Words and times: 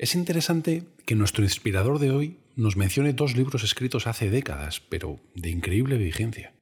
Es 0.00 0.14
interesante 0.14 0.84
que 1.04 1.14
nuestro 1.14 1.44
inspirador 1.44 1.98
de 1.98 2.10
hoy 2.10 2.38
nos 2.56 2.74
mencione 2.74 3.12
dos 3.12 3.36
libros 3.36 3.64
escritos 3.64 4.06
hace 4.06 4.30
décadas, 4.30 4.80
pero 4.80 5.20
de 5.34 5.50
increíble 5.50 5.98
vigencia. 5.98 6.54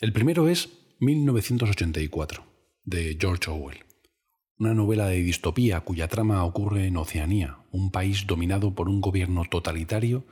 El 0.00 0.12
primero 0.12 0.48
es 0.48 0.68
1984, 1.00 2.44
de 2.84 3.18
George 3.20 3.50
Orwell, 3.50 3.84
una 4.60 4.74
novela 4.74 5.08
de 5.08 5.24
distopía 5.24 5.80
cuya 5.80 6.06
trama 6.06 6.44
ocurre 6.44 6.86
en 6.86 6.96
Oceanía, 6.98 7.58
un 7.72 7.90
país 7.90 8.28
dominado 8.28 8.76
por 8.76 8.88
un 8.88 9.00
gobierno 9.00 9.42
totalitario 9.50 10.24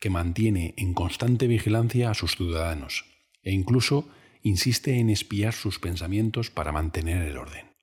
que 0.00 0.10
mantiene 0.10 0.74
en 0.76 0.92
constante 0.92 1.46
vigilancia 1.46 2.10
a 2.10 2.14
sus 2.14 2.36
ciudadanos 2.36 3.06
e 3.42 3.52
incluso 3.52 4.06
insiste 4.42 4.98
en 4.98 5.08
espiar 5.08 5.54
sus 5.54 5.78
pensamientos 5.78 6.50
para 6.50 6.72
mantener 6.72 7.26
el 7.26 7.38
orden. 7.38 7.73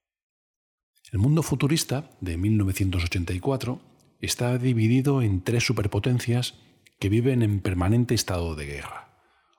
El 1.12 1.20
mundo 1.20 1.44
futurista 1.44 2.10
de 2.22 2.38
1984 2.38 3.82
está 4.22 4.58
dividido 4.58 5.22
en 5.22 5.44
tres 5.44 5.66
superpotencias 5.66 6.54
que 7.00 7.10
viven 7.10 7.42
en 7.42 7.60
permanente 7.60 8.16
estado 8.16 8.56
de 8.56 8.66
guerra. 8.66 9.10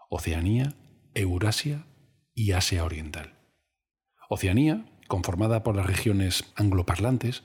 Oceanía, 0.08 0.74
Eurasia 1.12 1.84
y 2.34 2.52
Asia 2.52 2.84
Oriental. 2.84 3.34
Oceanía, 4.30 4.86
conformada 5.08 5.62
por 5.62 5.76
las 5.76 5.84
regiones 5.84 6.50
angloparlantes, 6.56 7.42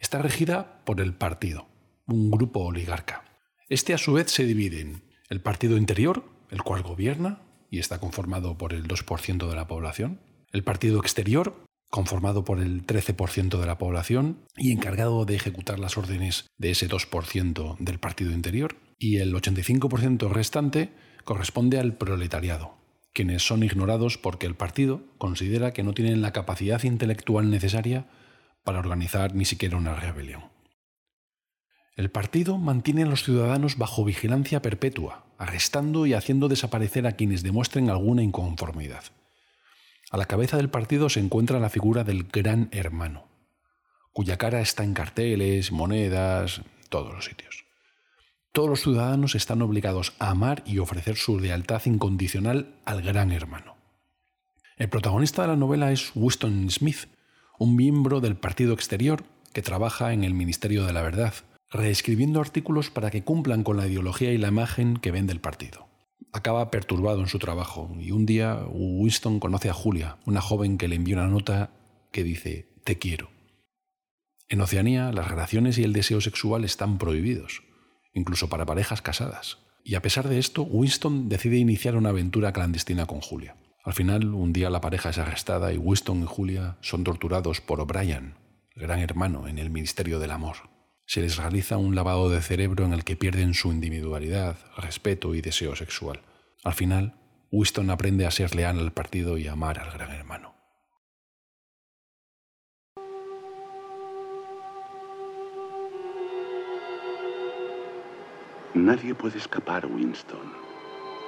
está 0.00 0.22
regida 0.22 0.82
por 0.86 1.02
el 1.02 1.12
Partido, 1.12 1.68
un 2.06 2.30
grupo 2.30 2.60
oligarca. 2.60 3.24
Este 3.68 3.92
a 3.92 3.98
su 3.98 4.14
vez 4.14 4.30
se 4.30 4.46
divide 4.46 4.80
en 4.80 5.02
el 5.28 5.42
Partido 5.42 5.76
Interior, 5.76 6.24
el 6.48 6.62
cual 6.62 6.82
gobierna 6.82 7.42
y 7.70 7.78
está 7.78 8.00
conformado 8.00 8.56
por 8.56 8.72
el 8.72 8.88
2% 8.88 9.50
de 9.50 9.54
la 9.54 9.66
población, 9.66 10.22
el 10.50 10.64
Partido 10.64 10.98
Exterior, 10.98 11.54
conformado 11.94 12.44
por 12.44 12.58
el 12.58 12.84
13% 12.84 13.60
de 13.60 13.66
la 13.66 13.78
población 13.78 14.38
y 14.56 14.72
encargado 14.72 15.24
de 15.26 15.36
ejecutar 15.36 15.78
las 15.78 15.96
órdenes 15.96 16.50
de 16.58 16.72
ese 16.72 16.88
2% 16.88 17.78
del 17.78 18.00
partido 18.00 18.32
interior, 18.32 18.74
y 18.98 19.18
el 19.18 19.32
85% 19.32 20.28
restante 20.28 20.90
corresponde 21.22 21.78
al 21.78 21.94
proletariado, 21.96 22.74
quienes 23.12 23.46
son 23.46 23.62
ignorados 23.62 24.18
porque 24.18 24.48
el 24.48 24.56
partido 24.56 25.04
considera 25.18 25.72
que 25.72 25.84
no 25.84 25.94
tienen 25.94 26.20
la 26.20 26.32
capacidad 26.32 26.82
intelectual 26.82 27.48
necesaria 27.48 28.08
para 28.64 28.80
organizar 28.80 29.36
ni 29.36 29.44
siquiera 29.44 29.76
una 29.76 29.94
rebelión. 29.94 30.46
El 31.94 32.10
partido 32.10 32.58
mantiene 32.58 33.04
a 33.04 33.06
los 33.06 33.22
ciudadanos 33.22 33.78
bajo 33.78 34.04
vigilancia 34.04 34.60
perpetua, 34.60 35.26
arrestando 35.38 36.06
y 36.06 36.14
haciendo 36.14 36.48
desaparecer 36.48 37.06
a 37.06 37.12
quienes 37.12 37.44
demuestren 37.44 37.88
alguna 37.88 38.24
inconformidad. 38.24 39.04
A 40.14 40.16
la 40.16 40.26
cabeza 40.26 40.58
del 40.58 40.70
partido 40.70 41.08
se 41.08 41.18
encuentra 41.18 41.58
la 41.58 41.70
figura 41.70 42.04
del 42.04 42.22
gran 42.22 42.68
hermano, 42.70 43.26
cuya 44.12 44.36
cara 44.36 44.60
está 44.60 44.84
en 44.84 44.94
carteles, 44.94 45.72
monedas, 45.72 46.60
todos 46.88 47.12
los 47.12 47.24
sitios. 47.24 47.64
Todos 48.52 48.68
los 48.68 48.80
ciudadanos 48.82 49.34
están 49.34 49.60
obligados 49.60 50.12
a 50.20 50.30
amar 50.30 50.62
y 50.66 50.78
ofrecer 50.78 51.16
su 51.16 51.40
lealtad 51.40 51.82
incondicional 51.86 52.76
al 52.84 53.02
gran 53.02 53.32
hermano. 53.32 53.74
El 54.76 54.88
protagonista 54.88 55.42
de 55.42 55.48
la 55.48 55.56
novela 55.56 55.90
es 55.90 56.12
Winston 56.14 56.70
Smith, 56.70 57.08
un 57.58 57.74
miembro 57.74 58.20
del 58.20 58.36
Partido 58.36 58.72
Exterior 58.72 59.24
que 59.52 59.62
trabaja 59.62 60.12
en 60.12 60.22
el 60.22 60.32
Ministerio 60.32 60.86
de 60.86 60.92
la 60.92 61.02
Verdad, 61.02 61.34
reescribiendo 61.72 62.40
artículos 62.40 62.88
para 62.88 63.10
que 63.10 63.24
cumplan 63.24 63.64
con 63.64 63.76
la 63.76 63.88
ideología 63.88 64.30
y 64.30 64.38
la 64.38 64.46
imagen 64.46 64.96
que 64.96 65.10
vende 65.10 65.32
el 65.32 65.40
partido 65.40 65.88
acaba 66.34 66.68
perturbado 66.72 67.20
en 67.20 67.28
su 67.28 67.38
trabajo 67.38 67.94
y 68.00 68.10
un 68.10 68.26
día 68.26 68.58
Winston 68.68 69.38
conoce 69.38 69.70
a 69.70 69.72
Julia, 69.72 70.18
una 70.26 70.40
joven 70.40 70.78
que 70.78 70.88
le 70.88 70.96
envía 70.96 71.14
una 71.14 71.28
nota 71.28 71.70
que 72.10 72.24
dice 72.24 72.68
te 72.82 72.98
quiero. 72.98 73.30
En 74.48 74.60
Oceanía 74.60 75.12
las 75.12 75.28
relaciones 75.28 75.78
y 75.78 75.84
el 75.84 75.92
deseo 75.92 76.20
sexual 76.20 76.64
están 76.64 76.98
prohibidos, 76.98 77.62
incluso 78.14 78.48
para 78.48 78.66
parejas 78.66 79.00
casadas. 79.00 79.58
Y 79.84 79.94
a 79.94 80.02
pesar 80.02 80.28
de 80.28 80.40
esto, 80.40 80.64
Winston 80.64 81.28
decide 81.28 81.56
iniciar 81.56 81.94
una 81.94 82.08
aventura 82.08 82.52
clandestina 82.52 83.06
con 83.06 83.20
Julia. 83.20 83.56
Al 83.84 83.92
final, 83.92 84.34
un 84.34 84.52
día 84.52 84.70
la 84.70 84.80
pareja 84.80 85.10
es 85.10 85.18
arrestada 85.18 85.72
y 85.72 85.78
Winston 85.78 86.22
y 86.22 86.26
Julia 86.26 86.78
son 86.80 87.04
torturados 87.04 87.60
por 87.60 87.80
O'Brien, 87.80 88.34
gran 88.74 88.98
hermano 88.98 89.46
en 89.46 89.58
el 89.58 89.70
Ministerio 89.70 90.18
del 90.18 90.32
Amor 90.32 90.74
se 91.06 91.20
les 91.20 91.36
realiza 91.36 91.76
un 91.76 91.94
lavado 91.94 92.30
de 92.30 92.40
cerebro 92.40 92.84
en 92.84 92.92
el 92.92 93.04
que 93.04 93.16
pierden 93.16 93.54
su 93.54 93.72
individualidad, 93.72 94.56
respeto 94.76 95.34
y 95.34 95.42
deseo 95.42 95.76
sexual. 95.76 96.20
Al 96.64 96.72
final, 96.72 97.14
Winston 97.52 97.90
aprende 97.90 98.24
a 98.24 98.30
ser 98.30 98.54
leal 98.54 98.78
al 98.78 98.90
partido 98.90 99.36
y 99.36 99.46
a 99.46 99.52
amar 99.52 99.78
al 99.78 99.92
gran 99.92 100.10
hermano. 100.10 100.54
Nadie 108.72 109.14
puede 109.14 109.36
escapar, 109.36 109.84
Winston. 109.86 110.52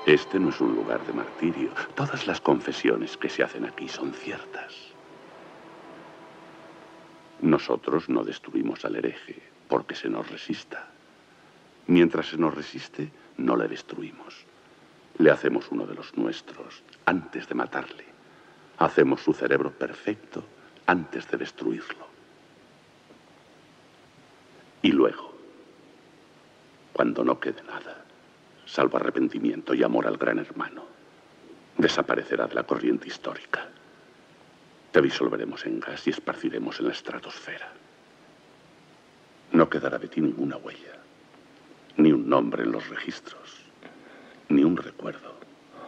Este 0.07 0.41
no 0.41 0.49
es 0.49 0.61
un 0.61 0.75
lugar 0.75 1.07
de 1.07 1.13
martirio. 1.13 1.71
Todas 1.95 2.27
las 2.27 2.41
confesiones 2.41 3.19
que 3.19 3.29
se 3.29 3.43
hacen 3.43 3.67
aquí 3.67 3.89
son 3.89 4.15
ciertas. 4.15 4.73
Nosotros 7.43 8.09
no 8.09 8.25
destruimos 8.25 8.87
al 8.87 8.97
hereje, 8.97 9.43
porque 9.69 9.95
se 9.95 10.09
nos 10.09 10.31
resista. 10.31 10.89
Mientras 11.89 12.29
se 12.29 12.39
nos 12.39 12.55
resiste, 12.55 13.13
no 13.37 13.55
le 13.55 13.69
destruimos. 13.69 14.46
Le 15.19 15.31
hacemos 15.31 15.71
uno 15.71 15.87
de 15.87 15.95
los 15.95 16.17
nuestros 16.17 16.83
antes 17.07 17.49
de 17.49 17.55
matarle. 17.55 18.05
Hacemos 18.79 19.23
su 19.23 19.33
cerebro 19.33 19.71
perfecto 19.71 20.45
antes 20.87 21.31
de 21.31 21.39
destruirlo. 21.39 22.07
Y 24.83 24.93
luego, 24.93 25.35
cuando 26.93 27.25
no 27.25 27.41
quede 27.41 27.63
nada, 27.63 28.05
salvo 28.67 28.99
arrepentimiento 28.99 29.75
y 29.75 29.83
amor 29.83 30.07
al 30.07 30.19
gran 30.19 30.39
hermano, 30.39 30.85
desaparecerá 31.79 32.47
de 32.47 32.55
la 32.55 32.65
corriente 32.65 33.09
histórica. 33.09 33.69
Te 34.93 35.01
disolveremos 35.01 35.65
en 35.67 35.81
gas 35.81 36.07
y 36.07 36.11
esparciremos 36.11 36.79
en 36.81 36.87
la 36.87 36.93
estratosfera. 36.93 37.73
No 39.53 39.69
quedará 39.69 39.99
de 39.99 40.09
ti 40.09 40.21
ninguna 40.21 40.57
huella, 40.57 40.99
ni 41.97 42.13
un 42.13 42.29
nombre 42.29 42.65
en 42.65 42.73
los 42.73 42.89
registros, 42.89 43.66
ni 44.49 44.65
un 44.65 44.77
recuerdo 44.77 45.35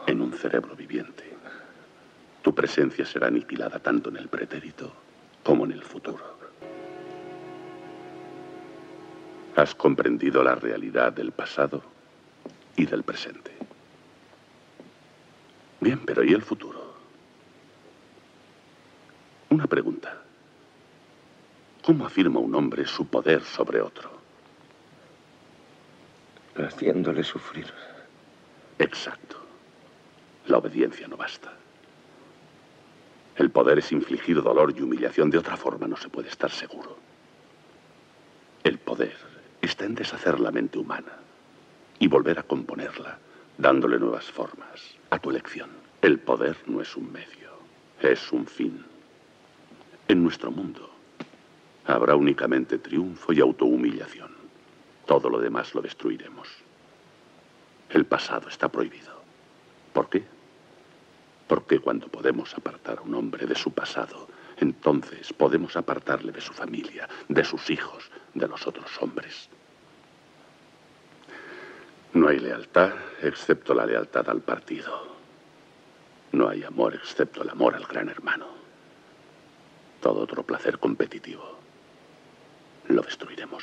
en 0.06 0.20
un 0.20 0.32
cerebro 0.32 0.74
viviente. 0.74 1.24
Tu 2.42 2.54
presencia 2.54 3.04
será 3.04 3.28
aniquilada 3.28 3.78
tanto 3.78 4.08
en 4.10 4.16
el 4.16 4.28
pretérito 4.28 4.92
como 5.42 5.64
en 5.64 5.72
el 5.72 5.82
futuro. 5.82 6.38
Has 9.56 9.74
comprendido 9.74 10.42
la 10.42 10.54
realidad 10.54 11.12
del 11.12 11.32
pasado 11.32 11.82
y 12.76 12.86
del 12.86 13.02
presente. 13.02 13.50
Bien, 15.80 16.00
pero 16.04 16.24
¿y 16.24 16.32
el 16.32 16.42
futuro? 16.42 16.94
Una 19.50 19.66
pregunta. 19.66 20.22
¿Cómo 21.82 22.06
afirma 22.06 22.38
un 22.40 22.54
hombre 22.54 22.86
su 22.86 23.06
poder 23.06 23.42
sobre 23.42 23.80
otro? 23.80 24.10
Haciéndole 26.56 27.22
sufrir. 27.24 27.72
Exacto. 28.78 29.36
La 30.46 30.58
obediencia 30.58 31.06
no 31.08 31.16
basta. 31.16 31.52
El 33.36 33.50
poder 33.50 33.78
es 33.78 33.92
infligir 33.92 34.42
dolor 34.42 34.74
y 34.76 34.82
humillación. 34.82 35.30
De 35.30 35.38
otra 35.38 35.56
forma 35.56 35.86
no 35.86 35.96
se 35.96 36.08
puede 36.08 36.28
estar 36.28 36.50
seguro. 36.50 36.96
El 38.64 38.78
poder 38.78 39.16
está 39.60 39.84
en 39.84 39.94
deshacer 39.94 40.40
la 40.40 40.50
mente 40.50 40.78
humana 40.78 41.12
y 41.98 42.08
volver 42.08 42.38
a 42.38 42.42
componerla, 42.42 43.18
dándole 43.56 43.98
nuevas 43.98 44.24
formas, 44.24 44.96
a 45.10 45.18
tu 45.18 45.30
elección. 45.30 45.70
El 46.02 46.18
poder 46.18 46.56
no 46.66 46.80
es 46.80 46.96
un 46.96 47.12
medio, 47.12 47.50
es 48.00 48.32
un 48.32 48.46
fin. 48.46 48.84
En 50.08 50.22
nuestro 50.22 50.50
mundo, 50.50 50.98
Habrá 51.88 52.14
únicamente 52.16 52.78
triunfo 52.78 53.32
y 53.32 53.40
autohumillación. 53.40 54.30
Todo 55.06 55.30
lo 55.30 55.40
demás 55.40 55.74
lo 55.74 55.80
destruiremos. 55.80 56.46
El 57.90 58.04
pasado 58.06 58.48
está 58.48 58.68
prohibido. 58.68 59.22
¿Por 59.92 60.08
qué? 60.08 60.24
Porque 61.46 61.80
cuando 61.80 62.08
podemos 62.08 62.54
apartar 62.54 62.98
a 62.98 63.02
un 63.02 63.14
hombre 63.14 63.46
de 63.46 63.54
su 63.54 63.72
pasado, 63.72 64.28
entonces 64.58 65.32
podemos 65.32 65.76
apartarle 65.76 66.32
de 66.32 66.40
su 66.40 66.52
familia, 66.52 67.08
de 67.28 67.44
sus 67.44 67.70
hijos, 67.70 68.10
de 68.34 68.46
los 68.46 68.66
otros 68.66 68.90
hombres. 69.00 69.48
No 72.12 72.28
hay 72.28 72.38
lealtad 72.38 72.92
excepto 73.22 73.74
la 73.74 73.86
lealtad 73.86 74.28
al 74.28 74.40
partido. 74.40 75.16
No 76.32 76.48
hay 76.48 76.64
amor 76.64 76.94
excepto 76.94 77.42
el 77.42 77.50
amor 77.50 77.74
al 77.74 77.86
gran 77.86 78.08
hermano. 78.08 78.46
Todo 80.00 80.20
otro 80.20 80.42
placer 80.42 80.78
competitivo 80.78 81.58
lo 82.88 83.02
destruiremos. 83.02 83.62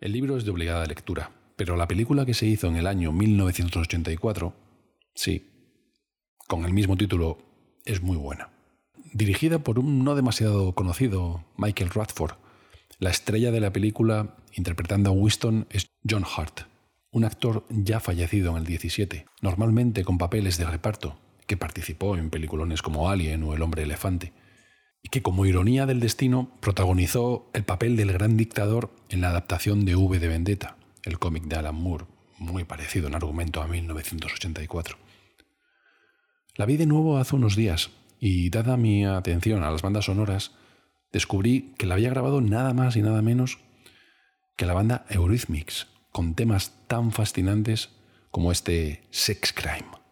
El 0.00 0.12
libro 0.12 0.36
es 0.36 0.44
de 0.44 0.50
obligada 0.50 0.84
lectura, 0.86 1.30
pero 1.56 1.76
la 1.76 1.88
película 1.88 2.26
que 2.26 2.34
se 2.34 2.46
hizo 2.46 2.68
en 2.68 2.76
el 2.76 2.86
año 2.86 3.12
1984, 3.12 4.54
sí, 5.14 5.50
con 6.46 6.64
el 6.64 6.72
mismo 6.72 6.96
título, 6.96 7.38
es 7.84 8.02
muy 8.02 8.16
buena. 8.16 8.50
Dirigida 9.12 9.58
por 9.58 9.78
un 9.78 10.04
no 10.04 10.14
demasiado 10.14 10.74
conocido 10.74 11.44
Michael 11.56 11.90
Radford, 11.90 12.36
La 12.98 13.10
estrella 13.10 13.50
de 13.50 13.60
la 13.60 13.72
película, 13.72 14.36
interpretando 14.54 15.10
a 15.10 15.12
Winston, 15.12 15.66
es 15.70 15.86
John 16.08 16.24
Hart, 16.24 16.60
un 17.10 17.24
actor 17.24 17.64
ya 17.70 18.00
fallecido 18.00 18.50
en 18.52 18.58
el 18.58 18.64
17, 18.64 19.26
normalmente 19.40 20.04
con 20.04 20.18
papeles 20.18 20.58
de 20.58 20.66
reparto, 20.66 21.18
que 21.46 21.56
participó 21.56 22.16
en 22.16 22.30
peliculones 22.30 22.82
como 22.82 23.08
Alien 23.08 23.42
o 23.42 23.54
El 23.54 23.62
hombre 23.62 23.82
elefante, 23.82 24.32
y 25.02 25.08
que 25.08 25.22
como 25.22 25.46
ironía 25.46 25.86
del 25.86 26.00
destino 26.00 26.50
protagonizó 26.60 27.50
el 27.54 27.64
papel 27.64 27.96
del 27.96 28.12
gran 28.12 28.36
dictador 28.36 28.94
en 29.08 29.20
la 29.20 29.28
adaptación 29.28 29.84
de 29.84 29.94
V 29.94 30.18
de 30.18 30.28
Vendetta, 30.28 30.76
el 31.06 31.18
cómic 31.18 31.44
de 31.44 31.56
Alan 31.56 31.74
Moore, 31.74 32.04
muy 32.38 32.64
parecido 32.64 33.08
en 33.08 33.14
argumento 33.14 33.62
a 33.62 33.68
1984. 33.68 34.98
La 36.56 36.66
vi 36.66 36.76
de 36.76 36.86
nuevo 36.86 37.16
hace 37.16 37.36
unos 37.36 37.56
días 37.56 37.90
y 38.20 38.50
dada 38.50 38.76
mi 38.76 39.06
atención 39.06 39.62
a 39.62 39.70
las 39.70 39.82
bandas 39.82 40.06
sonoras, 40.06 40.52
descubrí 41.12 41.74
que 41.78 41.86
la 41.86 41.94
había 41.94 42.10
grabado 42.10 42.40
nada 42.40 42.74
más 42.74 42.96
y 42.96 43.02
nada 43.02 43.22
menos 43.22 43.58
que 44.56 44.66
la 44.66 44.74
banda 44.74 45.06
Eurythmics, 45.08 45.86
con 46.12 46.34
temas 46.34 46.72
tan 46.88 47.12
fascinantes 47.12 47.90
como 48.30 48.52
este 48.52 49.02
Sex 49.10 49.52
Crime. 49.52 50.05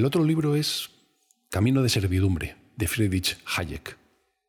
El 0.00 0.06
otro 0.06 0.24
libro 0.24 0.56
es 0.56 0.88
Camino 1.50 1.82
de 1.82 1.90
servidumbre, 1.90 2.56
de 2.74 2.88
Friedrich 2.88 3.36
Hayek, 3.54 3.98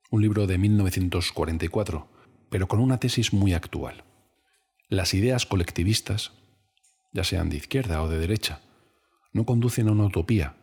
un 0.09 0.21
libro 0.21 0.47
de 0.47 0.57
1944, 0.57 2.07
pero 2.49 2.69
con 2.69 2.79
una 2.79 3.01
tesis 3.01 3.33
muy 3.33 3.53
actual. 3.53 4.05
Las 4.87 5.13
ideas 5.13 5.45
colectivistas, 5.45 6.31
ya 7.11 7.25
sean 7.25 7.49
de 7.49 7.57
izquierda 7.57 8.01
o 8.01 8.07
de 8.07 8.17
derecha, 8.17 8.61
no 9.33 9.45
conducen 9.45 9.89
a 9.89 9.91
una 9.91 10.05
utopía, 10.05 10.55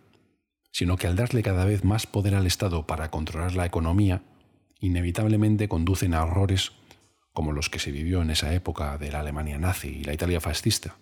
sino 0.73 0.97
que 0.97 1.07
al 1.07 1.17
darle 1.17 1.43
cada 1.43 1.67
vez 1.67 1.85
más 1.85 2.07
poder 2.07 2.35
al 2.35 2.47
Estado 2.47 2.87
para 2.87 3.11
controlar 3.11 3.57
la 3.57 3.67
economía, 3.67 4.23
inevitablemente 4.81 5.69
conducen 5.69 6.15
a 6.15 6.23
horrores 6.23 6.73
como 7.35 7.53
los 7.53 7.69
que 7.69 7.79
se 7.79 7.93
vivió 7.93 8.23
en 8.23 8.31
esa 8.31 8.55
época 8.55 8.97
de 8.97 9.13
la 9.13 9.21
Alemania 9.21 9.59
nazi 9.59 9.99
y 10.01 10.05
la 10.05 10.15
Italia 10.15 10.41
fascista, 10.41 10.97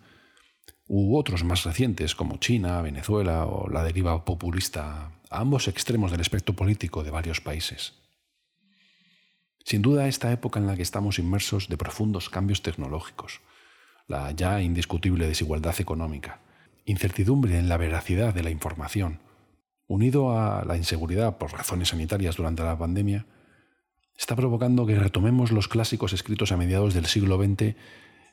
u 0.89 1.17
otros 1.17 1.45
más 1.45 1.65
recientes 1.65 2.15
como 2.15 2.39
China, 2.39 2.81
Venezuela 2.83 3.47
o 3.47 3.69
la 3.69 3.83
deriva 3.83 4.25
populista 4.25 5.13
a 5.31 5.41
ambos 5.41 5.69
extremos 5.69 6.11
del 6.11 6.21
espectro 6.21 6.55
político 6.55 7.03
de 7.03 7.11
varios 7.11 7.41
países. 7.41 7.95
Sin 9.65 9.83
duda, 9.83 10.07
esta 10.07 10.31
época 10.31 10.61
en 10.61 10.69
la 10.69 10.77
que 10.77 10.83
estamos 10.83 11.19
inmersos 11.19 11.69
de 11.69 11.77
profundos 11.77 12.31
cambios 12.31 12.63
tecnológicos, 12.63 13.41
la 14.07 14.31
ya 14.31 14.63
indiscutible 14.63 15.27
desigualdad 15.27 15.75
económica, 15.81 16.41
incertidumbre 16.85 17.59
en 17.59 17.69
la 17.69 17.77
veracidad 17.77 18.33
de 18.33 18.45
la 18.45 18.51
información, 18.51 19.19
unido 19.89 20.39
a 20.39 20.65
la 20.65 20.77
inseguridad 20.77 21.39
por 21.39 21.53
razones 21.53 21.89
sanitarias 21.89 22.37
durante 22.37 22.63
la 22.63 22.79
pandemia, 22.79 23.27
está 24.17 24.37
provocando 24.37 24.87
que 24.87 24.95
retomemos 24.95 25.51
los 25.51 25.67
clásicos 25.67 26.13
escritos 26.13 26.53
a 26.53 26.57
mediados 26.57 26.95
del 26.95 27.07
siglo 27.07 27.37
XX 27.37 27.75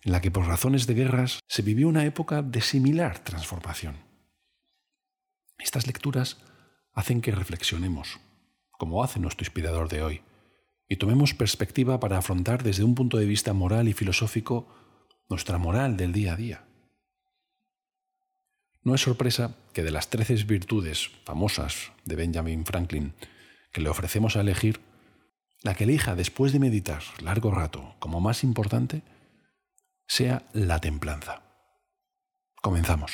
en 0.04 0.12
la 0.12 0.22
que 0.22 0.32
por 0.32 0.46
razones 0.46 0.88
de 0.88 0.94
guerras 0.94 1.40
se 1.48 1.62
vivió 1.62 1.88
una 1.88 2.06
época 2.06 2.42
de 2.42 2.62
similar 2.62 3.20
transformación. 3.20 3.98
Estas 5.58 5.88
lecturas 5.88 6.38
hacen 6.94 7.22
que 7.22 7.32
reflexionemos, 7.32 8.20
como 8.72 9.04
hace 9.04 9.20
nuestro 9.20 9.44
inspirador 9.44 9.90
de 9.90 10.04
hoy, 10.04 10.22
y 10.90 10.98
tomemos 10.98 11.34
perspectiva 11.34 12.00
para 12.00 12.18
afrontar 12.18 12.64
desde 12.64 12.84
un 12.84 12.96
punto 12.96 13.18
de 13.18 13.26
vista 13.26 13.54
moral 13.54 13.88
y 13.88 13.94
filosófico 13.94 14.68
nuestra 15.30 15.58
moral 15.58 15.98
del 15.98 16.12
día 16.12 16.34
a 16.34 16.36
día. 16.36 16.66
No 18.84 18.94
es 18.94 19.02
sorpresa 19.02 19.56
que 19.72 19.84
de 19.84 19.92
las 19.92 20.10
trece 20.10 20.36
virtudes 20.44 21.10
famosas 21.24 21.94
de 22.04 22.18
Benjamin 22.18 22.66
Franklin 22.66 23.14
que 23.72 23.82
le 23.82 23.90
ofrecemos 23.90 24.36
a 24.36 24.42
elegir, 24.42 24.82
la 25.62 25.74
que 25.74 25.86
elija 25.86 26.16
después 26.16 26.52
de 26.52 26.60
meditar 26.60 27.02
largo 27.22 27.52
rato 27.52 27.96
como 28.00 28.20
más 28.20 28.44
importante 28.44 29.02
sea 30.08 30.44
la 30.54 30.80
templanza. 30.80 31.42
Comenzamos. 32.62 33.14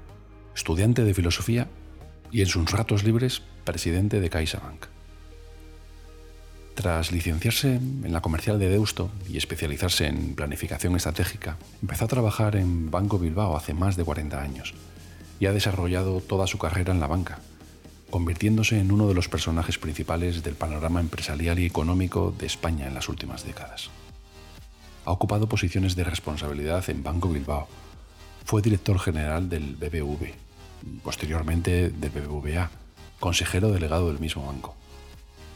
estudiante 0.55 1.03
de 1.03 1.13
filosofía 1.13 1.67
y 2.31 2.41
en 2.41 2.47
sus 2.47 2.69
ratos 2.71 3.03
libres 3.03 3.41
presidente 3.63 4.19
de 4.19 4.29
CaixaBank. 4.29 4.85
Tras 6.75 7.11
licenciarse 7.11 7.75
en 7.75 8.13
la 8.13 8.21
comercial 8.21 8.57
de 8.57 8.69
Deusto 8.69 9.11
y 9.29 9.37
especializarse 9.37 10.07
en 10.07 10.35
planificación 10.35 10.95
estratégica, 10.95 11.57
empezó 11.81 12.05
a 12.05 12.07
trabajar 12.07 12.55
en 12.55 12.89
Banco 12.89 13.19
Bilbao 13.19 13.55
hace 13.55 13.73
más 13.73 13.97
de 13.97 14.05
40 14.05 14.41
años 14.41 14.73
y 15.39 15.47
ha 15.47 15.53
desarrollado 15.53 16.21
toda 16.21 16.47
su 16.47 16.57
carrera 16.57 16.93
en 16.93 16.99
la 16.99 17.07
banca, 17.07 17.39
convirtiéndose 18.09 18.79
en 18.79 18.91
uno 18.91 19.07
de 19.07 19.13
los 19.13 19.27
personajes 19.27 19.77
principales 19.77 20.43
del 20.43 20.55
panorama 20.55 21.01
empresarial 21.01 21.59
y 21.59 21.65
económico 21.65 22.33
de 22.37 22.45
España 22.45 22.87
en 22.87 22.93
las 22.93 23.09
últimas 23.09 23.45
décadas. 23.45 23.89
Ha 25.05 25.11
ocupado 25.11 25.49
posiciones 25.49 25.95
de 25.95 26.03
responsabilidad 26.03 26.89
en 26.89 27.03
Banco 27.03 27.29
Bilbao, 27.29 27.67
fue 28.51 28.61
director 28.61 28.99
general 28.99 29.47
del 29.47 29.77
BBV, 29.77 30.33
posteriormente 31.05 31.89
del 31.89 32.09
BBVA, 32.09 32.69
consejero 33.17 33.71
delegado 33.71 34.09
del 34.09 34.19
mismo 34.19 34.45
banco, 34.45 34.75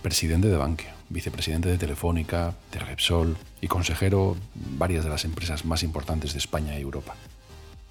presidente 0.01 0.47
de 0.47 0.55
Bankia, 0.55 0.95
vicepresidente 1.09 1.67
de 1.67 1.77
Telefónica, 1.77 2.55
de 2.71 2.79
Repsol 2.79 3.35
y 3.59 3.67
consejero 3.67 4.37
varias 4.77 5.03
de 5.03 5.09
las 5.09 5.25
empresas 5.25 5.65
más 5.65 5.83
importantes 5.83 6.31
de 6.31 6.39
España 6.39 6.79
y 6.79 6.83
Europa. 6.83 7.15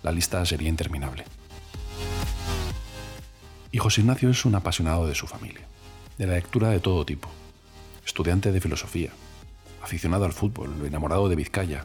La 0.02 0.10
lista 0.10 0.42
sería 0.46 0.70
interminable. 0.70 1.26
Y 3.72 3.76
José 3.76 4.00
Ignacio 4.00 4.30
es 4.30 4.46
un 4.46 4.54
apasionado 4.54 5.06
de 5.06 5.14
su 5.14 5.26
familia, 5.26 5.66
de 6.16 6.26
la 6.28 6.36
lectura 6.36 6.70
de 6.70 6.80
todo 6.80 7.04
tipo, 7.04 7.28
estudiante 8.06 8.52
de 8.52 8.60
filosofía, 8.62 9.10
aficionado 9.82 10.24
al 10.24 10.32
fútbol, 10.32 10.70
enamorado 10.86 11.28
de 11.28 11.36
Vizcaya, 11.36 11.84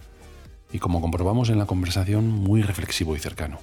y 0.71 0.79
como 0.79 1.01
comprobamos 1.01 1.49
en 1.49 1.57
la 1.57 1.65
conversación, 1.65 2.27
muy 2.27 2.61
reflexivo 2.61 3.15
y 3.15 3.19
cercano. 3.19 3.59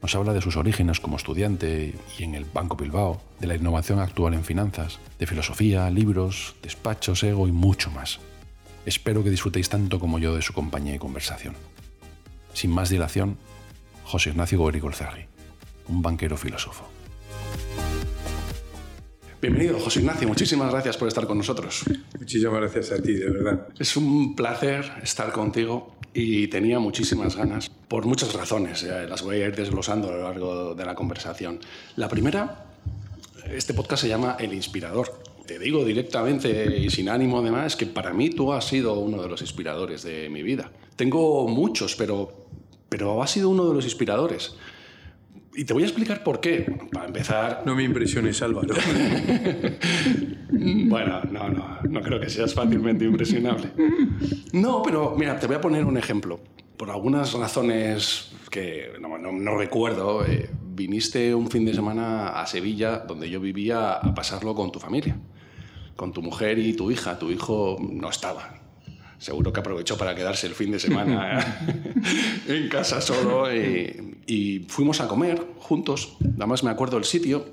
Nos 0.00 0.14
habla 0.14 0.32
de 0.32 0.40
sus 0.40 0.56
orígenes 0.56 1.00
como 1.00 1.16
estudiante 1.16 1.94
y 2.18 2.22
en 2.22 2.34
el 2.34 2.44
Banco 2.44 2.76
Bilbao, 2.76 3.20
de 3.40 3.48
la 3.48 3.56
innovación 3.56 3.98
actual 3.98 4.34
en 4.34 4.44
finanzas, 4.44 5.00
de 5.18 5.26
filosofía, 5.26 5.90
libros, 5.90 6.54
despachos, 6.62 7.22
ego 7.24 7.48
y 7.48 7.52
mucho 7.52 7.90
más. 7.90 8.20
Espero 8.86 9.24
que 9.24 9.30
disfrutéis 9.30 9.68
tanto 9.68 9.98
como 9.98 10.18
yo 10.18 10.34
de 10.34 10.42
su 10.42 10.52
compañía 10.52 10.94
y 10.94 10.98
conversación. 10.98 11.54
Sin 12.52 12.70
más 12.70 12.90
dilación, 12.90 13.36
José 14.04 14.30
Ignacio 14.30 14.58
Gorigolzagui, 14.58 15.26
un 15.88 16.00
banquero 16.00 16.36
filósofo. 16.36 16.88
Bienvenido, 19.42 19.78
José 19.78 20.00
Ignacio. 20.00 20.26
Muchísimas 20.26 20.70
gracias 20.72 20.96
por 20.96 21.06
estar 21.06 21.26
con 21.26 21.38
nosotros. 21.38 21.84
Muchísimas 22.18 22.60
gracias 22.60 22.92
a 22.92 23.02
ti, 23.02 23.14
de 23.14 23.30
verdad. 23.30 23.68
Es 23.78 23.96
un 23.96 24.34
placer 24.34 24.90
estar 25.02 25.30
contigo 25.32 25.97
y 26.20 26.48
tenía 26.48 26.80
muchísimas 26.80 27.36
ganas 27.36 27.70
por 27.70 28.04
muchas 28.04 28.32
razones. 28.32 28.82
las 28.82 29.22
voy 29.22 29.40
a 29.40 29.46
ir 29.46 29.54
desglosando 29.54 30.08
a 30.08 30.12
lo 30.12 30.22
largo 30.24 30.74
de 30.74 30.84
la 30.84 30.96
conversación. 30.96 31.60
La 31.94 32.08
primera, 32.08 32.66
este 33.48 33.72
podcast 33.72 34.02
se 34.02 34.08
llama 34.08 34.36
El 34.40 34.52
Inspirador. 34.52 35.22
Te 35.46 35.60
digo 35.60 35.84
directamente 35.84 36.76
y 36.76 36.90
sin 36.90 37.08
ánimo 37.08 37.38
además 37.38 37.76
que 37.76 37.86
para 37.86 38.12
mí 38.12 38.30
tú 38.30 38.52
has 38.52 38.64
sido 38.64 38.98
uno 38.98 39.22
de 39.22 39.28
los 39.28 39.42
inspiradores 39.42 40.02
de 40.02 40.28
mi 40.28 40.42
vida. 40.42 40.72
Tengo 40.96 41.46
muchos, 41.46 41.94
pero, 41.94 42.46
pero 42.88 43.22
has 43.22 43.30
sido 43.30 43.48
uno 43.48 43.68
de 43.68 43.74
los 43.74 43.84
inspiradores. 43.84 44.56
Y 45.58 45.64
te 45.64 45.72
voy 45.72 45.82
a 45.82 45.86
explicar 45.86 46.22
por 46.22 46.38
qué. 46.38 46.72
Para 46.92 47.06
empezar... 47.06 47.64
No 47.66 47.74
me 47.74 47.82
impresiones, 47.82 48.40
Álvaro. 48.42 48.76
bueno, 50.52 51.20
no, 51.32 51.48
no, 51.48 51.78
no 51.82 52.00
creo 52.00 52.20
que 52.20 52.30
seas 52.30 52.54
fácilmente 52.54 53.04
impresionable. 53.04 53.72
No, 54.52 54.84
pero 54.84 55.16
mira, 55.18 55.36
te 55.36 55.48
voy 55.48 55.56
a 55.56 55.60
poner 55.60 55.84
un 55.84 55.96
ejemplo. 55.96 56.38
Por 56.76 56.90
algunas 56.90 57.32
razones 57.32 58.30
que 58.52 58.92
no, 59.00 59.58
recuerdo, 59.58 60.24
eh, 60.24 60.48
viniste 60.64 61.34
un 61.34 61.50
fin 61.50 61.64
de 61.64 61.74
semana 61.74 62.40
a 62.40 62.46
Sevilla, 62.46 62.98
donde 62.98 63.28
yo 63.28 63.40
vivía, 63.40 63.94
a 63.94 64.14
pasarlo 64.14 64.54
con 64.54 64.70
tu 64.70 64.78
familia, 64.78 65.18
con 65.96 66.12
tu 66.12 66.22
mujer 66.22 66.60
y 66.60 66.74
tu 66.74 66.92
hija. 66.92 67.18
Tu 67.18 67.32
hijo 67.32 67.78
no 67.80 68.10
estaba, 68.10 68.57
seguro 69.18 69.52
que 69.52 69.60
aprovechó 69.60 69.96
para 69.98 70.14
quedarse 70.14 70.46
el 70.46 70.54
fin 70.54 70.70
de 70.70 70.78
semana 70.86 71.60
en 72.48 72.68
casa 72.68 73.00
solo 73.00 73.52
y, 73.54 74.66
fuimos 74.68 75.00
a 75.00 75.08
comer 75.08 75.42
juntos. 75.58 76.16
Además 76.36 76.62
me 76.62 76.70
acuerdo 76.70 76.98
el 76.98 77.04
sitio. 77.04 77.46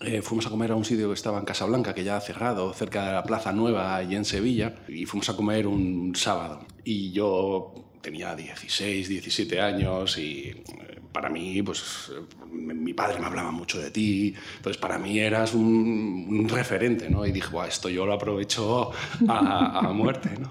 Eh, 0.00 0.22
fuimos 0.22 0.46
a 0.46 0.50
comer 0.50 0.72
a 0.72 0.74
un 0.74 0.84
sitio 0.84 1.08
que 1.08 1.14
estaba 1.14 1.38
en 1.38 1.44
Casablanca, 1.44 1.94
que 1.94 2.02
ya 2.02 2.16
ha 2.16 2.20
cerrado, 2.20 2.72
cerca 2.72 3.06
de 3.06 3.12
la 3.12 3.22
Plaza 3.22 3.52
Nueva 3.52 4.02
y 4.02 4.16
en 4.16 4.24
Sevilla, 4.24 4.74
y 4.88 5.04
fuimos 5.06 5.28
a 5.28 5.36
comer 5.36 5.66
un 5.66 6.16
sábado. 6.16 6.66
Y 6.82 7.12
yo 7.12 7.91
tenía 8.02 8.34
16, 8.34 9.08
17 9.08 9.60
años 9.60 10.18
y 10.18 10.48
eh, 10.48 11.00
para 11.12 11.28
mí, 11.28 11.62
pues 11.62 12.10
mi 12.50 12.92
padre 12.94 13.20
me 13.20 13.26
hablaba 13.26 13.50
mucho 13.50 13.78
de 13.78 13.90
ti, 13.90 14.34
entonces 14.56 14.80
para 14.80 14.98
mí 14.98 15.18
eras 15.18 15.54
un, 15.54 16.46
referente, 16.48 17.08
¿no? 17.08 17.24
Y 17.24 17.32
dije, 17.32 17.48
esto 17.68 17.88
yo 17.88 18.04
lo 18.04 18.14
aprovecho 18.14 18.90
a, 19.28 19.92
muerte, 19.94 20.30
¿no? 20.38 20.50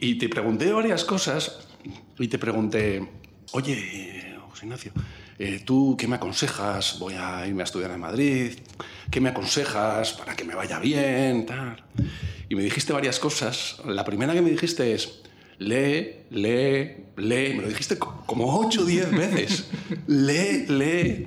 Y 0.00 0.16
te 0.16 0.28
pregunté 0.28 0.72
varias 0.72 1.04
cosas 1.04 1.66
y 2.18 2.28
te 2.28 2.38
pregunté, 2.38 3.08
oye, 3.52 4.36
José 4.50 4.66
Ignacio, 4.66 4.92
eh, 5.38 5.62
¿tú 5.64 5.96
qué 5.98 6.06
me 6.06 6.16
aconsejas? 6.16 6.98
Voy 6.98 7.14
a 7.14 7.46
irme 7.46 7.62
a 7.62 7.64
estudiar 7.64 7.90
a 7.90 7.96
Madrid, 7.96 8.52
¿qué 9.10 9.20
me 9.20 9.30
aconsejas 9.30 10.12
para 10.12 10.36
que 10.36 10.44
me 10.44 10.54
vaya 10.54 10.78
bien? 10.78 11.46
Tal. 11.46 11.82
Y 12.48 12.54
me 12.54 12.62
dijiste 12.62 12.92
varias 12.92 13.18
cosas. 13.18 13.80
La 13.86 14.04
primera 14.04 14.32
que 14.34 14.42
me 14.42 14.50
dijiste 14.50 14.92
es, 14.92 15.22
lee, 15.58 16.26
lee, 16.30 17.06
lee. 17.16 17.54
Me 17.54 17.62
lo 17.62 17.68
dijiste 17.68 17.98
como 17.98 18.58
8 18.58 18.82
o 18.82 18.84
10 18.84 19.10
veces. 19.10 19.68
lee, 20.06 20.66
lee. 20.68 21.26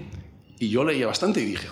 Y 0.59 0.69
yo 0.69 0.83
leía 0.83 1.07
bastante 1.07 1.41
y 1.41 1.45
dije, 1.45 1.67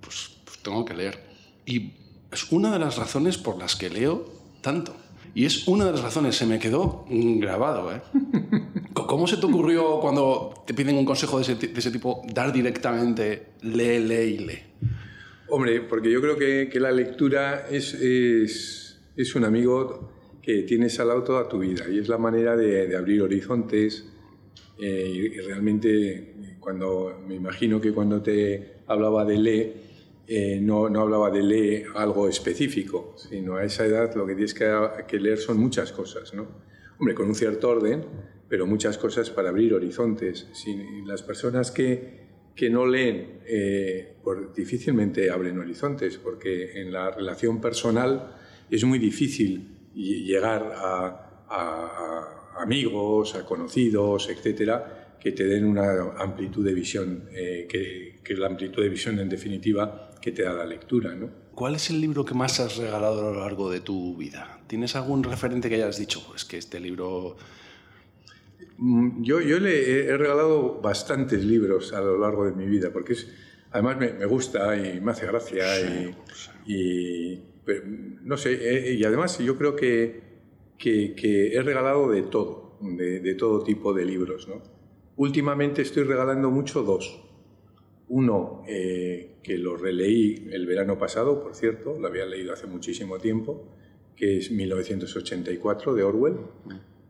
pues, 0.00 0.30
pues, 0.44 0.58
tengo 0.62 0.84
que 0.84 0.94
leer. 0.94 1.22
Y 1.66 1.92
es 2.30 2.50
una 2.52 2.72
de 2.72 2.78
las 2.78 2.96
razones 2.96 3.38
por 3.38 3.58
las 3.58 3.76
que 3.76 3.90
leo 3.90 4.32
tanto. 4.60 4.96
Y 5.34 5.44
es 5.44 5.68
una 5.68 5.84
de 5.84 5.92
las 5.92 6.02
razones, 6.02 6.36
se 6.36 6.46
me 6.46 6.58
quedó 6.58 7.04
grabado. 7.08 7.94
¿eh? 7.94 8.02
¿Cómo 8.92 9.26
se 9.26 9.36
te 9.36 9.46
ocurrió 9.46 10.00
cuando 10.00 10.64
te 10.66 10.74
piden 10.74 10.96
un 10.96 11.04
consejo 11.04 11.40
de 11.40 11.56
ese, 11.74 11.90
tipo, 11.90 12.22
dar 12.32 12.52
directamente 12.52 13.52
lee, 13.62 14.00
lee 14.00 14.14
y 14.14 14.38
lee? 14.38 14.58
Hombre, 15.48 15.80
porque 15.80 16.10
yo 16.10 16.20
creo 16.20 16.36
que, 16.36 16.68
que 16.70 16.80
la 16.80 16.92
lectura 16.92 17.66
es, 17.68 17.94
es, 17.94 19.00
es, 19.16 19.34
un 19.34 19.44
amigo 19.44 20.12
que 20.42 20.62
tienes 20.62 20.98
al 21.00 21.10
auto 21.10 21.36
a 21.36 21.48
tu 21.48 21.58
vida 21.58 21.84
y 21.90 21.98
es 21.98 22.08
la 22.08 22.18
manera 22.18 22.56
de, 22.56 22.86
de 22.86 22.96
abrir 22.96 23.22
horizontes 23.22 24.06
eh, 24.78 25.08
y 25.14 25.40
realmente 25.40 26.34
cuando 26.58 27.22
me 27.26 27.34
imagino 27.34 27.80
que 27.80 27.92
cuando 27.92 28.22
te 28.22 28.80
hablaba 28.86 29.24
de 29.24 29.38
Le, 29.38 29.74
eh, 30.26 30.58
no, 30.60 30.88
no, 30.88 31.00
hablaba 31.02 31.30
de 31.30 31.42
leer 31.42 31.86
algo 31.94 32.28
específico, 32.28 33.14
sino 33.16 33.56
a 33.56 33.64
esa 33.64 33.84
edad 33.84 34.14
lo 34.14 34.26
que 34.26 34.34
tienes 34.34 34.54
que, 34.54 34.72
que, 35.06 35.18
leer 35.18 35.38
son 35.38 35.58
muchas 35.58 35.92
cosas, 35.92 36.32
¿no? 36.32 36.46
Hombre, 36.98 37.14
con 37.14 37.26
un 37.26 37.34
cierto 37.34 37.68
orden, 37.68 38.04
pero 38.48 38.66
muchas 38.66 38.96
cosas 38.96 39.28
para 39.30 39.48
abrir 39.48 39.74
horizontes. 39.74 40.46
Si 40.52 41.02
las 41.04 41.22
personas 41.22 41.70
que, 41.70 42.20
que 42.54 42.70
no 42.70 42.86
leen 42.86 43.40
eh, 43.46 44.16
pues 44.22 44.54
difícilmente 44.54 45.30
abren 45.30 45.58
horizontes, 45.58 46.16
porque 46.16 46.80
en 46.80 46.92
la 46.92 47.10
relación 47.10 47.60
personal 47.60 48.36
es 48.70 48.84
muy 48.84 48.98
difícil 48.98 49.79
llegar 49.94 50.72
a, 50.76 51.44
a, 51.48 52.62
amigos, 52.62 53.34
a 53.34 53.44
conocidos, 53.44 54.28
etcétera, 54.28 55.16
que 55.20 55.32
te 55.32 55.44
den 55.44 55.64
una 55.64 56.14
amplitud 56.18 56.64
de 56.64 56.74
visión, 56.74 57.28
eh, 57.32 57.66
que, 57.68 58.20
que, 58.24 58.34
la 58.34 58.46
amplitud 58.46 58.82
de 58.82 58.88
visión 58.88 59.18
en 59.18 59.28
definitiva 59.28 60.10
que 60.20 60.32
te 60.32 60.42
da 60.42 60.52
la 60.52 60.64
lectura. 60.64 61.14
¿no? 61.14 61.30
¿Cuál 61.54 61.74
es 61.74 61.90
el 61.90 62.00
libro 62.00 62.24
que 62.24 62.34
más 62.34 62.60
has 62.60 62.76
regalado 62.76 63.28
a 63.28 63.32
lo 63.32 63.40
largo 63.40 63.70
de 63.70 63.80
tu 63.80 64.16
vida? 64.16 64.60
¿Tienes 64.66 64.96
algún 64.96 65.22
referente 65.22 65.68
que 65.68 65.76
hayas 65.76 65.98
dicho? 65.98 66.22
Pues 66.26 66.44
que 66.44 66.56
este 66.56 66.80
libro... 66.80 67.36
Mm, 68.78 69.22
yo, 69.22 69.40
yo 69.40 69.58
le 69.58 70.06
he 70.06 70.16
regalado 70.16 70.80
bastantes 70.80 71.44
libros 71.44 71.92
a 71.92 72.00
lo 72.00 72.18
largo 72.18 72.46
de 72.46 72.52
mi 72.52 72.66
vida, 72.66 72.90
porque 72.92 73.12
es, 73.12 73.28
además 73.72 73.98
me, 73.98 74.12
me 74.14 74.24
gusta 74.24 74.74
y 74.76 75.00
me 75.00 75.12
hace 75.12 75.26
gracia 75.26 75.80
y, 75.80 76.14
y 76.66 77.49
no 78.22 78.36
sé, 78.36 78.52
eh, 78.52 78.94
y 78.94 79.04
además 79.04 79.38
yo 79.38 79.56
creo 79.56 79.76
que, 79.76 80.20
que, 80.78 81.54
he 81.54 81.62
regalado 81.62 82.10
de 82.10 82.22
todo, 82.22 82.78
de, 82.80 83.34
todo 83.34 83.62
tipo 83.62 83.92
de 83.92 84.04
libros. 84.04 84.48
¿no? 84.48 84.62
Últimamente 85.16 85.82
estoy 85.82 86.04
regalando 86.04 86.50
mucho 86.50 86.82
dos. 86.82 87.26
Uno 88.08 88.64
eh, 88.66 89.36
que 89.42 89.56
lo 89.58 89.76
releí 89.76 90.48
el 90.50 90.66
verano 90.66 90.98
pasado, 90.98 91.42
por 91.42 91.54
cierto, 91.54 91.98
lo 91.98 92.08
había 92.08 92.26
leído 92.26 92.52
hace 92.52 92.66
muchísimo 92.66 93.18
tiempo, 93.18 93.76
que 94.16 94.38
es 94.38 94.50
1984 94.50 95.94
de 95.94 96.02
Orwell, 96.02 96.36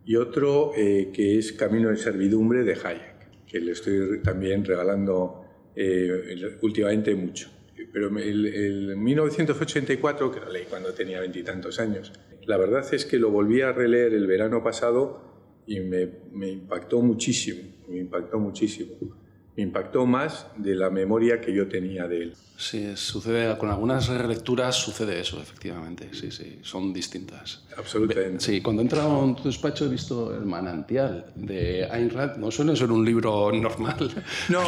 y 0.04 0.16
otro 0.16 0.72
eh, 0.76 1.10
que 1.12 1.38
es 1.38 1.52
Camino 1.52 1.88
de 1.88 1.96
Servidumbre 1.96 2.64
de 2.64 2.72
Hayek, 2.74 3.46
que 3.46 3.60
le 3.60 3.72
estoy 3.72 4.20
también 4.22 4.64
regalando 4.64 5.44
eh, 5.74 6.58
últimamente 6.62 7.14
mucho. 7.14 7.48
Pero 7.92 8.08
el, 8.18 8.46
el 8.46 8.96
1984, 8.96 10.30
que 10.30 10.40
lo 10.40 10.50
leí 10.50 10.64
cuando 10.64 10.92
tenía 10.92 11.20
veintitantos 11.20 11.78
años, 11.78 12.12
la 12.46 12.56
verdad 12.56 12.84
es 12.92 13.04
que 13.04 13.18
lo 13.18 13.30
volví 13.30 13.60
a 13.62 13.72
releer 13.72 14.14
el 14.14 14.26
verano 14.26 14.62
pasado 14.62 15.62
y 15.66 15.80
me 15.80 16.48
impactó 16.48 17.00
muchísimo, 17.00 17.62
me 17.88 17.98
impactó 17.98 18.38
muchísimo 18.38 19.19
me 19.60 19.66
impactó 19.66 20.06
más 20.06 20.46
de 20.56 20.74
la 20.74 20.88
memoria 20.88 21.40
que 21.40 21.54
yo 21.54 21.68
tenía 21.68 22.08
de 22.08 22.22
él. 22.22 22.34
Sí, 22.56 22.92
sucede, 22.94 23.56
con 23.56 23.70
algunas 23.70 24.08
relecturas 24.08 24.76
sucede 24.76 25.20
eso, 25.20 25.40
efectivamente, 25.40 26.08
sí, 26.12 26.30
sí, 26.30 26.58
son 26.62 26.92
distintas. 26.92 27.64
Absolutamente. 27.76 28.40
Sí, 28.40 28.60
cuando 28.60 28.82
he 28.82 28.84
entrado 28.84 29.24
en 29.24 29.34
tu 29.34 29.44
despacho 29.44 29.86
he 29.86 29.88
visto 29.88 30.34
El 30.34 30.44
manantial 30.44 31.32
de 31.36 31.88
Ayn 31.90 32.10
Rand, 32.10 32.36
no 32.36 32.50
suele 32.50 32.76
ser 32.76 32.90
un 32.90 33.04
libro 33.04 33.50
normal. 33.52 33.96
No, 34.48 34.62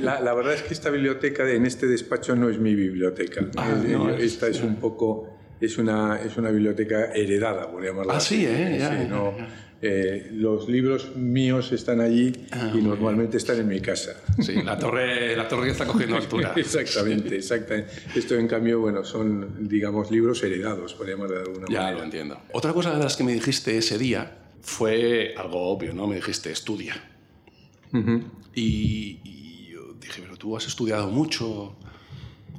la, 0.00 0.20
la 0.20 0.34
verdad 0.34 0.54
es 0.54 0.62
que 0.62 0.72
esta 0.72 0.90
biblioteca 0.90 1.50
en 1.50 1.66
este 1.66 1.86
despacho 1.86 2.34
no 2.34 2.48
es 2.48 2.58
mi 2.58 2.74
biblioteca. 2.74 3.46
Ah, 3.56 3.74
no, 3.86 4.10
esta 4.10 4.48
es, 4.48 4.56
es 4.56 4.62
un 4.62 4.76
poco, 4.76 5.28
es 5.60 5.76
una, 5.76 6.20
es 6.22 6.36
una 6.36 6.50
biblioteca 6.50 7.12
heredada, 7.12 7.70
por 7.70 7.84
llamarlo 7.84 8.12
ah, 8.12 8.16
así. 8.16 8.36
sí, 8.36 8.46
¿eh? 8.46 8.76
Ya, 8.78 8.90
sí, 8.90 8.96
ya, 9.02 9.08
no, 9.08 9.36
ya. 9.36 9.48
Eh, 9.86 10.30
los 10.32 10.66
libros 10.66 11.14
míos 11.14 11.70
están 11.72 12.00
allí 12.00 12.32
Ah, 12.52 12.72
y 12.74 12.78
normalmente 12.78 13.36
están 13.36 13.58
en 13.58 13.68
mi 13.68 13.80
casa. 13.80 14.12
Sí, 14.40 14.62
la 14.62 14.78
torre, 14.78 15.36
la 15.36 15.46
torre 15.46 15.70
está 15.72 15.84
cogiendo 15.86 16.16
altura. 16.16 16.54
exactamente, 16.56 17.36
exactamente. 17.36 17.90
Esto, 18.14 18.34
en 18.36 18.48
cambio, 18.48 18.80
bueno, 18.80 19.04
son, 19.04 19.68
digamos, 19.68 20.10
libros 20.10 20.42
heredados, 20.42 20.94
podríamos 20.94 21.28
de 21.30 21.36
alguna 21.40 21.66
Ya 21.68 21.80
manera. 21.80 21.98
lo 21.98 22.04
entiendo. 22.04 22.40
Otra 22.54 22.72
cosa 22.72 22.96
de 22.96 23.04
las 23.04 23.14
que 23.16 23.24
me 23.24 23.34
dijiste 23.34 23.76
ese 23.76 23.98
día 23.98 24.38
fue 24.62 25.34
algo 25.36 25.60
obvio, 25.68 25.92
¿no? 25.92 26.06
Me 26.06 26.16
dijiste, 26.16 26.50
estudia. 26.50 26.94
Ujú. 27.92 28.22
Y, 28.54 29.20
y 29.22 29.68
yo 29.70 29.92
dije, 30.00 30.22
pero 30.22 30.38
tú 30.38 30.56
has 30.56 30.66
estudiado 30.66 31.08
mucho. 31.10 31.76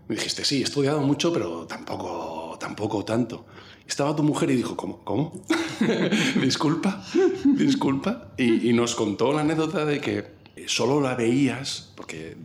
Me 0.08 0.14
dijiste, 0.16 0.46
sí, 0.46 0.60
he 0.62 0.64
estudiado 0.64 1.02
mucho, 1.02 1.34
pero 1.34 1.66
tampoco, 1.66 2.56
tampoco 2.60 3.04
tanto. 3.04 3.48
Estaba 3.88 4.16
tu 4.16 4.24
mujer 4.24 4.50
y 4.52 4.56
dijo, 4.56 4.76
¿cómo? 4.76 5.04
¿Cómo? 5.04 5.46
disculpa, 6.42 7.04
disculpa. 7.46 8.34
Y, 8.38 8.70
y 8.70 8.74
nos 8.74 8.96
contó 8.96 9.32
la 9.34 9.42
anécdota 9.42 9.86
de 9.86 10.00
que 10.02 10.26
solo 10.68 11.02
la 11.02 11.16
veías, 11.16 11.94
porque 11.96 12.36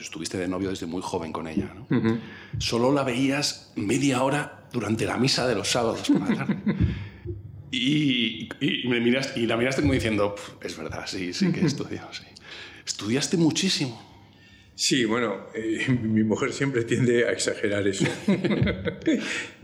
estuviste 0.00 0.38
de 0.38 0.48
novio 0.48 0.70
desde 0.70 0.86
muy 0.86 1.00
joven 1.02 1.32
con 1.32 1.46
ella, 1.46 1.72
¿no? 1.74 1.86
Solo 2.58 2.92
la 2.92 3.04
veías 3.04 3.72
media 3.76 4.22
hora 4.22 4.68
durante 4.72 5.04
la 5.06 5.16
misa 5.16 5.46
de 5.46 5.54
los 5.54 5.68
sábados 5.70 6.08
por 6.08 6.20
la 6.28 6.36
tarde. 6.36 6.56
Y, 7.74 8.50
y 8.60 8.86
me 8.86 9.00
miras, 9.00 9.34
y 9.34 9.46
la 9.46 9.56
miraste 9.56 9.80
como 9.80 9.94
diciendo, 9.94 10.34
"Pf, 10.34 10.66
es 10.66 10.76
verdad, 10.76 11.04
sí, 11.06 11.32
sí 11.32 11.50
que 11.52 11.60
he 11.60 11.64
estudiado, 11.64 12.12
sí. 12.12 12.24
Estudiaste 12.86 13.38
muchísimo. 13.38 13.98
Sí, 14.74 15.06
bueno, 15.06 15.46
eh, 15.54 15.86
mi 16.02 16.22
mujer 16.22 16.52
siempre 16.52 16.84
tiende 16.84 17.26
a 17.26 17.32
exagerar 17.32 17.88
eso. 17.88 18.04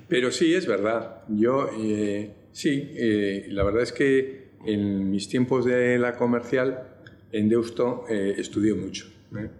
Pero 0.09 0.31
sí, 0.31 0.55
es 0.55 0.67
verdad. 0.67 1.23
Yo, 1.29 1.69
eh, 1.79 2.35
sí, 2.53 2.91
eh, 2.95 3.47
la 3.51 3.63
verdad 3.65 3.83
es 3.83 3.93
que 3.93 4.49
en 4.65 5.11
mis 5.11 5.29
tiempos 5.29 5.65
de 5.65 5.99
la 5.99 6.17
comercial, 6.17 6.97
en 7.31 7.49
Deusto, 7.49 8.05
eh, 8.09 8.35
estudié 8.39 8.75
mucho. 8.75 9.07
¿eh? 9.37 9.51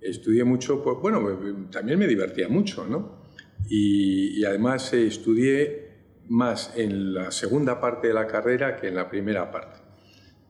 Estudié 0.00 0.44
mucho, 0.44 0.82
pues, 0.82 0.98
bueno, 1.00 1.68
también 1.70 1.98
me 1.98 2.06
divertía 2.06 2.48
mucho, 2.48 2.86
¿no? 2.86 3.26
Y, 3.68 4.38
y 4.40 4.44
además 4.44 4.92
eh, 4.92 5.06
estudié 5.06 5.86
más 6.28 6.72
en 6.76 7.14
la 7.14 7.30
segunda 7.30 7.80
parte 7.80 8.08
de 8.08 8.14
la 8.14 8.26
carrera 8.26 8.76
que 8.76 8.88
en 8.88 8.94
la 8.94 9.08
primera 9.08 9.50
parte. 9.50 9.80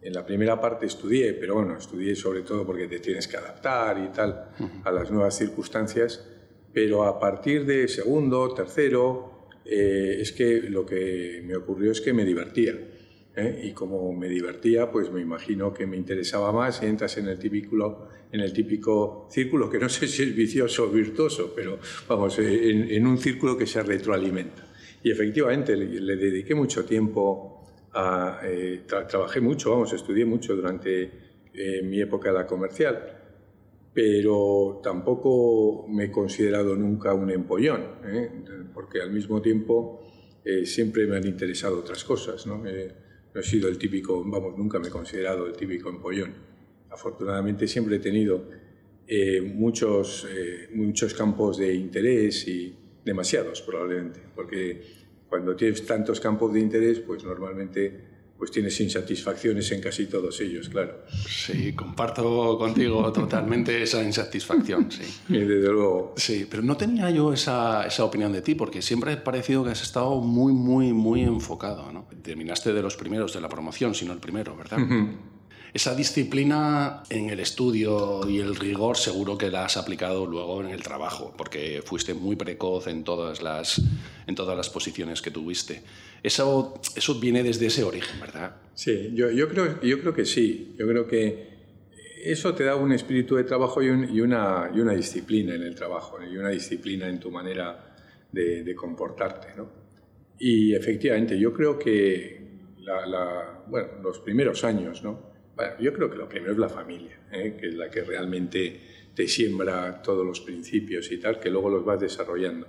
En 0.03 0.13
la 0.13 0.25
primera 0.25 0.61
parte 0.61 0.87
estudié, 0.87 1.33
pero 1.35 1.55
bueno, 1.55 1.77
estudié 1.77 2.15
sobre 2.15 2.43
todo 2.43 2.65
porque 2.65 2.87
te 2.87 3.01
tienes 3.01 3.27
que 3.27 3.37
adaptar 3.37 3.99
y 3.99 4.13
tal 4.13 4.51
a 4.85 4.91
las 4.93 5.11
nuevas 5.11 5.37
circunstancias, 5.37 6.25
pero 6.73 7.05
a 7.05 7.19
partir 7.19 7.67
de 7.67 7.89
segundo, 7.89 8.55
tercero, 8.55 9.36
eh, 9.69 10.19
es 10.21 10.33
que 10.33 10.63
lo 10.63 10.85
que 10.87 11.43
me 11.45 11.57
ocurrió 11.57 11.93
es 11.93 12.01
que 12.01 12.13
me 12.13 12.25
divertía. 12.25 12.75
¿eh? 13.37 13.61
Y 13.65 13.73
como 13.73 14.13
me 14.13 14.29
divertía, 14.29 14.91
pues 14.91 15.11
me 15.11 15.21
imagino 15.21 15.73
que 15.75 15.87
me 15.87 15.97
interesaba 15.97 16.53
más 16.53 16.83
entras 16.83 17.19
en 17.19 17.29
el 17.29 17.39
típico, 17.39 18.09
en 18.33 18.41
el 18.41 18.53
típico 18.53 19.29
círculo, 19.31 19.69
que 19.69 19.79
no 19.79 19.89
sé 19.89 20.07
si 20.09 20.23
es 20.23 20.35
vicioso 20.35 20.85
o 20.85 20.89
virtuoso, 20.89 21.53
pero 21.55 21.79
vamos, 22.09 22.39
eh, 22.39 22.71
en, 22.97 23.07
un 23.07 23.19
círculo 23.19 23.57
que 23.57 23.67
se 23.67 23.83
retroalimenta. 23.83 24.67
Y 25.03 25.11
efectivamente 25.11 25.77
le, 25.77 26.17
dediqué 26.17 26.55
mucho 26.55 26.85
tiempo 26.85 27.65
a, 27.93 28.41
tra- 28.89 29.07
trabajé 29.07 29.41
mucho, 29.41 29.71
vamos, 29.71 29.93
estudié 29.93 30.25
mucho 30.25 30.57
durante 30.57 31.11
mi 31.85 32.01
época 32.01 32.29
de 32.31 32.35
la 32.35 32.47
comercial, 32.47 33.16
pero 33.97 34.79
tampoco 34.83 35.87
me 35.89 36.05
he 36.05 36.11
considerado 36.11 36.77
nunca 36.77 37.15
un 37.15 37.31
empollón, 37.31 37.81
¿eh? 38.05 38.31
porque 38.75 39.01
al 39.01 39.11
mismo 39.11 39.41
tiempo 39.41 40.03
eh, 40.45 40.67
siempre 40.67 41.07
me 41.07 41.17
han 41.17 41.27
interesado 41.27 41.79
otras 41.79 42.05
cosas, 42.05 42.47
¿no? 42.47 42.63
Eh, 42.67 42.95
no 43.35 43.41
he 43.41 43.43
sido 43.43 43.71
el 43.71 43.79
típico, 43.79 44.23
vamos, 44.23 44.59
nunca 44.59 44.79
me 44.79 44.89
he 44.89 44.91
considerado 44.91 45.47
el 45.47 45.55
típico 45.55 45.89
empollón. 45.89 46.35
Afortunadamente 46.91 47.67
siempre 47.67 47.97
he 47.97 47.99
tenido 47.99 48.45
eh, 49.07 49.41
muchos, 49.41 50.29
eh, 50.31 50.69
muchos 50.75 51.15
campos 51.15 51.57
de 51.57 51.73
interés 51.73 52.47
y 52.49 52.77
demasiados 53.03 53.63
probablemente, 53.63 54.21
porque 54.35 54.83
cuando 55.27 55.57
tienes 55.57 55.87
tantos 55.87 56.21
campos 56.21 56.53
de 56.53 56.61
interés, 56.61 57.01
pues 57.01 57.25
normalmente 57.25 58.16
pues 58.39 58.51
tienes 58.51 58.79
insatisfacciones 58.81 59.71
en 59.73 59.81
casi 59.81 60.07
todos 60.07 60.41
ellos, 60.41 60.69
claro. 60.69 61.05
Sí, 61.29 61.73
comparto 61.73 62.59
contigo 62.59 63.11
totalmente 63.13 63.83
esa 63.83 64.03
insatisfacción, 64.03 64.91
sí. 64.91 65.03
Y 65.29 65.39
desde 65.39 65.69
luego, 65.69 66.15
Sí, 66.17 66.47
pero 66.51 66.63
no 66.63 66.77
tenía 66.77 67.11
yo 67.11 67.33
esa, 67.33 67.87
esa 67.87 68.05
opinión 68.05 68.33
de 68.33 68.43
ti, 68.43 68.55
porque 68.55 68.83
siempre 68.83 69.13
he 69.15 69.17
parecido 69.17 69.65
que 69.65 69.71
has 69.71 69.83
estado 69.83 70.21
muy, 70.21 70.53
muy, 70.53 70.93
muy 70.93 71.23
enfocado, 71.23 71.91
¿no? 71.93 72.09
Terminaste 72.23 72.73
de 72.73 72.83
los 72.83 72.97
primeros 72.97 73.33
de 73.33 73.41
la 73.41 73.49
promoción, 73.49 73.95
si 73.95 74.05
no 74.05 74.13
el 74.13 74.19
primero, 74.19 74.57
¿verdad? 74.57 74.79
Esa 75.75 75.95
disciplina 75.95 77.03
en 77.11 77.29
el 77.31 77.41
estudio 77.41 78.29
y 78.29 78.39
el 78.41 78.57
rigor 78.57 78.97
seguro 78.97 79.37
que 79.37 79.51
la 79.51 79.65
has 79.67 79.77
aplicado 79.77 80.25
luego 80.27 80.63
en 80.63 80.69
el 80.71 80.83
trabajo, 80.83 81.35
porque 81.37 81.83
fuiste 81.85 82.15
muy 82.15 82.37
precoz 82.37 82.87
en 82.87 83.05
todas 83.05 83.43
las, 83.43 83.83
en 84.27 84.35
todas 84.35 84.57
las 84.57 84.71
posiciones 84.71 85.21
que 85.21 85.31
tuviste. 85.31 85.83
Eso, 86.23 86.81
eso 86.97 87.21
viene 87.21 87.43
desde 87.43 87.67
ese 87.67 87.85
origen, 87.85 88.19
¿verdad? 88.21 88.57
Sí, 88.75 89.11
yo, 89.15 89.31
yo, 89.31 89.49
creo, 89.49 89.81
yo 89.83 90.01
creo 90.01 90.15
que 90.15 90.25
sí. 90.25 90.75
Yo 90.79 90.87
creo 90.87 91.07
que 91.07 91.55
eso 92.25 92.55
te 92.55 92.65
da 92.65 92.75
un 92.77 92.93
espíritu 92.93 93.37
de 93.37 93.45
trabajo 93.45 93.83
y, 93.83 93.89
un- 93.91 94.09
y 94.15 94.21
una, 94.21 94.71
y 94.75 94.81
una 94.81 94.93
disciplina 94.95 95.55
en 95.55 95.63
el 95.63 95.75
trabajo, 95.75 96.19
y 96.23 96.37
una 96.39 96.49
disciplina 96.51 97.07
en 97.09 97.21
tu 97.21 97.31
manera 97.31 97.95
de, 98.33 98.65
de 98.65 98.75
comportarte. 98.75 99.49
¿no? 99.57 99.69
Y 100.39 100.75
efectivamente, 100.75 101.39
yo 101.39 101.53
creo 101.53 101.79
que 101.79 102.41
la- 102.79 103.07
la- 103.07 103.65
bueno, 103.69 103.89
los 104.03 104.21
primeros 104.21 104.65
años, 104.65 105.03
¿no? 105.03 105.36
Bueno, 105.57 105.73
yo 105.81 105.93
creo 105.95 106.11
que 106.11 106.19
lo 106.19 106.29
primero 106.29 106.53
es 106.53 106.59
la 106.59 106.69
familia, 106.69 107.19
¿eh? 107.33 107.57
que 107.59 107.69
es 107.69 107.75
la 107.75 107.91
que 107.91 108.03
realmente 108.03 108.79
te 109.15 109.27
siembra 109.27 110.03
todos 110.03 110.25
los 110.25 110.41
principios 110.43 111.11
y 111.11 111.17
tal, 111.17 111.41
que 111.41 111.49
luego 111.49 111.71
los 111.71 111.83
vas 111.83 111.99
desarrollando. 111.99 112.67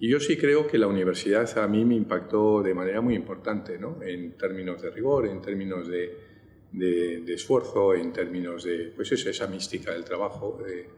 Y 0.00 0.08
yo 0.08 0.18
sí 0.18 0.38
creo 0.38 0.66
que 0.66 0.78
la 0.78 0.86
universidad 0.86 1.58
a 1.58 1.68
mí 1.68 1.84
me 1.84 1.94
impactó 1.94 2.62
de 2.62 2.72
manera 2.72 3.02
muy 3.02 3.14
importante, 3.14 3.78
¿no? 3.78 4.02
en 4.02 4.38
términos 4.38 4.80
de 4.80 4.90
rigor, 4.90 5.26
en 5.26 5.42
términos 5.42 5.86
de, 5.86 6.16
de, 6.72 7.34
esfuerzo, 7.34 7.94
en 7.94 8.10
términos 8.10 8.64
de 8.64 8.92
pues 8.96 9.12
eso, 9.12 9.28
esa 9.28 9.46
mística 9.46 9.92
del 9.92 10.04
trabajo 10.04 10.64
eh, 10.66 10.88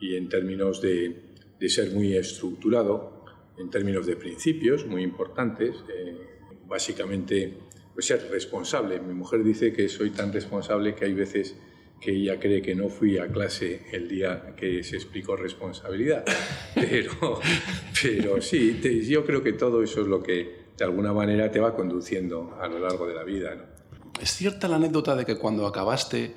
y 0.00 0.16
en 0.16 0.28
términos 0.28 0.82
de, 0.82 1.14
de, 1.60 1.68
ser 1.68 1.92
muy 1.92 2.16
estructurado, 2.16 3.24
en 3.56 3.70
términos 3.70 4.04
de 4.04 4.16
principios 4.16 4.84
muy 4.84 5.04
importantes, 5.04 5.76
eh, 5.94 6.16
básicamente 6.66 7.61
pues 7.94 8.06
ser 8.06 8.28
responsable. 8.30 9.00
Mi 9.00 9.14
mujer 9.14 9.44
dice 9.44 9.72
que 9.72 9.88
soy 9.88 10.10
tan 10.10 10.32
responsable 10.32 10.94
que 10.94 11.04
hay 11.04 11.14
veces 11.14 11.56
que 12.00 12.10
ella 12.10 12.40
cree 12.40 12.60
que 12.60 12.74
no 12.74 12.88
fui 12.88 13.18
a 13.18 13.28
clase 13.28 13.82
el 13.92 14.08
día 14.08 14.54
que 14.56 14.82
se 14.82 14.96
explicó 14.96 15.36
responsabilidad. 15.36 16.24
Pero, 16.74 17.40
pero 18.02 18.42
sí, 18.42 18.80
yo 19.08 19.24
creo 19.24 19.42
que 19.42 19.52
todo 19.52 19.82
eso 19.82 20.00
es 20.00 20.08
lo 20.08 20.22
que 20.22 20.62
de 20.76 20.84
alguna 20.84 21.12
manera 21.12 21.50
te 21.50 21.60
va 21.60 21.76
conduciendo 21.76 22.56
a 22.60 22.66
lo 22.66 22.80
largo 22.80 23.06
de 23.06 23.14
la 23.14 23.22
vida. 23.22 23.54
¿no? 23.54 23.62
¿Es 24.20 24.30
cierta 24.30 24.66
la 24.66 24.76
anécdota 24.76 25.14
de 25.14 25.24
que 25.24 25.36
cuando 25.36 25.66
acabaste 25.66 26.34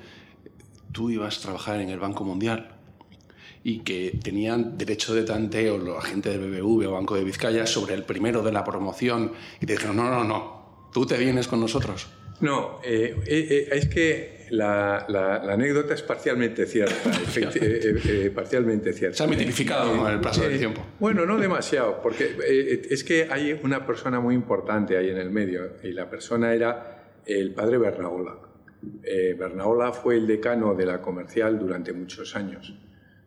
tú 0.92 1.10
ibas 1.10 1.38
a 1.38 1.42
trabajar 1.42 1.80
en 1.80 1.88
el 1.88 1.98
Banco 1.98 2.22
Mundial 2.22 2.76
y 3.64 3.80
que 3.80 4.18
tenían 4.22 4.78
derecho 4.78 5.14
de 5.14 5.24
tanteo 5.24 5.78
los 5.78 5.98
agentes 5.98 6.38
del 6.38 6.48
BBV 6.48 6.86
o 6.88 6.92
Banco 6.92 7.16
de 7.16 7.24
Vizcaya 7.24 7.66
sobre 7.66 7.94
el 7.94 8.04
primero 8.04 8.42
de 8.42 8.52
la 8.52 8.62
promoción 8.62 9.32
y 9.60 9.66
te 9.66 9.72
dijeron, 9.72 9.96
no, 9.96 10.08
no, 10.08 10.22
no, 10.22 10.65
tú 10.92 11.06
te 11.06 11.16
vienes 11.16 11.48
con 11.48 11.60
nosotros? 11.60 12.08
No, 12.40 12.80
eh, 12.84 13.16
eh, 13.26 13.46
eh, 13.50 13.68
es 13.72 13.88
que 13.88 14.46
la, 14.50 15.06
anécdota 15.48 15.94
es 15.94 16.02
parcialmente 16.02 16.66
cierta, 16.66 17.10
parcialmente 18.34 18.92
cierta. 18.92 19.16
Se 19.16 19.24
ha 19.24 19.26
mitificado 19.26 19.96
con 19.96 20.12
el 20.12 20.20
paso 20.20 20.42
del 20.42 20.58
tiempo. 20.58 20.82
Bueno, 21.00 21.24
no 21.24 21.38
demasiado, 21.38 22.00
porque 22.02 22.36
es 22.90 23.04
que 23.04 23.28
hay 23.30 23.58
una 23.62 23.86
persona 23.86 24.20
muy 24.20 24.34
importante 24.34 24.96
ahí 24.96 25.08
en 25.08 25.16
el 25.16 25.30
medio 25.30 25.76
y 25.82 25.92
la 25.92 26.10
persona 26.10 26.52
era 26.52 27.20
el 27.24 27.54
padre 27.54 27.78
Bernaola. 27.78 28.38
Bernaola 29.38 29.92
fue 29.92 30.16
el 30.16 30.26
decano 30.26 30.74
de 30.74 30.86
la 30.86 31.00
comercial 31.00 31.58
durante 31.58 31.92
muchos 31.92 32.36
años. 32.36 32.74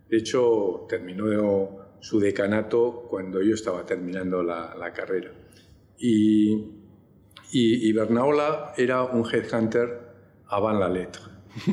De 0.07 0.17
hecho, 0.17 0.85
terminó 0.87 1.97
su 1.99 2.19
decanato 2.19 3.07
cuando 3.09 3.41
yo 3.41 3.55
estaba 3.55 3.85
terminando 3.85 4.41
la, 4.41 4.75
la 4.79 4.93
carrera. 4.93 5.31
Y 5.97 6.78
y, 7.51 7.91
Bernaola 7.93 8.73
era 8.77 9.03
un 9.03 9.25
headhunter 9.25 9.99
avant 10.47 10.79
la 10.79 10.89
lettre. 10.89 11.23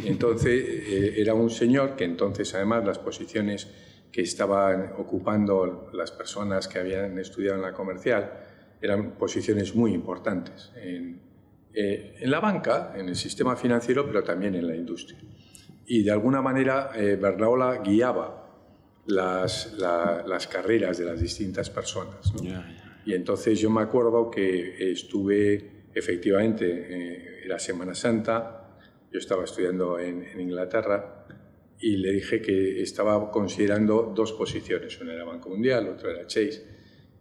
Entonces, 0.05 0.65
eh, 0.69 1.15
era 1.19 1.35
un 1.35 1.51
señor 1.51 1.97
que 1.97 2.05
entonces, 2.05 2.55
además, 2.55 2.85
las 2.85 2.99
posiciones 2.99 3.69
que 4.11 4.23
estaban 4.23 4.93
ocupando 4.97 5.91
las 5.93 6.11
personas 6.11 6.69
que 6.69 6.79
habían 6.79 7.19
estudiado 7.19 7.57
en 7.57 7.63
la 7.63 7.73
comercial 7.73 8.33
eran 8.81 9.13
posiciones 9.13 9.75
muy 9.75 9.93
importantes 9.93 10.73
en, 10.77 11.21
eh, 11.75 12.17
en 12.21 12.31
la 12.31 12.41
banca, 12.41 12.95
en 12.97 13.11
el 13.11 13.17
sistema 13.17 13.55
financiero, 13.55 14.07
pero 14.07 14.23
también 14.25 14.55
en 14.55 14.67
la 14.67 14.75
industria. 14.75 15.19
Y 15.87 16.03
de 16.03 16.11
alguna 16.11 16.41
manera, 16.41 16.91
eh, 16.95 17.17
Bernaola 17.21 17.83
guiaba 17.85 18.45
las, 19.07 19.75
las, 19.75 20.47
carreras 20.47 20.97
de 20.97 21.05
las 21.05 21.21
distintas 21.21 21.69
personas. 21.69 22.33
Y 23.07 23.15
entonces 23.15 23.59
yo 23.61 23.71
me 23.71 23.83
acuerdo 23.83 24.31
que 24.31 24.91
estuve 24.91 25.87
efectivamente, 25.95 26.67
eh, 26.67 27.41
era 27.45 27.59
Semana 27.59 27.95
Santa, 27.95 28.79
yo 29.11 29.19
estaba 29.19 29.45
estudiando 29.45 29.99
en, 29.99 30.25
en, 30.25 30.41
Inglaterra 30.41 31.25
y 31.81 31.97
le 31.97 32.13
dije 32.13 32.43
que 32.43 32.83
estaba 32.83 33.31
considerando 33.31 34.13
dos 34.15 34.33
posiciones, 34.33 35.01
una 35.01 35.15
era 35.15 35.25
Banco 35.25 35.49
Mundial, 35.49 35.89
otra 35.89 36.11
era 36.11 36.27
Chase. 36.27 36.76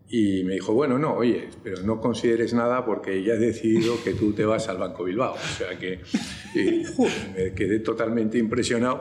Y 0.08 0.44
me 0.44 0.54
dijo, 0.54 0.72
bueno, 0.74 1.00
no, 1.00 1.16
oye, 1.16 1.50
pero 1.64 1.82
no 1.82 2.00
consideres 2.00 2.54
nada 2.54 2.86
porque 2.86 3.24
ya 3.24 3.34
he 3.34 3.40
decidido 3.40 4.04
que 4.04 4.14
tú 4.14 4.34
te 4.34 4.46
vas 4.46 4.70
al 4.70 4.78
Banco 4.78 5.04
Bilbao. 5.04 5.34
O 5.34 5.58
sea 5.58 5.78
que 5.80 6.00
me 7.36 7.54
quedé 7.54 7.80
totalmente 7.80 8.38
impresionado 8.38 9.00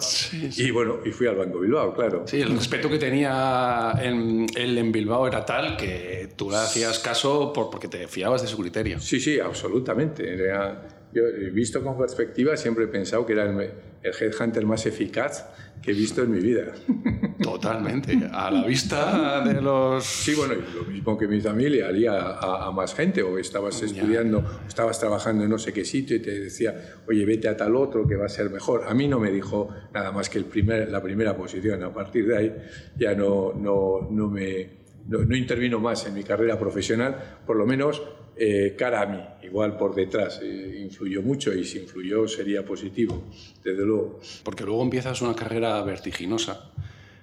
y 0.57 0.71
bueno, 0.71 1.01
y 1.05 1.11
fui 1.11 1.27
al 1.27 1.37
Banco 1.37 1.61
Bilbao, 1.61 1.93
claro. 1.93 2.25
Sí, 2.27 2.40
el 2.40 2.57
respeto 2.57 2.88
que 2.88 2.99
tenía 2.99 3.93
en, 4.01 4.47
él 4.57 4.79
en 4.79 4.93
Bilbao 4.93 5.27
era 5.27 5.45
tal 5.45 5.77
que 5.77 6.31
tú 6.37 6.51
le 6.51 6.57
hacías 6.57 6.99
caso 7.01 7.53
por, 7.53 7.69
porque 7.69 7.88
te 7.88 8.09
fiabas 8.09 8.40
de 8.40 8.49
su 8.49 8.57
criterio. 8.57 8.99
Sí, 8.99 9.21
sí, 9.21 9.38
absolutamente. 9.38 10.33
Era, 10.33 10.88
yo, 11.14 11.22
visto 11.53 11.83
con 11.83 11.96
perspectiva, 11.96 12.57
siempre 12.57 12.85
he 12.85 12.88
pensado 12.88 13.24
que 13.24 13.33
era 13.33 13.48
el, 13.48 13.70
el 14.03 14.12
headhunter 14.20 14.66
más 14.66 14.85
eficaz 14.85 15.46
que 15.85 15.90
he 15.90 15.94
visto 15.94 16.22
en 16.22 16.31
mi 16.31 16.40
vida. 16.40 16.72
Totalmente. 17.42 18.18
A 18.33 18.50
la 18.50 18.66
vista 18.66 19.42
de 19.44 19.61
los... 19.61 20.05
Sí, 20.05 20.35
bueno, 20.35 20.55
lo 20.74 20.85
mismo 20.85 21.16
que 21.18 21.29
mi 21.29 21.40
familia 21.40 21.88
haría 21.88 22.38
a, 22.38 22.70
más 22.70 22.94
gente, 22.94 23.22
o 23.22 23.38
estabas 23.38 23.83
estudiando, 23.83 24.62
estabas 24.66 24.98
trabajando 24.98 25.44
en 25.44 25.50
no 25.50 25.59
sé 25.59 25.72
qué 25.72 25.85
sitio 25.85 26.16
y 26.16 26.20
te 26.20 26.40
decía, 26.40 26.96
oye, 27.07 27.24
vete 27.27 27.48
a 27.48 27.57
tal 27.57 27.77
otro 27.77 28.07
que 28.07 28.16
va 28.16 28.27
a 28.27 28.31
ser 28.31 28.50
mejor. 28.50 28.85
A 28.88 28.94
mí 28.94 29.09
no 29.09 29.20
me 29.20 29.31
dijo 29.31 29.68
nada 29.92 30.11
más 30.11 30.31
que 30.31 30.38
el 30.38 30.46
primer, 30.46 30.90
la 30.90 31.03
primera 31.03 31.37
posición. 31.37 31.83
A 31.83 31.92
partir 31.92 32.27
de 32.27 32.37
ahí 32.37 32.55
ya 32.96 33.14
no, 33.14 33.53
no, 33.55 34.09
no 34.11 34.29
me... 34.29 34.84
No, 35.09 35.19
no 35.19 35.37
intervino 35.37 35.81
más 35.81 36.07
en 36.07 36.14
mi 36.14 36.25
carrera 36.25 36.59
profesional, 36.59 37.40
por 37.47 37.57
lo 37.57 37.67
menos 37.67 38.03
eh, 38.37 38.75
cara 38.77 39.03
a 39.03 39.07
mí, 39.07 39.21
igual 39.47 39.77
por 39.77 39.95
detrás. 39.95 40.40
Eh, 40.43 40.81
influyó 40.83 41.23
mucho 41.23 41.53
y 41.53 41.64
si 41.64 41.79
influyó 41.79 42.27
sería 42.27 42.64
positivo, 42.64 43.23
desde 43.62 43.85
luego. 43.85 44.21
Porque 44.43 44.64
luego 44.64 44.83
empiezas 44.83 45.23
una 45.23 45.35
carrera 45.35 45.81
vertiginosa, 45.83 46.73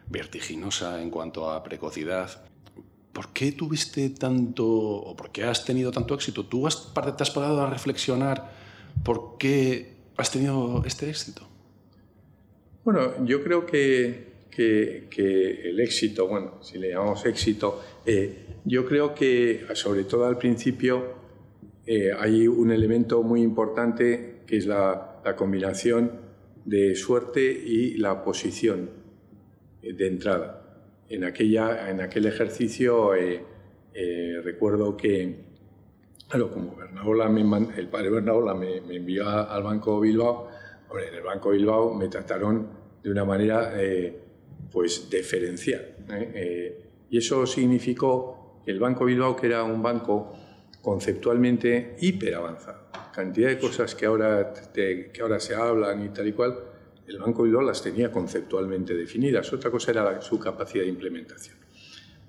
vertiginosa 0.10 1.02
en 1.02 1.10
cuanto 1.10 1.50
a 1.50 1.63
precocidad. 1.63 2.44
¿Por 3.12 3.34
qué 3.34 3.52
tuviste 3.52 4.10
tanto, 4.12 4.65
o 4.65 5.15
por 5.17 5.32
qué 5.32 5.44
has 5.44 5.65
tenido 5.65 5.91
tanto 5.91 6.15
éxito? 6.15 6.46
¿Tú 6.46 6.65
has, 6.65 6.94
te 6.94 7.24
has 7.24 7.32
parado 7.32 7.62
a 7.62 7.70
reflexionar 7.70 8.52
por 9.04 9.38
qué 9.38 9.96
has 10.15 10.32
tenido 10.32 10.82
este 10.86 11.10
éxito? 11.10 11.46
Bueno, 12.86 13.26
yo 13.26 13.44
creo 13.44 13.65
que, 13.65 14.31
que, 14.51 15.07
el 15.63 15.79
éxito, 15.79 16.27
bueno, 16.27 16.61
si 16.61 16.77
le 16.77 16.89
llamamos 16.89 17.25
éxito, 17.25 17.81
eh, 18.05 18.45
yo 18.65 18.85
creo 18.85 19.15
que, 19.15 19.65
sobre 19.73 20.03
todo 20.03 20.25
al 20.25 20.37
principio, 20.37 21.21
eh, 21.85 22.11
hay 22.17 22.47
un 22.47 22.71
elemento 22.71 23.23
muy 23.23 23.41
importante 23.41 24.43
que 24.45 24.57
es 24.57 24.67
la, 24.67 25.07
combinación 25.35 26.19
de 26.65 26.95
suerte 26.95 27.41
y 27.41 27.97
la 27.97 28.23
posición 28.23 28.89
eh, 29.81 29.93
de 29.93 30.07
entrada. 30.07 30.57
En, 31.09 31.23
aquella, 31.23 31.89
en 31.89 32.01
aquel 32.01 32.25
ejercicio 32.25 33.13
eh, 33.13 33.43
recuerdo 34.43 34.95
que, 34.95 35.43
claro, 36.27 36.51
como 36.51 36.75
el 36.81 37.87
padre 37.87 38.09
Bernaola 38.09 38.53
me, 38.53 38.77
envió 38.77 39.27
al 39.27 39.63
Banco 39.63 39.99
Bilbao, 39.99 40.49
en 41.07 41.15
el 41.15 41.23
Banco 41.23 41.49
Bilbao 41.49 41.93
me 41.93 42.07
trataron 42.07 42.67
de 43.03 43.11
una 43.11 43.25
manera 43.25 43.73
pues 44.71 45.10
deferencial. 45.10 45.95
y 47.10 47.17
eso 47.17 47.45
significó 47.45 48.62
el 48.65 48.79
Banco 48.79 49.05
Bilbao, 49.05 49.36
que 49.36 49.47
era 49.47 49.63
un 49.63 49.81
banco 49.81 50.34
conceptualmente 50.81 51.95
hiper 51.99 52.36
avanzado. 52.36 52.91
Cantidad 53.13 53.49
de 53.49 53.60
cosas 53.60 53.93
que 53.95 54.05
ahora, 54.05 54.53
que 54.73 55.19
ahora 55.21 55.39
se 55.39 55.55
hablan 55.55 56.05
y 56.05 56.10
tal 56.10 56.27
y 56.27 56.34
cual, 56.34 56.57
el 57.07 57.19
Banco 57.19 57.43
Bilbao 57.43 57.62
las 57.62 57.81
tenía 57.81 58.12
conceptualmente 58.12 58.93
definidas. 58.93 59.51
Otra 59.51 59.69
cosa 59.69 59.91
era 59.91 60.21
su 60.21 60.39
capacidad 60.39 60.84
de 60.84 60.89
implementación. 60.89 61.57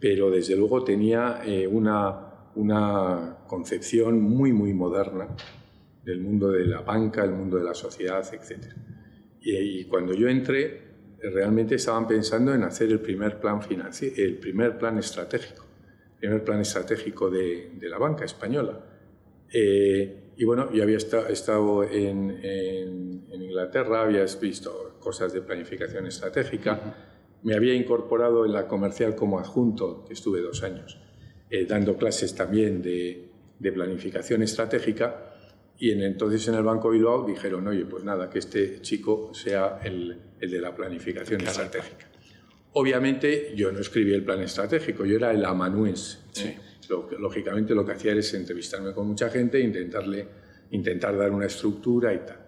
Pero 0.01 0.31
desde 0.31 0.57
luego 0.57 0.83
tenía 0.83 1.43
eh, 1.45 1.67
una, 1.67 2.51
una 2.57 3.39
concepción 3.47 4.21
muy, 4.21 4.53
muy 4.53 4.75
moderna 4.75 5.29
del 6.05 6.21
mundo 6.21 6.51
de 6.51 6.67
la 6.67 6.81
banca, 6.81 7.25
el 7.25 7.31
mundo 7.31 7.59
de 7.59 7.65
la 7.65 7.75
sociedad, 7.75 8.27
etc. 8.35 8.75
Y, 9.41 9.57
y, 9.57 9.85
cuando 9.85 10.15
yo 10.15 10.29
entré, 10.29 10.92
realmente 11.31 11.77
estaban 11.77 12.07
pensando 12.07 12.55
en 12.55 12.63
hacer 12.65 12.91
el 12.91 13.01
primer 13.01 13.39
plan 13.39 13.63
financiero, 13.63 14.15
el 14.17 14.39
primer 14.39 14.79
plan 14.79 14.99
estratégico 14.99 15.73
primer 16.23 16.45
plan 16.45 16.61
estratégico 16.61 17.29
de, 17.29 17.73
la 17.81 17.99
banca 17.99 18.25
española. 18.25 18.79
Eh, 19.53 20.35
y 20.37 20.45
bueno, 20.45 20.73
yo 20.73 20.85
había 20.85 20.97
estado 20.97 21.83
en, 21.83 23.25
Inglaterra, 23.33 24.03
había 24.03 24.25
visto 24.41 24.99
cosas 25.01 25.33
de 25.33 25.43
planificación 25.43 26.07
estratégica, 26.07 26.95
me 27.43 27.57
había 27.57 27.75
incorporado 27.75 28.47
en 28.47 28.53
la 28.53 28.69
comercial 28.69 29.17
como 29.17 29.41
adjunto, 29.41 30.05
que 30.07 30.13
estuve 30.13 30.41
dos 30.41 30.63
años, 30.63 30.97
eh, 31.51 31.67
dando 31.67 31.97
clases 31.97 32.37
también 32.37 32.81
de, 32.83 33.29
planificación 33.61 34.43
estratégica, 34.43 35.32
y 35.83 35.91
en, 35.91 36.01
entonces 36.01 36.47
en 36.47 36.55
el 36.55 36.63
Banco 36.63 36.91
Bilbao 36.91 37.27
dijeron, 37.27 37.67
oye, 37.67 37.85
pues 37.87 38.05
nada, 38.05 38.31
que 38.31 38.39
este 38.39 38.81
chico 38.83 39.35
sea 39.35 39.81
el, 39.83 40.17
el 40.39 40.49
de 40.49 40.61
la 40.61 40.73
planificación 40.73 41.41
estratégica. 41.41 42.09
Obviamente 42.75 43.53
yo 43.57 43.73
no 43.73 43.81
escribí 43.81 44.15
el 44.15 44.25
plan 44.25 44.41
estratégico, 44.43 45.05
yo 45.05 45.17
era 45.17 45.33
el 45.33 45.45
amanuense. 45.45 46.19
¿eh? 46.37 46.57
Lógicamente 47.19 47.75
lo 47.75 47.85
que 47.85 47.91
hacía 47.91 48.13
era 48.13 48.21
entrevistarme 48.21 48.95
con 48.95 49.09
mucha 49.09 49.29
gente 49.29 49.59
e 49.59 49.63
intentarle, 49.63 50.29
intentar 50.71 51.19
dar 51.19 51.33
una 51.33 51.47
estructura 51.47 52.15
y 52.15 52.19
tal. 52.19 52.47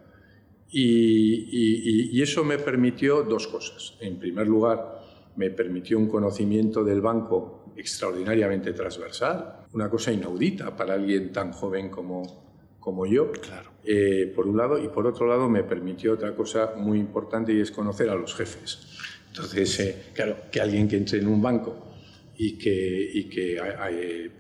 Y, 0.71 2.23
eso 2.23 2.45
me 2.45 2.59
permitió 2.59 3.25
dos 3.25 3.49
cosas. 3.49 3.97
En 4.01 4.21
primer 4.21 4.47
lugar, 4.47 5.01
me 5.35 5.51
permitió 5.51 5.99
un 5.99 6.07
conocimiento 6.07 6.85
del 6.85 7.01
banco 7.01 7.73
extraordinariamente 7.75 8.73
transversal, 8.75 9.67
una 9.73 9.91
cosa 9.91 10.13
inaudita 10.13 10.77
para 10.77 10.95
alguien 10.95 11.33
tan 11.33 11.51
joven 11.51 11.91
como, 11.91 12.44
como 12.85 13.07
yo, 13.07 13.33
claro. 13.33 13.71
Eh, 13.83 14.31
por 14.37 14.47
un 14.47 14.59
lado, 14.59 14.79
y 14.79 14.89
por 14.89 15.07
otro 15.07 15.27
lado 15.27 15.49
me 15.49 15.65
permitió 15.65 16.13
otra 16.13 16.37
cosa 16.37 16.75
muy 16.77 16.99
importante 16.99 17.51
y 17.51 17.61
es 17.61 17.71
conocer 17.71 18.11
a 18.11 18.15
los 18.15 18.35
jefes. 18.35 18.99
Entonces, 19.29 19.81
eh, 19.81 20.03
claro, 20.13 20.37
que 20.53 20.61
alguien 20.61 20.87
que 20.87 20.99
entre 20.99 21.19
en 21.19 21.29
un 21.29 21.41
banco 21.41 21.95
y 22.37 22.59
que, 22.59 23.11
y 23.15 23.25
que 23.31 23.57
eh, 23.57 24.31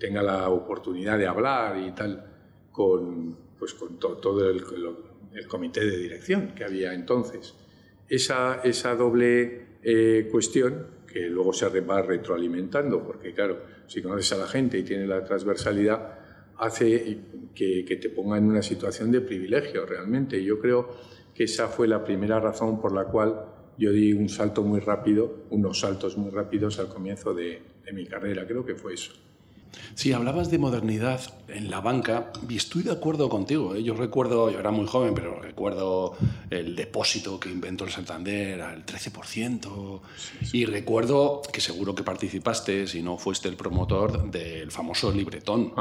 tenga 0.00 0.20
la 0.20 0.48
oportunidad 0.48 1.16
de 1.16 1.28
hablar 1.28 1.78
y 1.78 1.92
tal 1.92 2.26
con, 2.72 3.36
pues, 3.56 3.72
con 3.74 4.00
todo 4.00 4.50
el, 4.50 4.64
el 5.32 5.46
comité 5.46 5.84
de 5.84 5.96
dirección 5.96 6.54
que 6.56 6.64
había 6.64 6.92
entonces. 6.92 7.54
Esa, 8.08 8.62
esa 8.64 8.96
doble 8.96 9.78
eh, 9.84 10.28
cuestión, 10.28 10.88
que 11.06 11.20
luego 11.28 11.52
se 11.52 11.68
va 11.68 12.02
retroalimentando, 12.02 13.04
porque 13.04 13.32
claro, 13.32 13.62
si 13.86 14.02
conoces 14.02 14.32
a 14.32 14.38
la 14.38 14.48
gente 14.48 14.76
y 14.76 14.82
tienes 14.82 15.08
la 15.08 15.24
transversalidad, 15.24 16.25
hace 16.58 17.18
que, 17.54 17.98
te 18.00 18.10
ponga 18.10 18.38
en 18.38 18.44
una 18.44 18.62
situación 18.62 19.10
de 19.12 19.20
privilegio 19.20 19.86
realmente. 19.86 20.42
Yo 20.42 20.58
creo 20.58 20.96
que 21.34 21.44
esa 21.44 21.68
fue 21.68 21.88
la 21.88 22.04
primera 22.04 22.40
razón 22.40 22.80
por 22.80 22.92
la 22.92 23.04
cual 23.04 23.46
yo 23.78 23.92
di 23.92 24.12
un 24.12 24.28
salto 24.28 24.62
muy 24.62 24.80
rápido, 24.80 25.44
unos 25.50 25.80
saltos 25.80 26.16
muy 26.16 26.30
rápidos 26.30 26.78
al 26.78 26.88
comienzo 26.88 27.34
de 27.34 27.62
mi 27.92 28.06
carrera, 28.06 28.46
creo 28.46 28.64
que 28.64 28.74
fue 28.74 28.94
eso. 28.94 29.12
Sí, 29.94 30.12
hablabas 30.12 30.50
de 30.50 30.58
modernidad 30.58 31.20
en 31.48 31.70
la 31.70 31.80
banca 31.80 32.30
y 32.48 32.56
estoy 32.56 32.82
de 32.82 32.92
acuerdo 32.92 33.28
contigo. 33.28 33.74
¿eh? 33.74 33.82
Yo 33.82 33.94
recuerdo, 33.94 34.50
yo 34.50 34.58
era 34.58 34.70
muy 34.70 34.86
joven, 34.86 35.14
pero 35.14 35.40
recuerdo 35.40 36.16
el 36.50 36.76
depósito 36.76 37.40
que 37.40 37.48
inventó 37.48 37.84
el 37.84 37.90
Santander 37.90 38.60
al 38.60 38.84
13%. 38.84 40.00
Y 40.52 40.66
recuerdo 40.66 41.40
que 41.50 41.60
seguro 41.60 41.94
que 41.94 42.02
participaste, 42.02 42.86
si 42.86 43.02
no 43.02 43.16
fuiste 43.16 43.48
el 43.48 43.56
promotor 43.56 44.30
del 44.30 44.70
famoso 44.70 45.10
libretón 45.10 45.72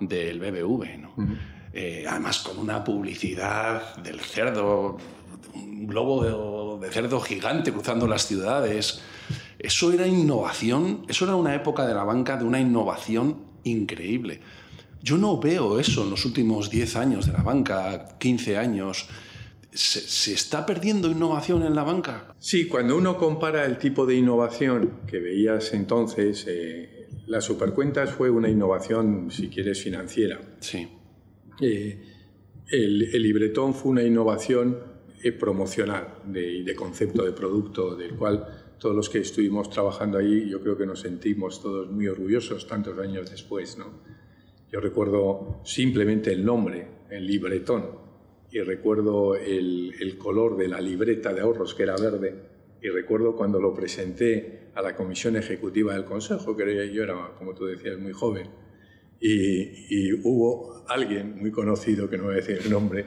del 0.00 0.38
BBV. 0.38 0.86
Eh, 1.72 2.04
además, 2.06 2.40
con 2.40 2.58
una 2.58 2.84
publicidad 2.84 3.96
del 3.96 4.20
cerdo, 4.20 4.98
un 5.54 5.86
globo 5.86 6.78
de 6.78 6.90
cerdo 6.90 7.20
gigante 7.20 7.72
cruzando 7.72 8.06
las 8.06 8.26
ciudades. 8.26 9.00
Eso 9.62 9.92
era 9.92 10.08
innovación, 10.08 11.04
eso 11.08 11.24
era 11.24 11.36
una 11.36 11.54
época 11.54 11.86
de 11.86 11.94
la 11.94 12.02
banca 12.02 12.36
de 12.36 12.44
una 12.44 12.60
innovación 12.60 13.44
increíble. 13.62 14.40
Yo 15.02 15.16
no 15.18 15.38
veo 15.38 15.78
eso 15.78 16.02
en 16.02 16.10
los 16.10 16.24
últimos 16.24 16.68
10 16.68 16.96
años 16.96 17.26
de 17.26 17.32
la 17.32 17.42
banca, 17.42 18.18
15 18.18 18.56
años. 18.56 19.08
¿Se, 19.72 20.32
está 20.32 20.66
perdiendo 20.66 21.08
innovación 21.10 21.62
en 21.62 21.76
la 21.76 21.84
banca? 21.84 22.34
Sí, 22.40 22.66
cuando 22.66 22.96
uno 22.96 23.16
compara 23.16 23.64
el 23.64 23.78
tipo 23.78 24.04
de 24.04 24.16
innovación 24.16 25.00
que 25.06 25.18
veías 25.18 25.72
entonces, 25.74 26.44
eh, 26.48 27.08
las 27.26 27.44
supercuentas 27.44 28.10
fue 28.10 28.30
una 28.30 28.48
innovación, 28.48 29.30
si 29.30 29.48
quieres, 29.48 29.82
financiera. 29.82 30.40
Sí. 30.58 30.88
Eh, 31.60 32.02
el, 32.68 33.22
libretón 33.22 33.74
fue 33.74 33.92
una 33.92 34.02
innovación 34.02 34.78
eh, 35.22 35.32
promocional 35.32 36.14
de, 36.26 36.64
de 36.64 36.74
concepto 36.74 37.24
de 37.24 37.32
producto, 37.32 37.94
del 37.96 38.14
cual 38.14 38.61
todos 38.82 38.96
los 38.96 39.08
que 39.08 39.18
estuvimos 39.18 39.70
trabajando 39.70 40.18
ahí, 40.18 40.50
yo 40.50 40.60
creo 40.60 40.76
que 40.76 40.84
nos 40.84 40.98
sentimos 40.98 41.62
todos 41.62 41.88
muy 41.88 42.08
orgullosos 42.08 42.66
tantos 42.66 42.98
años 42.98 43.30
después. 43.30 43.78
¿no? 43.78 43.86
Yo 44.72 44.80
recuerdo 44.80 45.60
simplemente 45.64 46.32
el 46.32 46.44
nombre, 46.44 46.88
el 47.08 47.24
libretón, 47.24 47.84
y 48.50 48.58
recuerdo 48.58 49.36
el, 49.36 50.16
color 50.18 50.56
de 50.56 50.66
la 50.66 50.80
libreta 50.80 51.32
de 51.32 51.42
ahorros, 51.42 51.74
que 51.76 51.84
era 51.84 51.94
verde, 51.94 52.34
y 52.82 52.88
recuerdo 52.88 53.36
cuando 53.36 53.60
lo 53.60 53.72
presenté 53.72 54.72
a 54.74 54.82
la 54.82 54.96
comisión 54.96 55.36
ejecutiva 55.36 55.94
del 55.94 56.04
Consejo, 56.04 56.56
que 56.56 56.92
yo 56.92 57.04
era, 57.04 57.36
como 57.38 57.54
tú 57.54 57.66
decías, 57.66 58.00
muy 58.00 58.12
joven, 58.12 58.48
y, 59.20 60.08
y 60.08 60.12
hubo 60.24 60.84
alguien 60.88 61.38
muy 61.38 61.52
conocido, 61.52 62.10
que 62.10 62.18
no 62.18 62.24
voy 62.24 62.32
a 62.32 62.36
decir 62.38 62.58
el 62.64 62.68
nombre, 62.68 63.06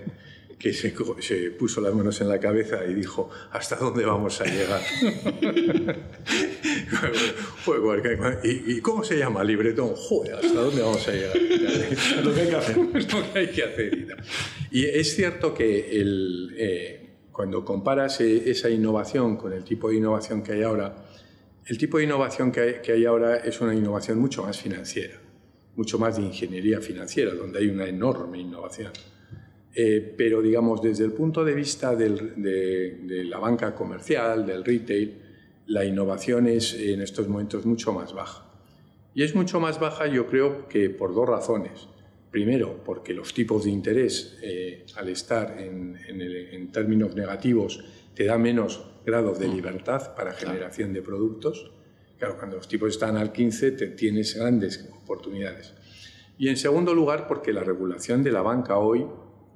que 0.58 0.74
se, 0.74 0.92
puso 1.52 1.82
las 1.82 1.94
manos 1.94 2.20
en 2.22 2.30
la 2.30 2.40
cabeza 2.40 2.86
y 2.86 2.94
dijo, 2.94 3.30
¿hasta 3.52 3.76
dónde 3.76 4.06
vamos 4.06 4.40
a 4.42 4.46
llegar? 4.46 4.82
¿Y, 8.44 8.82
cómo 8.82 9.04
se 9.04 9.18
llama 9.18 9.44
libretón? 9.44 9.94
Joder, 9.96 10.36
¿hasta 10.36 10.54
dónde 10.54 10.82
vamos 10.82 11.08
a 11.08 11.12
llegar? 11.12 11.36
lo 12.24 12.34
que 12.34 12.42
hay 12.42 12.50
que 12.50 12.56
hacer. 12.56 12.78
lo 13.14 13.34
que 13.34 13.40
hay 13.40 13.48
que 13.48 13.64
hacer. 13.64 14.18
Y 14.72 14.86
es 14.86 15.16
cierto 15.16 15.54
que 15.54 16.00
el, 16.00 16.56
eh, 16.58 17.10
cuando 17.32 17.66
comparas 17.66 18.22
eh, 18.22 18.50
esa 18.50 18.70
innovación 18.70 19.36
con 19.36 19.52
el 19.52 19.64
tipo 19.64 19.90
de 19.90 19.98
innovación 19.98 20.42
que 20.42 20.54
hay 20.54 20.64
ahora, 20.64 21.06
el 21.66 21.78
tipo 21.78 21.98
de 21.98 22.06
innovación 22.06 22.52
que 22.52 22.60
hay, 22.62 22.74
que 22.82 22.94
hay 22.94 23.06
ahora 23.06 23.38
es 23.38 23.60
una 23.60 23.76
innovación 23.76 24.20
mucho 24.20 24.44
más 24.44 24.62
financiera, 24.62 25.20
mucho 25.76 26.00
más 26.00 26.16
de 26.16 26.24
ingeniería 26.24 26.80
financiera, 26.80 27.34
donde 27.34 27.60
hay 27.60 27.68
una 27.68 27.88
enorme 27.88 28.40
innovación. 28.40 28.94
Eh, 29.78 30.14
pero 30.18 30.42
digamos, 30.42 30.82
desde 30.82 31.04
el 31.04 31.12
punto 31.12 31.44
de 31.44 31.54
vista 31.54 31.98
de, 31.98 33.26
la 33.26 33.40
banca 33.40 33.76
comercial, 33.76 34.46
del 34.46 34.64
retail, 34.64 35.22
la 35.68 35.84
innovación 35.84 36.48
es 36.48 36.74
en 36.76 37.02
estos 37.02 37.28
momentos 37.28 37.66
mucho 37.66 37.92
más 37.92 38.14
baja. 38.14 38.46
Y 39.14 39.24
es 39.24 39.36
mucho 39.36 39.60
más 39.60 39.80
baja 39.80 40.08
yo 40.08 40.28
creo 40.28 40.70
que 40.70 40.90
por 40.90 41.14
dos 41.14 41.28
razones. 41.28 41.90
Primero, 42.32 42.82
porque 42.86 43.14
los 43.14 43.34
tipos 43.34 43.66
de 43.66 43.72
interés, 43.72 44.38
eh, 44.42 44.86
al 44.96 45.10
estar 45.10 45.60
en, 45.60 45.98
en, 46.08 46.72
términos 46.72 47.16
negativos, 47.16 47.84
te 48.14 48.26
da 48.26 48.38
menos 48.38 48.86
grados 49.06 49.40
de 49.40 49.48
libertad 49.48 50.16
para 50.16 50.34
generación 50.34 50.94
de 50.94 51.02
productos. 51.02 51.72
Claro, 52.18 52.38
cuando 52.38 52.58
los 52.58 52.68
tipos 52.68 52.90
están 52.90 53.18
al 53.18 53.32
15, 53.32 53.72
te 53.72 53.88
tienes 53.88 54.36
grandes 54.36 54.90
oportunidades. 55.02 55.74
Y 56.38 56.50
en 56.50 56.58
segundo 56.58 56.94
lugar, 56.94 57.28
porque 57.28 57.54
la 57.54 57.64
regulación 57.64 58.24
de 58.24 58.32
la 58.32 58.42
banca 58.42 58.78
hoy 58.78 59.06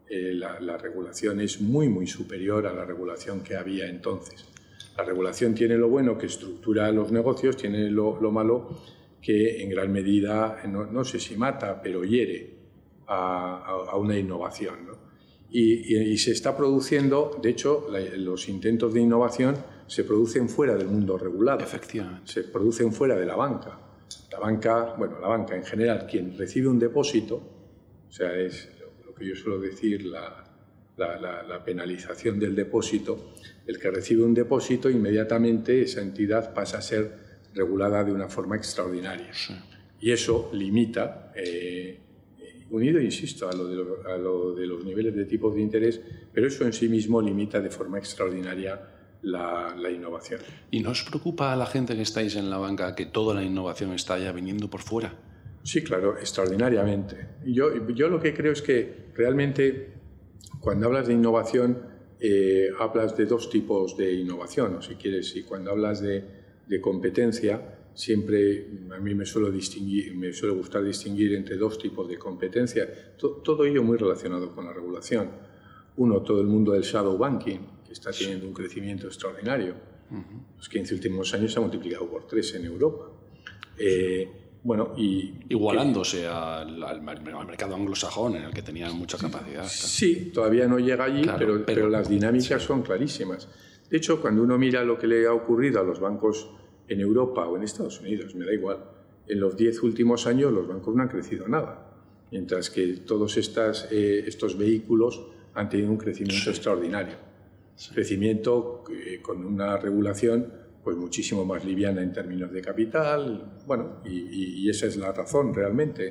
eh, 0.10 0.34
la, 0.34 0.76
regulación 0.78 1.40
es 1.40 1.62
muy, 1.62 1.88
muy 1.88 2.08
superior 2.08 2.66
a 2.66 2.74
la 2.74 2.84
regulación 2.84 3.42
que 3.42 3.56
había 3.56 3.88
entonces. 3.88 4.44
La 4.98 5.04
regulación 5.04 5.54
tiene 5.54 5.78
lo 5.78 5.88
bueno 5.88 6.18
que 6.18 6.26
estructura 6.26 6.92
los 6.92 7.12
negocios, 7.12 7.56
tiene 7.56 7.92
lo, 7.92 8.16
malo 8.32 8.82
que 9.22 9.62
en 9.62 9.70
gran 9.70 9.92
medida, 9.92 10.64
no, 10.68 11.04
sé 11.04 11.20
si 11.20 11.36
mata, 11.36 11.80
pero 11.80 12.04
hiere 12.04 12.56
a, 13.06 13.96
una 13.98 14.18
innovación. 14.18 14.78
Y, 15.52 16.18
se 16.18 16.32
está 16.32 16.58
produciendo, 16.58 17.40
de 17.42 17.50
hecho, 17.50 17.88
los 18.18 18.50
intentos 18.50 18.94
de 18.94 19.02
innovación 19.02 19.58
se 19.86 20.04
producen 20.04 20.50
fuera 20.50 20.76
del 20.76 20.88
mundo 20.88 21.20
regulado. 21.20 21.64
Efectivamente. 21.64 22.32
Se 22.32 22.44
producen 22.46 22.92
fuera 22.92 23.16
de 23.16 23.28
la 23.28 23.36
banca. 23.36 23.80
La 24.32 24.40
banca, 24.40 24.96
bueno, 24.98 25.20
la 25.20 25.28
banca 25.28 25.56
en 25.56 25.64
general, 25.64 26.08
quien 26.10 26.36
recibe 26.36 26.68
un 26.68 26.80
depósito, 26.80 27.42
o 28.08 28.12
sea, 28.12 28.36
es 28.36 28.70
yo 29.20 29.36
suelo 29.36 29.60
decir 29.60 30.06
la, 30.06 30.50
la, 31.00 31.64
penalización 31.64 32.40
del 32.40 32.56
depósito, 32.56 33.34
el 33.66 33.80
que 33.80 33.92
recibe 33.92 34.24
un 34.24 34.34
depósito, 34.34 34.90
inmediatamente 34.90 35.82
esa 35.82 36.02
entidad 36.02 36.54
pasa 36.54 36.80
a 36.80 36.82
ser 36.82 37.30
regulada 37.54 38.04
de 38.04 38.12
una 38.12 38.28
forma 38.30 38.56
extraordinaria. 38.56 39.32
Y 40.02 40.12
eso 40.12 40.50
limita, 40.54 41.32
eh, 41.36 42.00
unido, 42.70 43.02
insisto, 43.02 43.50
a 43.50 43.54
lo, 43.54 43.68
de 43.68 44.12
a 44.12 44.18
lo, 44.18 44.54
de 44.54 44.66
los 44.66 44.84
niveles 44.84 45.16
de 45.16 45.26
tipos 45.26 45.56
de 45.56 45.62
interés, 45.62 46.02
pero 46.34 46.48
eso 46.48 46.66
en 46.66 46.74
sí 46.74 46.88
mismo 46.88 47.22
limita 47.22 47.60
de 47.60 47.70
forma 47.70 47.98
extraordinaria 47.98 48.80
la, 49.22 49.76
la, 49.78 49.92
innovación. 49.92 50.40
¿Y 50.72 50.80
no 50.80 50.92
os 50.92 51.04
preocupa 51.04 51.52
a 51.52 51.56
la 51.56 51.66
gente 51.66 51.96
que 51.96 52.02
estáis 52.02 52.36
en 52.36 52.50
la 52.50 52.58
banca 52.58 52.96
que 52.96 53.06
toda 53.06 53.36
la 53.36 53.44
innovación 53.44 53.92
está 53.94 54.18
ya 54.18 54.32
viniendo 54.32 54.70
por 54.70 54.82
fuera? 54.82 55.14
Sí, 55.64 55.84
claro, 55.84 56.18
extraordinariamente. 56.18 57.28
Yo, 57.46 57.88
yo 57.90 58.10
lo 58.10 58.20
que 58.20 58.34
creo 58.34 58.54
es 58.54 58.62
que 58.62 59.10
realmente 59.16 59.94
cuando 60.60 60.88
hablas 60.88 61.08
de 61.08 61.14
innovación, 61.14 61.78
eh, 62.20 62.70
hablas 62.80 63.16
de 63.16 63.26
dos 63.26 63.50
tipos 63.50 63.96
de 63.98 64.14
innovación, 64.14 64.76
o 64.76 64.82
si 64.82 64.96
quieres, 64.96 65.36
y 65.36 65.44
cuando 65.44 65.72
hablas 65.72 66.02
de, 66.02 66.24
de 66.68 66.82
competencia, 66.82 67.80
siempre 67.94 68.66
a 68.92 68.98
mí 69.00 69.14
me 69.14 69.26
suele, 69.26 69.52
distinguir, 69.52 70.16
me 70.16 70.32
suele 70.32 70.56
gustar 70.56 70.84
distinguir 70.84 71.34
entre 71.34 71.58
dos 71.58 71.78
tipos 71.78 72.08
de 72.08 72.18
competencia, 72.18 72.88
todo 73.18 73.66
ello 73.66 73.84
muy 73.84 73.98
relacionado 73.98 74.54
con 74.54 74.66
la 74.66 74.74
regulación. 74.74 75.30
Uno, 75.98 76.22
todo 76.22 76.40
el 76.40 76.48
mundo 76.48 76.72
del 76.72 76.84
shadow 76.84 77.18
banking, 77.18 77.60
que 77.86 77.92
está 77.92 78.12
teniendo 78.12 78.48
un 78.48 78.54
crecimiento 78.54 79.08
extraordinario. 79.08 79.74
Los 80.58 80.70
15 80.70 80.94
últimos 80.96 81.34
años 81.34 81.52
se 81.52 81.60
ha 81.60 81.62
multiplicado 81.62 82.10
por 82.10 82.26
tres 82.26 82.56
en 82.56 82.66
Europa. 82.66 83.12
Eh, 83.78 84.28
bueno, 84.64 84.94
y 84.98 85.34
Igualándose 85.50 86.28
al, 86.28 87.02
mercado 87.02 87.76
anglosajón, 87.76 88.36
en 88.36 88.44
el 88.44 88.54
que 88.54 88.62
tenían 88.62 88.96
mucha 88.96 89.18
capacidad. 89.18 89.66
Sí, 89.66 90.32
todavía 90.34 90.68
no 90.68 90.80
llega 90.80 91.06
allí, 91.06 91.24
pero, 91.38 91.66
pero, 91.66 91.90
las 91.90 92.10
dinámicas 92.10 92.62
son 92.62 92.82
clarísimas. 92.82 93.48
De 93.90 93.98
hecho, 93.98 94.22
cuando 94.22 94.44
uno 94.44 94.58
mira 94.58 94.84
lo 94.84 94.98
que 94.98 95.08
le 95.08 95.26
ha 95.26 95.34
ocurrido 95.34 95.80
a 95.80 95.84
los 95.84 96.00
bancos 96.00 96.52
en 96.88 97.00
Europa 97.00 97.48
o 97.48 97.56
en 97.56 97.64
Estados 97.64 98.00
Unidos, 98.02 98.36
me 98.36 98.46
da 98.46 98.54
igual, 98.54 98.84
en 99.28 99.40
los 99.40 99.56
diez 99.56 99.82
últimos 99.82 100.28
años 100.28 100.52
los 100.52 100.68
bancos 100.68 100.94
no 100.96 101.04
han 101.04 101.10
crecido 101.10 101.48
nada, 101.48 101.92
mientras 102.32 102.70
que 102.70 102.98
todos 102.98 103.38
estas, 103.38 103.88
eh, 103.92 104.24
estos 104.28 104.58
vehículos 104.58 105.26
han 105.54 105.70
tenido 105.70 105.92
un 105.92 105.98
crecimiento 105.98 106.50
extraordinario. 106.50 107.16
Crecimiento 107.94 108.84
eh, 108.92 109.20
con 109.22 109.46
una 109.46 109.78
regulación 109.78 110.52
pues 110.90 110.98
muchísimo 110.98 111.46
más 111.46 111.64
liviana 111.64 112.02
en 112.02 112.12
términos 112.12 112.52
de 112.52 112.64
capital, 112.64 113.62
bueno, 113.68 114.02
y, 114.04 114.68
esa 114.68 114.88
es 114.88 114.98
la 114.98 115.12
razón 115.12 115.54
realmente 115.54 116.10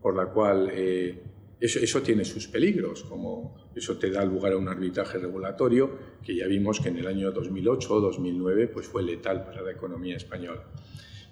por 0.00 0.16
la 0.16 0.24
cual 0.24 0.70
eh, 0.72 1.22
eso, 1.60 1.80
eso, 1.80 2.00
tiene 2.00 2.24
sus 2.24 2.48
peligros, 2.48 3.04
como 3.04 3.68
eso 3.76 3.98
te 3.98 4.10
da 4.10 4.24
lugar 4.24 4.54
a 4.54 4.56
un 4.56 4.68
arbitraje 4.68 5.18
regulatorio 5.18 5.90
que 6.22 6.34
ya 6.34 6.46
vimos 6.46 6.80
que 6.80 6.88
en 6.88 6.96
el 6.96 7.06
año 7.06 7.30
2008 7.30 7.94
o 7.94 8.00
2009 8.00 8.68
pues 8.68 8.86
fue 8.86 9.02
letal 9.02 9.44
para 9.44 9.60
la 9.60 9.72
economía 9.72 10.16
española. 10.16 10.64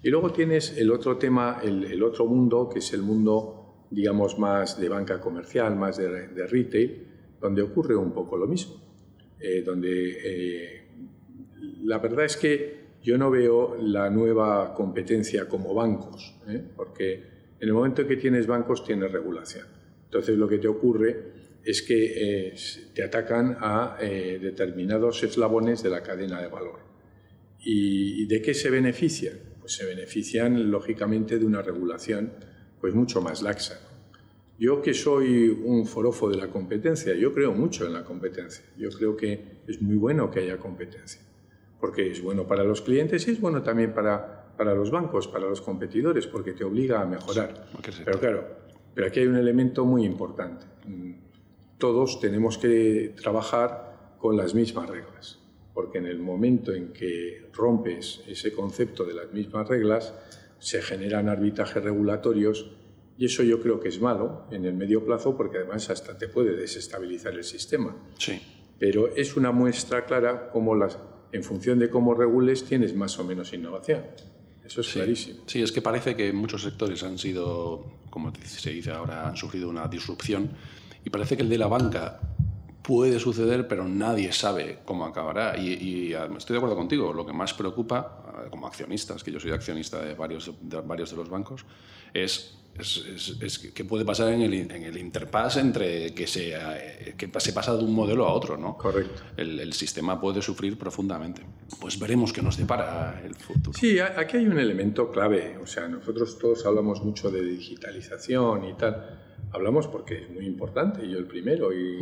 Y 0.03 0.11
luego 0.11 0.31
tienes 0.31 0.77
el 0.77 0.91
otro 0.91 1.17
tema, 1.17 1.59
el, 1.63 2.03
otro 2.03 2.27
mundo, 2.27 2.69
que 2.71 2.79
es 2.79 2.93
el 2.93 3.01
mundo, 3.01 3.87
digamos, 3.89 4.37
más 4.37 4.79
de 4.79 4.89
banca 4.89 5.19
comercial, 5.19 5.75
más 5.75 5.97
de, 5.97 6.27
de 6.27 6.45
retail, 6.45 7.07
donde 7.41 7.63
ocurre 7.63 7.95
un 7.95 8.11
poco 8.11 8.37
lo 8.37 8.45
mismo, 8.45 8.75
eh, 9.39 9.63
donde 9.63 10.17
eh, 10.23 10.82
la 11.83 11.99
verdad 11.99 12.25
es 12.25 12.37
que 12.37 12.83
yo 13.03 13.17
no 13.17 13.29
veo 13.29 13.75
la 13.79 14.09
nueva 14.09 14.73
competencia 14.73 15.47
como 15.47 15.73
bancos, 15.73 16.35
¿eh? 16.47 16.63
porque 16.75 17.13
en 17.59 17.67
el 17.67 17.73
momento 17.73 18.01
en 18.01 18.07
que 18.07 18.15
tienes 18.15 18.47
bancos 18.47 18.83
tienes 18.85 19.11
regulación. 19.11 19.67
Entonces 20.05 20.37
lo 20.37 20.47
que 20.47 20.57
te 20.57 20.67
ocurre 20.67 21.33
es 21.63 21.81
que 21.81 22.47
eh, 22.47 22.55
te 22.93 23.03
atacan 23.03 23.57
a 23.59 23.97
eh, 23.99 24.39
determinados 24.41 25.23
eslabones 25.23 25.83
de 25.83 25.89
la 25.89 26.01
cadena 26.01 26.41
de 26.41 26.47
valor. 26.47 26.79
¿Y, 27.65 28.25
de 28.25 28.41
qué 28.41 28.53
se 28.53 28.69
benefician? 28.69 29.37
Pues 29.59 29.73
se 29.73 29.85
benefician 29.85 30.69
lógicamente 30.69 31.39
de 31.39 31.45
una 31.45 31.61
regulación 31.61 32.33
pues 32.79 32.93
mucho 32.93 33.21
más 33.21 33.41
laxa. 33.41 33.79
Yo 34.59 34.81
que 34.81 34.93
soy 34.93 35.47
un 35.47 35.85
forofo 35.85 36.29
de 36.29 36.37
la 36.37 36.47
competencia, 36.47 37.13
yo 37.15 37.33
creo 37.33 37.53
mucho 37.53 37.85
en 37.85 37.93
la 37.93 38.03
competencia. 38.03 38.63
Yo 38.77 38.89
creo 38.89 39.15
que 39.15 39.61
es 39.67 39.81
muy 39.81 39.95
bueno 39.95 40.29
que 40.29 40.41
haya 40.41 40.57
competencia 40.57 41.21
porque 41.83 42.09
es 42.09 42.23
bueno 42.23 42.47
para 42.47 42.63
los 42.63 42.81
clientes 42.81 43.27
y 43.27 43.31
es 43.31 43.41
bueno 43.41 43.61
también 43.61 43.93
para, 43.93 44.45
para 44.55 44.73
los 44.73 44.89
bancos, 44.89 45.27
para 45.27 45.49
los 45.49 45.59
competidores, 45.59 46.27
porque 46.27 46.53
te 46.53 46.63
obliga 46.63 47.01
a 47.01 47.05
mejorar. 47.05 47.65
Pero 48.05 48.19
claro, 48.21 48.47
pero 48.95 49.07
aquí 49.07 49.19
hay 49.19 49.27
un 49.27 49.35
elemento 49.35 49.83
muy 49.83 50.05
importante. 50.05 50.65
Todos 51.77 52.21
tenemos 52.21 52.57
que 52.57 53.13
trabajar 53.21 54.15
con 54.17 54.37
las 54.37 54.55
mismas 54.55 54.89
reglas, 54.89 55.39
porque 55.73 55.97
en 55.97 56.05
el 56.05 56.19
momento 56.19 56.71
en 56.71 56.93
que 56.93 57.49
rompes 57.51 58.23
ese 58.29 58.53
concepto 58.53 59.03
de 59.03 59.15
las 59.15 59.33
mismas 59.33 59.67
reglas, 59.67 60.13
se 60.59 60.81
generan 60.81 61.27
arbitrajes 61.27 61.83
regulatorios 61.83 62.71
y 63.17 63.25
eso 63.25 63.43
yo 63.43 63.59
creo 63.59 63.81
que 63.81 63.89
es 63.89 63.99
malo 63.99 64.45
en 64.51 64.63
el 64.63 64.73
medio 64.73 65.03
plazo 65.03 65.35
porque 65.35 65.57
además 65.57 65.89
hasta 65.89 66.17
te 66.17 66.29
puede 66.29 66.55
desestabilizar 66.55 67.33
el 67.33 67.43
sistema. 67.43 67.93
Sí. 68.17 68.41
Pero 68.79 69.13
es 69.13 69.35
una 69.35 69.51
muestra 69.51 70.05
clara 70.05 70.49
cómo 70.49 70.75
las 70.75 70.97
en 71.33 71.43
función 71.43 71.79
de 71.79 71.89
cómo 71.89 72.13
regules 72.13 72.63
tienes 72.63 72.95
más 72.95 73.19
o 73.19 73.23
menos 73.25 73.51
innovación. 73.53 74.03
Eso 74.63 74.81
es 74.81 74.87
clarísimo. 74.93 75.43
Sí, 75.47 75.61
es 75.61 75.71
que 75.71 75.81
parece 75.81 76.15
que 76.15 76.31
muchos 76.31 76.61
sectores 76.61 77.03
han 77.03 77.17
sido, 77.17 77.85
como 78.09 78.31
se 78.45 78.69
dice 78.69 78.91
ahora, 78.91 79.27
han 79.27 79.35
sufrido 79.35 79.67
una 79.67 79.87
disrupción 79.87 80.51
y 81.03 81.09
parece 81.09 81.35
que 81.35 81.43
el 81.43 81.49
de 81.49 81.57
la 81.57 81.67
banca 81.67 82.21
puede 82.81 83.19
suceder, 83.19 83.67
pero 83.67 83.87
nadie 83.87 84.31
sabe 84.31 84.79
cómo 84.85 85.05
acabará. 85.05 85.57
Y, 85.57 86.13
estoy 86.13 86.53
de 86.53 86.57
acuerdo 86.57 86.75
contigo, 86.75 87.11
lo 87.11 87.25
que 87.25 87.33
más 87.33 87.53
preocupa, 87.53 88.47
como 88.51 88.67
accionistas, 88.67 89.23
que 89.23 89.31
yo 89.31 89.39
soy 89.39 89.51
accionista 89.51 90.01
de 90.01 90.13
varios 90.13 90.51
de, 90.61 90.81
varios 90.81 91.11
de 91.11 91.17
los 91.17 91.29
bancos, 91.29 91.65
es 92.13 92.57
es, 92.79 93.37
es, 93.39 93.59
que 93.59 93.85
puede 93.85 94.03
pasar 94.03 94.33
en 94.33 94.41
el, 94.41 94.53
en 94.53 94.83
el 94.83 94.97
interpass 94.97 95.57
entre 95.57 96.13
que 96.13 96.25
se, 96.25 96.55
que 97.15 97.29
se 97.39 97.53
pasa 97.53 97.77
de 97.77 97.83
un 97.83 97.93
modelo 97.93 98.25
a 98.25 98.33
otro, 98.33 98.57
¿no? 98.57 98.77
Correcto. 98.77 99.21
El, 99.37 99.59
el, 99.59 99.73
sistema 99.73 100.19
puede 100.19 100.41
sufrir 100.41 100.77
profundamente. 100.77 101.43
Pues 101.79 101.99
veremos 101.99 102.33
qué 102.33 102.41
nos 102.41 102.57
depara 102.57 103.21
el 103.23 103.35
futuro. 103.35 103.77
Sí, 103.77 103.99
aquí 103.99 104.37
hay 104.37 104.47
un 104.47 104.59
elemento 104.59 105.11
clave. 105.11 105.57
O 105.61 105.67
sea, 105.67 105.87
nosotros 105.87 106.39
todos 106.39 106.65
hablamos 106.65 107.03
mucho 107.03 107.29
de 107.29 107.43
digitalización 107.43 108.65
y 108.65 108.73
tal. 108.73 109.19
Hablamos 109.51 109.87
porque 109.87 110.23
es 110.23 110.29
muy 110.31 110.45
importante, 110.47 111.07
yo 111.07 111.19
el 111.19 111.27
primero, 111.27 111.71
y, 111.71 111.99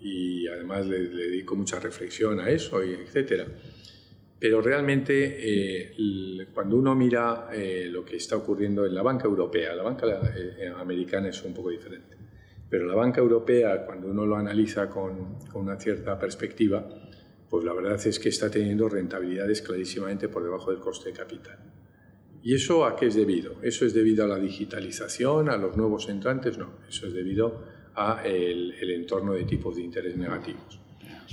y 0.00 0.48
además 0.48 0.84
le, 0.86 0.98
le, 0.98 1.28
dedico 1.28 1.54
mucha 1.54 1.78
reflexión 1.78 2.40
a 2.40 2.50
eso, 2.50 2.84
y 2.84 2.94
etcétera. 2.94 3.46
Pero 4.42 4.60
realmente 4.60 5.36
eh, 5.38 6.48
cuando 6.52 6.76
uno 6.76 6.96
mira 6.96 7.46
eh, 7.52 7.86
lo 7.88 8.04
que 8.04 8.16
está 8.16 8.34
ocurriendo 8.34 8.84
en 8.84 8.92
la 8.92 9.00
banca 9.00 9.28
europea, 9.28 9.72
la 9.72 9.84
banca 9.84 10.04
eh, 10.36 10.68
americana 10.68 11.28
es 11.28 11.44
un 11.44 11.54
poco 11.54 11.70
diferente, 11.70 12.16
pero 12.68 12.84
la 12.84 12.96
banca 12.96 13.20
europea 13.20 13.86
cuando 13.86 14.08
uno 14.08 14.26
lo 14.26 14.34
analiza 14.34 14.90
con, 14.90 15.38
una 15.54 15.78
cierta 15.78 16.18
perspectiva, 16.18 16.84
pues 17.48 17.64
la 17.64 17.72
verdad 17.72 18.04
es 18.04 18.18
que 18.18 18.30
está 18.30 18.50
teniendo 18.50 18.88
rentabilidades 18.88 19.62
clarísimamente 19.62 20.28
por 20.28 20.42
debajo 20.42 20.72
del 20.72 20.80
coste 20.80 21.10
de 21.10 21.18
capital. 21.18 21.58
¿Y 22.42 22.56
eso 22.56 22.84
a 22.84 22.96
qué 22.96 23.06
es 23.06 23.14
debido? 23.14 23.62
¿Eso 23.62 23.86
es 23.86 23.94
debido 23.94 24.24
a 24.24 24.26
la 24.26 24.40
digitalización, 24.40 25.50
a 25.50 25.56
los 25.56 25.76
nuevos 25.76 26.08
entrantes? 26.08 26.58
No, 26.58 26.80
eso 26.88 27.06
es 27.06 27.12
debido 27.12 27.62
a 27.94 28.24
el 28.24 28.90
entorno 28.90 29.34
de 29.34 29.44
tipos 29.44 29.76
de 29.76 29.82
interés 29.82 30.16
negativos. 30.16 30.81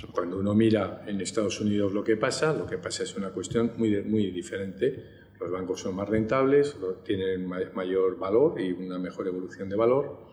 Cuando 0.07 0.39
uno 0.39 0.53
mira 0.53 1.03
en 1.07 1.19
Estados 1.21 1.59
Unidos 1.59 1.93
lo 1.93 2.03
que 2.03 2.17
pasa, 2.17 2.53
lo 2.53 2.65
que 2.65 2.77
pasa 2.77 3.03
es 3.03 3.15
una 3.15 3.29
cuestión 3.29 3.73
muy, 3.77 4.01
muy 4.03 4.31
diferente. 4.31 5.19
Los 5.39 5.51
bancos 5.51 5.81
son 5.81 5.95
más 5.95 6.09
rentables, 6.09 6.75
tienen 7.03 7.47
mayor 7.47 8.17
valor 8.17 8.59
y 8.59 8.71
una 8.71 8.99
mejor 8.99 9.27
evolución 9.27 9.69
de 9.69 9.75
valor. 9.75 10.27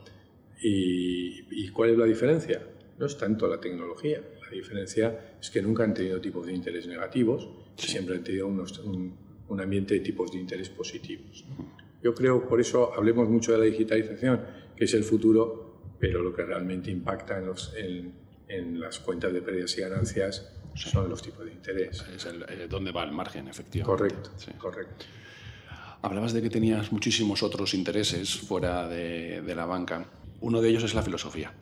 ¿Y, 0.60 1.68
cuál 1.70 1.90
es 1.90 1.98
la 1.98 2.06
diferencia? 2.06 2.62
No 2.98 3.06
es 3.06 3.16
tanto 3.18 3.46
la 3.46 3.60
tecnología. 3.60 4.22
La 4.42 4.50
diferencia 4.50 5.36
es 5.40 5.50
que 5.50 5.60
nunca 5.60 5.84
han 5.84 5.94
tenido 5.94 6.20
tipos 6.20 6.46
de 6.46 6.52
interés 6.52 6.86
negativos, 6.86 7.48
siempre 7.76 8.16
han 8.16 8.24
tenido 8.24 8.46
un, 8.46 8.64
un, 9.48 9.60
ambiente 9.60 9.94
de 9.94 10.00
tipos 10.00 10.32
de 10.32 10.38
interés 10.38 10.70
positivos. 10.70 11.44
Yo 12.02 12.14
creo, 12.14 12.48
por 12.48 12.60
eso 12.60 12.94
hablemos 12.94 13.28
mucho 13.28 13.52
de 13.52 13.58
la 13.58 13.64
digitalización, 13.64 14.40
que 14.76 14.84
es 14.84 14.94
el 14.94 15.02
futuro, 15.04 15.80
pero 15.98 16.22
lo 16.22 16.32
que 16.32 16.44
realmente 16.44 16.90
impacta 16.90 17.38
en, 17.38 17.46
los, 17.46 17.74
en, 17.76 18.12
en 18.48 18.80
las 18.80 18.98
cuentas 18.98 19.32
de 19.32 19.42
pérdidas 19.42 19.76
y 19.78 19.80
ganancias 19.80 20.52
son 20.74 21.08
los 21.08 21.22
tipos 21.22 21.44
de 21.44 21.52
interés. 21.52 22.04
Es 22.14 22.26
el, 22.26 22.42
eh, 22.42 22.66
dónde 22.68 22.92
va 22.92 23.04
el 23.04 23.12
margen, 23.12 23.48
efectivamente. 23.48 24.04
Correcto, 24.04 24.30
correcto. 24.58 25.06
Hablabas 26.02 26.32
de 26.32 26.42
que 26.42 26.50
tenías 26.50 26.92
muchísimos 26.92 27.42
otros 27.42 27.74
intereses 27.74 28.36
fuera 28.36 28.86
de, 28.86 29.42
de, 29.42 29.54
la 29.54 29.64
banca. 29.64 30.06
Uno 30.40 30.60
de 30.60 30.68
ellos 30.68 30.84
es 30.84 30.94
la 30.94 31.02
filosofía. 31.02 31.52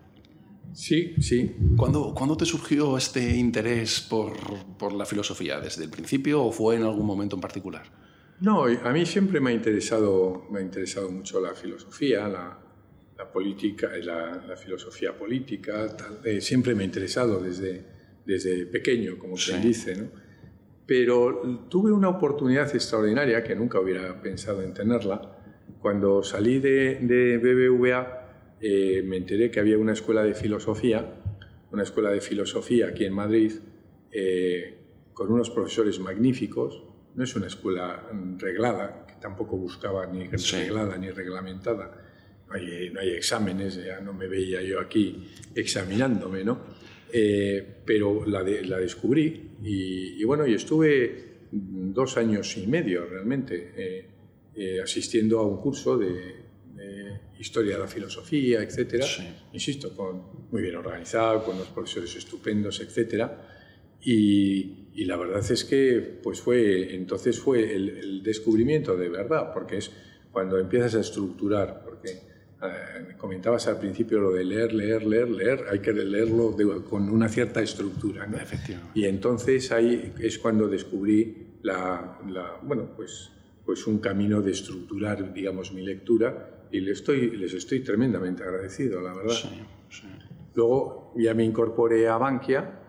Sí, 0.73 1.14
sí. 1.20 1.55
¿Cuándo, 1.77 2.12
¿Cuándo, 2.14 2.37
te 2.37 2.44
surgió 2.44 2.99
este 2.99 3.37
interés 3.37 4.01
por, 4.01 4.35
por, 4.77 4.92
la 4.92 5.07
filosofía? 5.07 5.61
¿Desde 5.61 5.85
el 5.85 5.90
principio 5.90 6.42
o 6.42 6.53
fue 6.53 6.75
en 6.75 6.83
algún 6.83 7.07
momento 7.07 7.37
en 7.37 7.40
particular? 7.40 7.85
No, 8.40 8.64
a 8.64 8.92
mí 8.92 9.07
siempre 9.07 9.40
me 9.40 9.51
ha 9.51 9.55
interesado, 9.55 10.47
me 10.51 10.59
ha 10.59 10.62
interesado 10.62 11.11
mucho 11.11 11.40
la 11.40 11.55
filosofía, 11.55 12.27
la, 12.27 12.59
la 13.16 13.31
política, 13.31 13.90
la, 14.03 14.44
la 14.46 14.57
filosofía 14.57 15.16
política, 15.16 15.87
eh, 16.24 16.40
siempre 16.40 16.74
me 16.74 16.83
ha 16.83 16.87
interesado 16.87 17.40
desde, 17.40 17.83
desde 18.24 18.66
pequeño, 18.66 19.18
como 19.18 19.37
se 19.37 19.59
dice, 19.59 19.96
¿no? 19.96 20.09
Pero 20.87 21.66
tuve 21.70 21.92
una 21.92 22.11
oportunidad 22.11 22.74
extraordinaria 22.74 23.42
que 23.42 23.55
nunca 23.55 23.81
hubiera 23.81 24.20
pensado 24.20 24.61
en 24.62 24.74
tenerla. 24.74 25.38
Cuando 25.81 26.22
salí 26.22 26.59
de, 26.59 26.96
de 27.00 27.38
BBVA 27.38 28.24
eh, 28.61 29.03
me 29.03 29.16
enteré 29.16 29.50
que 29.50 29.61
había 29.61 29.79
una 29.79 29.92
escuela 29.92 30.22
de 30.22 30.35
filosofía, 30.35 31.22
una 31.70 31.83
escuela 31.83 32.11
de 32.11 32.20
filosofía 32.20 32.88
aquí 32.88 33.05
en 33.05 33.14
Madrid, 33.14 33.53
eh, 34.11 34.79
con 35.12 35.33
unos 35.33 35.50
profesores 35.50 35.98
magníficos. 36.00 36.83
No 37.14 37.24
es 37.24 37.35
una 37.37 37.46
escuela 37.46 38.09
reglada, 38.38 39.07
que 39.07 39.14
tampoco 39.20 39.57
buscaba 39.57 40.07
ni 40.07 40.27
reglada 40.27 40.98
ni 40.98 41.11
reglamentada, 41.11 42.03
no 42.48 43.00
hay, 43.00 43.11
exámenes, 43.11 43.83
ya 43.85 44.00
no 44.00 44.12
me 44.12 44.28
veía 44.28 44.62
yo 44.62 44.80
aquí 44.80 45.28
examinándome, 45.54 46.44
¿no? 46.44 46.61
Eh, 47.12 47.64
pero 47.84 48.26
la, 48.26 48.42
la 48.42 48.78
descubrí 48.78 49.51
y, 49.62 50.24
bueno, 50.24 50.47
y 50.47 50.55
estuve 50.55 51.34
dos 51.51 52.16
años 52.16 52.57
y 52.57 52.66
medio 52.66 53.07
realmente 53.07 53.72
eh, 53.76 54.07
eh, 54.57 54.80
asistiendo 54.82 55.38
a 55.38 55.47
un 55.47 55.59
curso 55.59 55.97
de, 55.97 56.45
historia 57.38 57.74
de 57.74 57.80
la 57.80 57.88
filosofía, 57.88 58.62
etcétera. 58.62 59.05
Insisto, 59.53 59.95
con, 59.95 60.49
muy 60.51 60.62
bien 60.62 60.76
organizado, 60.76 61.45
con 61.45 61.57
unos 61.57 61.68
profesores 61.68 62.14
estupendos, 62.16 62.80
etcétera. 62.80 63.49
Y, 64.01 64.88
y, 64.95 65.05
la 65.05 65.16
verdad 65.16 65.42
es 65.51 65.64
que 65.64 66.20
pues 66.22 66.40
fue, 66.40 66.95
entonces 66.95 67.38
fue 67.38 67.74
el, 67.74 67.88
el 67.90 68.22
descubrimiento 68.22 68.97
de 68.97 69.09
verdad, 69.09 69.53
porque 69.53 69.78
es 69.78 69.90
cuando 70.30 70.59
empiezas 70.59 70.95
a 70.97 71.01
estructurar, 71.01 71.82
porque 71.84 72.34
eh, 72.66 73.14
comentabas 73.16 73.66
al 73.66 73.78
principio 73.78 74.18
lo 74.20 74.32
de 74.32 74.44
leer, 74.44 74.72
leer, 74.72 75.06
leer, 75.06 75.28
leer, 75.28 75.64
hay 75.70 75.80
que 75.80 75.92
leerlo 75.92 76.56
con 76.88 77.08
una 77.08 77.28
cierta 77.28 77.62
estructura. 77.62 78.28
Y 78.94 79.04
entonces 79.04 79.72
ahí 79.72 80.12
es 80.18 80.38
cuando 80.38 80.68
descubrí 80.68 81.58
la, 81.62 82.18
bueno, 82.62 82.90
pues, 82.96 83.30
pues 83.64 83.86
un 83.86 83.98
camino 83.98 84.42
de 84.42 84.52
estructurar, 84.52 85.32
digamos, 85.32 85.72
mi 85.72 85.82
lectura 85.82 86.66
y 86.70 86.80
les 86.80 86.98
estoy, 86.98 87.36
les 87.36 87.54
estoy 87.54 87.80
tremendamente 87.80 88.42
agradecido, 88.42 89.00
la 89.00 89.14
verdad. 89.14 89.36
Luego 90.54 91.12
ya 91.16 91.34
me 91.34 91.44
incorporé 91.44 92.06
a 92.08 92.16
Bankia 92.16 92.80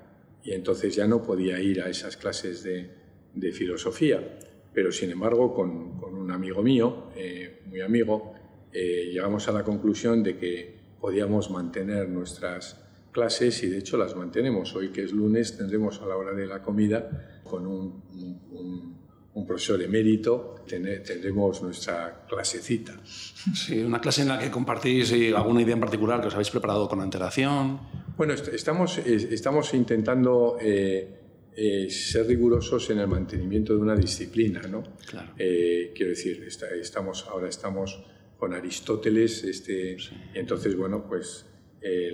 y 0.43 0.51
entonces 0.51 0.95
ya 0.95 1.07
no 1.07 1.23
podía 1.23 1.59
ir 1.59 1.81
a 1.81 1.89
esas 1.89 2.17
clases 2.17 2.63
de, 2.63 2.89
de 3.33 3.51
filosofía. 3.51 4.39
Pero 4.73 4.91
sin 4.91 5.09
embargo, 5.09 5.53
con, 5.53 5.97
con 5.97 6.15
un 6.15 6.31
amigo 6.31 6.61
mío, 6.61 7.05
eh, 7.15 7.61
muy 7.67 7.79
amigo, 7.79 8.34
eh, 8.75 9.09
llegamos 9.11 9.47
a 9.47 9.53
la 9.53 9.63
conclusión 9.63 10.21
de 10.21 10.37
que 10.37 10.75
podíamos 10.99 11.49
mantener 11.49 12.09
nuestras 12.09 12.83
clases 13.11 13.63
y 13.63 13.69
de 13.69 13.77
hecho 13.77 13.95
las 13.97 14.15
mantenemos. 14.15 14.75
Hoy 14.75 14.89
que 14.89 15.03
es 15.03 15.13
lunes 15.13 15.57
tendremos 15.57 16.01
a 16.01 16.05
la 16.05 16.17
hora 16.17 16.33
de 16.33 16.45
la 16.45 16.61
comida 16.61 17.41
con 17.43 17.65
un, 17.65 18.03
un, 18.51 18.95
un 19.35 19.45
profesor 19.45 19.81
emérito, 19.81 20.55
tendremos 20.65 21.61
nuestra 21.61 22.25
clasecita. 22.27 22.93
Sí, 23.05 23.79
una 23.81 23.99
clase 23.99 24.21
en 24.21 24.29
la 24.29 24.39
que 24.39 24.49
compartís 24.49 25.13
alguna 25.35 25.61
idea 25.61 25.73
en 25.73 25.81
particular 25.81 26.21
que 26.21 26.27
os 26.27 26.33
habéis 26.33 26.49
preparado 26.49 26.87
con 26.87 27.01
antelación. 27.01 27.79
Bueno, 28.15 28.33
estamos, 28.33 28.97
estamos 28.97 29.73
intentando 29.73 30.57
eh, 30.61 31.51
eh, 31.53 31.89
ser 31.89 32.27
rigurosos 32.27 32.89
en 32.91 32.99
el 32.99 33.07
mantenimiento 33.07 33.73
de 33.73 33.79
una 33.79 33.95
disciplina, 33.95 34.61
¿no? 34.69 34.83
Claro. 35.05 35.33
Eh, 35.37 35.91
quiero 35.93 36.11
decir, 36.11 36.47
estamos, 36.81 37.25
ahora 37.29 37.49
estamos 37.49 38.03
con 38.37 38.53
Aristóteles, 38.53 39.43
este, 39.43 39.97
y 40.33 40.37
entonces, 40.39 40.75
bueno, 40.75 41.05
pues 41.07 41.45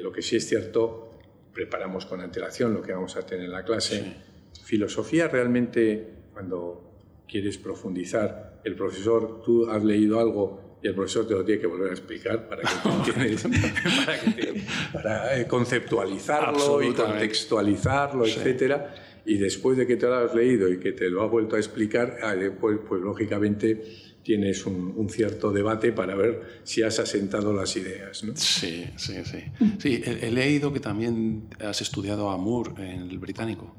lo 0.01 0.11
que 0.11 0.21
sí 0.21 0.35
es 0.35 0.47
cierto, 0.49 1.11
preparamos 1.53 2.05
con 2.05 2.21
antelación 2.21 2.73
lo 2.73 2.81
que 2.81 2.93
vamos 2.93 3.15
a 3.15 3.25
tener 3.25 3.45
en 3.45 3.51
la 3.51 3.63
clase. 3.63 4.15
Filosofía 4.63 5.27
realmente, 5.27 6.07
cuando 6.33 6.91
quieres 7.27 7.57
profundizar, 7.57 8.61
el 8.63 8.75
profesor, 8.75 9.41
tú 9.43 9.69
has 9.69 9.83
leído 9.83 10.19
algo 10.19 10.77
y 10.83 10.87
el 10.87 10.95
profesor 10.95 11.27
te 11.27 11.33
lo 11.33 11.45
tiene 11.45 11.61
que 11.61 11.67
volver 11.67 11.89
a 11.89 11.93
explicar 11.93 12.47
para 12.47 12.63
que, 12.63 13.11
tienes, 13.11 13.43
para, 13.43 14.19
que 14.19 14.63
para 14.91 15.39
eh, 15.39 15.47
conceptualizarlo 15.47 16.81
y 16.81 16.93
contextualizarlo, 16.93 18.25
etcétera. 18.25 18.95
Y 19.23 19.37
después 19.37 19.77
de 19.77 19.85
que 19.85 19.97
te 19.97 20.07
lo 20.07 20.15
has 20.15 20.33
leído 20.33 20.67
y 20.67 20.79
que 20.79 20.93
te 20.93 21.09
lo 21.09 21.21
ha 21.21 21.27
vuelto 21.27 21.55
a 21.55 21.59
explicar, 21.59 22.17
ah, 22.23 22.33
pues, 22.59 22.79
pues 22.87 23.01
lógicamente 23.01 23.83
tienes 24.23 24.65
un, 24.65 25.09
cierto 25.09 25.51
debate 25.51 25.91
para 25.91 26.15
ver 26.15 26.61
si 26.63 26.83
has 26.83 26.99
asentado 26.99 27.53
las 27.53 27.75
ideas. 27.75 28.23
¿no? 28.23 28.35
Sí, 28.35 28.85
sí, 28.97 29.15
sí. 29.23 29.43
Sí, 29.79 30.01
he, 30.05 30.27
he, 30.27 30.31
leído 30.31 30.71
que 30.71 30.79
también 30.79 31.49
has 31.59 31.81
estudiado 31.81 32.29
a 32.29 32.37
Moore 32.37 32.71
en 32.77 33.09
el 33.09 33.17
británico. 33.17 33.75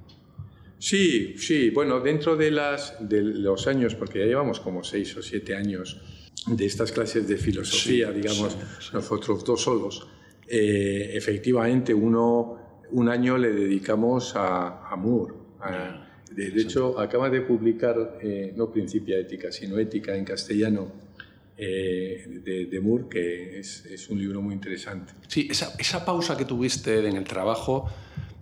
Sí, 0.83 1.37
sí, 1.39 1.71
bueno, 1.71 2.01
dentro 2.01 2.37
de, 2.37 2.51
las, 2.51 2.97
de 2.99 3.23
los 3.23 3.69
años, 3.69 3.95
porque 3.95 4.19
ya 4.19 4.25
llevamos 4.25 4.59
como 4.59 4.83
seis 4.83 5.17
o 5.17 5.23
siete 5.23 5.55
años 5.55 6.01
de 6.45 6.67
estas 6.67 6.91
clases 6.91 7.29
de 7.29 7.37
filosofía, 7.37 8.11
digamos, 8.11 8.57
nosotros 8.93 9.45
dos 9.45 9.63
solos, 9.63 10.09
eh, 10.49 11.13
efectivamente 11.15 11.95
uno, 11.95 12.81
un 12.91 13.09
año 13.09 13.39
le 13.39 13.53
dedicamos 13.53 14.35
a, 14.35 14.89
a 14.89 14.97
Moore. 14.97 15.35
De, 16.35 16.61
hecho, 16.61 16.99
acaba 16.99 17.31
de 17.31 17.41
publicar, 17.43 18.19
eh, 18.21 18.53
no 18.57 18.71
Principia 18.71 19.19
Ética, 19.19 19.51
sino 19.53 19.79
Ética 19.79 20.17
en 20.17 20.25
castellano, 20.25 20.93
eh, 21.57 22.41
de, 22.45 22.67
de, 22.67 22.81
Moore, 22.81 23.05
que 23.09 23.61
es, 23.61 23.85
es, 23.87 24.09
un 24.09 24.19
libro 24.19 24.41
muy 24.41 24.55
interesante. 24.55 25.13
Sí, 25.29 25.49
esa, 25.51 25.75
esa 25.79 26.05
pausa 26.05 26.37
que 26.37 26.45
tuviste 26.45 27.07
en 27.07 27.17
el 27.17 27.25
trabajo 27.25 27.89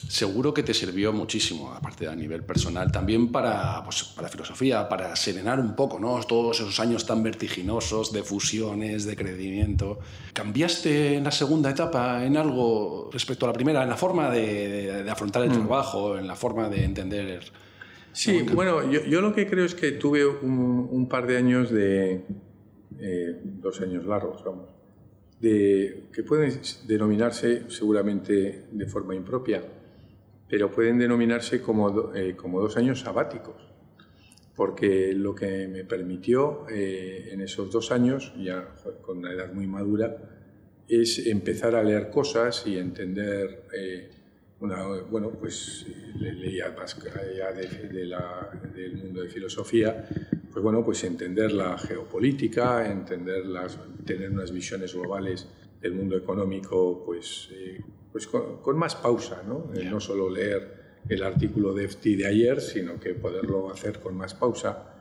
seguro 0.09 0.55
que 0.55 0.63
te 0.63 0.75
sirvió 0.75 1.13
muchísimo, 1.13 1.73
aparte 1.73 2.09
a 2.09 2.15
nivel 2.15 2.43
personal, 2.43 2.91
también 2.91 3.31
para, 3.31 3.83
pues, 3.85 4.05
para 4.05 4.29
filosofía, 4.29 4.89
para 4.89 5.15
serenar 5.17 5.61
un 5.61 5.75
poco 5.75 5.99
¿no? 5.99 6.19
todos 6.25 6.61
esos 6.61 6.81
años 6.81 7.07
tan 7.07 7.23
vertiginosos 7.23 8.13
de 8.13 8.23
fusiones, 8.23 9.05
de 9.05 9.17
crecimiento. 9.17 9.99
¿Cambiaste 10.33 11.17
en 11.17 11.25
la 11.25 11.31
segunda 11.31 11.71
etapa 11.71 12.25
en 12.25 12.37
algo 12.37 13.11
respecto 13.13 13.47
a 13.47 13.49
la 13.49 13.53
primera, 13.53 13.83
en 13.83 13.89
la 13.89 13.97
forma 13.97 14.31
de, 14.31 15.03
de, 15.03 15.11
afrontar 15.11 15.43
el 15.43 15.51
mm. 15.51 15.55
trabajo, 15.55 16.17
en 16.17 16.27
la 16.27 16.35
forma 16.35 16.69
de 16.69 16.85
entender? 16.85 17.45
Sí, 18.13 18.43
bueno, 18.55 18.91
yo, 18.91 19.05
yo, 19.05 19.21
lo 19.21 19.35
que 19.35 19.47
creo 19.47 19.65
es 19.65 19.75
que 19.75 19.93
tuve 19.93 20.27
un, 20.27 20.89
un 20.91 21.09
par 21.09 21.27
de 21.27 21.37
años 21.37 21.71
de... 21.71 22.25
Eh, 22.99 23.41
dos 23.43 23.81
años 23.81 24.05
largos, 24.05 24.45
vamos, 24.45 24.69
de, 25.41 26.09
que 26.13 26.23
pueden 26.23 26.61
denominarse 26.87 27.71
seguramente 27.71 28.67
de 28.71 28.87
forma 28.87 29.15
impropia 29.15 29.63
pero 30.51 30.71
pueden 30.71 30.99
denominarse 30.99 31.63
como, 31.63 32.13
eh, 32.13 32.35
como 32.35 32.61
dos 32.61 32.77
años 32.77 33.01
sabáticos, 33.01 33.55
porque 34.57 35.15
lo 35.15 35.33
que 35.33 35.69
me 35.69 35.85
permitió 35.85 36.67
eh, 36.69 37.29
en 37.31 37.41
esos 37.41 37.71
dos 37.71 37.93
años, 37.93 38.35
ya 38.37 38.75
con 39.01 39.19
una 39.19 39.33
edad 39.33 39.53
muy 39.53 39.69
madura, 39.69 40.17
es 40.89 41.25
empezar 41.25 41.77
a 41.77 41.85
leer 41.85 42.11
cosas 42.11 42.67
y 42.67 42.77
entender, 42.77 43.63
una, 44.61 44.85
bueno, 45.11 45.31
pues 45.31 45.87
leía 46.19 46.75
más 46.77 46.97
allá 46.99 47.53
de, 47.53 48.05
la, 48.07 48.51
del 48.75 48.97
mundo 48.97 49.23
de 49.23 49.29
filosofía, 49.29 50.07
pues 50.53 50.63
bueno, 50.63 50.85
pues 50.85 51.03
entender 51.05 51.53
la 51.53 51.79
geopolítica, 51.79 52.91
entender 52.91 53.47
las, 53.47 53.79
tener 54.05 54.31
unas 54.31 54.53
visiones 54.53 54.95
globales 54.95 55.49
del 55.81 55.95
mundo 55.95 56.17
económico, 56.17 57.03
pues 57.05 57.49
pues 58.13 58.27
con, 58.27 58.77
más 58.77 58.97
pausa, 58.97 59.43
¿no? 59.47 59.71
no 59.73 60.01
solo 60.01 60.29
leer 60.29 60.81
el 61.09 61.23
artículo 61.23 61.73
de 61.73 61.85
FT 61.89 62.17
de 62.17 62.27
ayer, 62.27 62.61
sino 62.61 62.99
que 62.99 63.15
poderlo 63.15 63.71
hacer 63.71 64.01
con 64.01 64.17
más 64.17 64.35
pausa. 64.35 64.97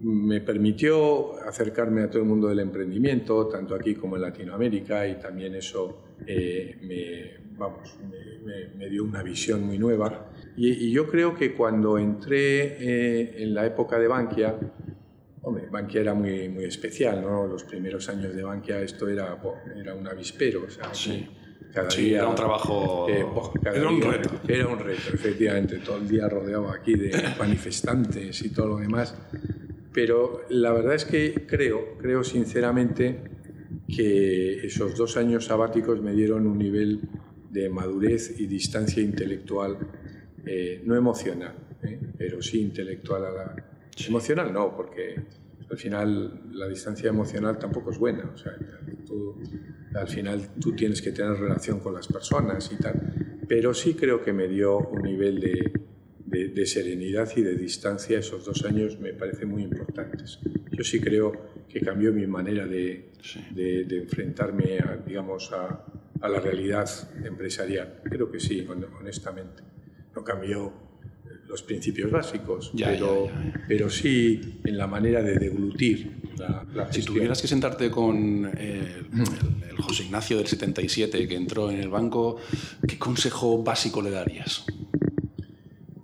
Me 0.00 0.40
permitió 0.40 1.34
acercarme 1.40 2.02
a 2.02 2.10
todo 2.10 2.22
el 2.22 2.28
mundo 2.28 2.48
del 2.48 2.60
emprendimiento, 2.60 3.46
tanto 3.48 3.74
aquí 3.74 3.94
como 3.94 4.16
en 4.16 4.22
Latinoamérica, 4.22 5.06
y 5.06 5.16
también 5.16 5.54
eso 5.54 6.02
eh, 6.26 6.78
me, 6.82 7.47
vamos, 7.58 7.98
me, 8.76 8.88
dio 8.88 9.04
una 9.04 9.22
visión 9.22 9.64
muy 9.64 9.78
nueva. 9.78 10.30
Y, 10.56 10.90
yo 10.90 11.08
creo 11.08 11.34
que 11.34 11.54
cuando 11.54 11.98
entré 11.98 12.76
eh, 12.80 13.42
en 13.42 13.54
la 13.54 13.66
época 13.66 13.98
de 13.98 14.08
Bankia, 14.08 14.56
hombre, 15.42 15.66
Bankia 15.70 16.00
era 16.00 16.14
muy, 16.14 16.48
muy 16.48 16.64
especial, 16.64 17.22
¿no? 17.22 17.46
Los 17.46 17.64
primeros 17.64 18.08
años 18.08 18.34
de 18.34 18.42
Bankia 18.42 18.80
esto 18.80 19.08
era, 19.08 19.38
era 19.76 19.94
un 19.94 20.06
avispero, 20.06 20.64
o 20.66 20.70
sea, 20.70 20.94
sí 20.94 21.28
sí, 21.88 22.14
era 22.14 22.28
un 22.28 22.34
trabajo. 22.34 23.06
Eh, 23.08 23.24
era 23.74 23.88
un 23.88 24.00
reto. 24.00 24.30
Era 24.46 24.66
un 24.66 24.78
reto, 24.78 25.14
efectivamente. 25.14 25.78
Todo 25.78 25.98
el 25.98 26.08
día 26.08 26.28
rodeado 26.28 26.70
aquí 26.70 26.94
de 26.94 27.10
manifestantes 27.38 28.42
y 28.42 28.50
todo 28.50 28.68
lo 28.68 28.76
demás. 28.78 29.14
Pero 29.92 30.42
la 30.50 30.72
verdad 30.72 30.94
es 30.94 31.04
que 31.04 31.46
creo, 31.46 31.96
creo 31.98 32.22
sinceramente 32.22 33.22
que 33.88 34.66
esos 34.66 34.96
dos 34.96 35.16
años 35.16 35.46
sabáticos 35.46 36.00
me 36.02 36.12
dieron 36.12 36.46
un 36.46 36.58
nivel 36.58 37.00
de 37.50 37.68
madurez 37.68 38.38
y 38.38 38.46
distancia 38.46 39.02
intelectual, 39.02 39.78
eh, 40.44 40.82
no 40.84 40.96
emocional, 40.96 41.54
¿eh? 41.82 41.98
pero 42.16 42.42
sí 42.42 42.60
intelectual. 42.60 43.24
A 43.26 43.30
la... 43.30 43.66
Emocional 44.06 44.52
no, 44.52 44.76
porque 44.76 45.16
al 45.70 45.76
final 45.76 46.42
la 46.52 46.68
distancia 46.68 47.08
emocional 47.08 47.58
tampoco 47.58 47.90
es 47.90 47.98
buena. 47.98 48.30
O 48.32 48.36
sea, 48.36 48.56
tú, 49.06 49.36
al 49.94 50.08
final 50.08 50.50
tú 50.60 50.72
tienes 50.74 51.02
que 51.02 51.12
tener 51.12 51.32
relación 51.32 51.80
con 51.80 51.94
las 51.94 52.06
personas 52.06 52.70
y 52.72 52.76
tal. 52.76 53.40
Pero 53.46 53.74
sí 53.74 53.94
creo 53.94 54.22
que 54.22 54.32
me 54.32 54.46
dio 54.46 54.78
un 54.78 55.02
nivel 55.02 55.40
de, 55.40 55.72
de, 56.48 56.66
serenidad 56.66 57.28
y 57.34 57.42
de 57.42 57.54
distancia 57.56 58.18
esos 58.18 58.44
dos 58.44 58.64
años 58.64 58.98
me 59.00 59.14
parecen 59.14 59.48
muy 59.48 59.62
importantes. 59.62 60.38
Yo 60.70 60.84
sí 60.84 61.00
creo 61.00 61.32
que 61.68 61.80
cambió 61.80 62.12
mi 62.12 62.26
manera 62.26 62.66
de, 62.66 63.10
de, 63.54 63.84
de 63.84 63.98
enfrentarme, 63.98 64.78
a, 64.78 64.96
digamos, 64.96 65.50
a, 65.52 65.84
a, 66.20 66.28
la 66.28 66.40
realidad 66.40 66.88
empresarial. 67.24 68.00
Creo 68.04 68.30
que 68.30 68.40
sí, 68.40 68.66
honestamente. 69.00 69.62
No 70.14 70.24
cambió 70.24 70.72
los 71.46 71.62
principios 71.62 72.10
básicos, 72.10 72.72
pero, 72.76 73.28
pero 73.66 73.88
sí 73.88 74.60
en 74.64 74.76
la 74.76 74.86
manera 74.86 75.22
de 75.22 75.38
deglutir 75.38 76.18
la, 76.36 76.66
la 76.74 76.92
Si 76.92 77.02
tuvieras 77.02 77.40
que 77.40 77.48
sentarte 77.48 77.90
con 77.90 78.50
eh, 78.56 79.02
el, 79.12 79.70
el, 79.70 79.76
José 79.76 80.04
Ignacio 80.04 80.36
del 80.36 80.46
77 80.46 81.26
que 81.26 81.34
entró 81.34 81.70
en 81.70 81.78
el 81.80 81.88
banco, 81.88 82.36
¿qué 82.86 82.98
consejo 82.98 83.62
básico 83.62 84.02
le 84.02 84.10
darías? 84.10 84.66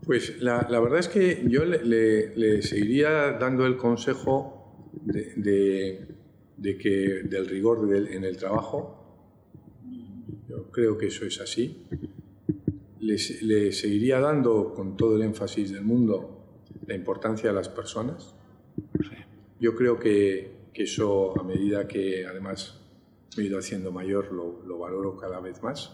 Pues 0.04 0.40
la, 0.42 0.66
la 0.70 0.80
verdad 0.80 0.98
es 0.98 1.08
que 1.08 1.44
yo 1.48 1.64
le, 1.64 1.84
le, 1.84 2.36
le, 2.36 2.62
seguiría 2.62 3.32
dando 3.32 3.66
el 3.66 3.76
consejo 3.76 4.90
de, 5.02 5.32
de, 5.36 6.08
de 6.56 6.78
que 6.78 7.22
del 7.24 7.46
rigor 7.46 7.88
del, 7.88 8.08
en 8.08 8.24
el 8.24 8.36
trabajo. 8.36 9.03
Creo 10.74 10.98
que 10.98 11.06
eso 11.06 11.24
es 11.24 11.40
así 11.40 11.86
le, 13.04 13.72
seguiría 13.72 14.18
dando 14.18 14.72
con 14.74 14.96
todo 14.96 15.16
el 15.16 15.22
énfasis 15.22 15.72
del 15.72 15.84
mundo 15.84 16.40
la 16.86 16.94
importancia 16.94 17.50
de 17.50 17.54
las 17.54 17.68
personas. 17.68 18.34
Yo 19.60 19.74
creo 19.74 19.98
que, 19.98 20.68
que, 20.72 20.84
eso, 20.84 21.38
a 21.38 21.42
medida 21.42 21.86
que 21.86 22.26
además 22.26 22.80
me 23.36 23.42
he 23.42 23.46
ido 23.46 23.58
haciendo 23.58 23.92
mayor, 23.92 24.32
lo, 24.32 24.62
lo 24.66 24.78
valoro 24.78 25.16
cada 25.16 25.40
vez 25.40 25.62
más. 25.62 25.92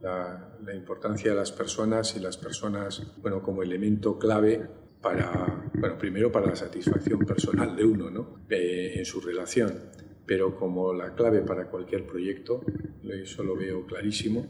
La, 0.00 0.56
la, 0.64 0.74
importancia 0.74 1.30
de 1.30 1.36
las 1.36 1.52
personas 1.52 2.16
y 2.16 2.20
las 2.20 2.38
personas, 2.38 3.02
bueno, 3.20 3.42
como 3.42 3.62
elemento 3.62 4.18
clave 4.18 4.66
para, 5.02 5.70
bueno, 5.74 5.98
primero 5.98 6.32
para 6.32 6.46
la 6.46 6.56
satisfacción 6.56 7.18
personal 7.20 7.76
de 7.76 7.84
uno, 7.84 8.10
¿no? 8.10 8.40
Eh, 8.48 8.94
en 8.96 9.04
su 9.04 9.20
relación, 9.20 9.90
pero 10.30 10.54
como 10.54 10.94
la 10.94 11.12
clave 11.12 11.40
para 11.40 11.66
cualquier 11.66 12.06
proyecto, 12.06 12.62
eso 13.02 13.42
lo 13.42 13.56
veo 13.56 13.84
clarísimo 13.84 14.46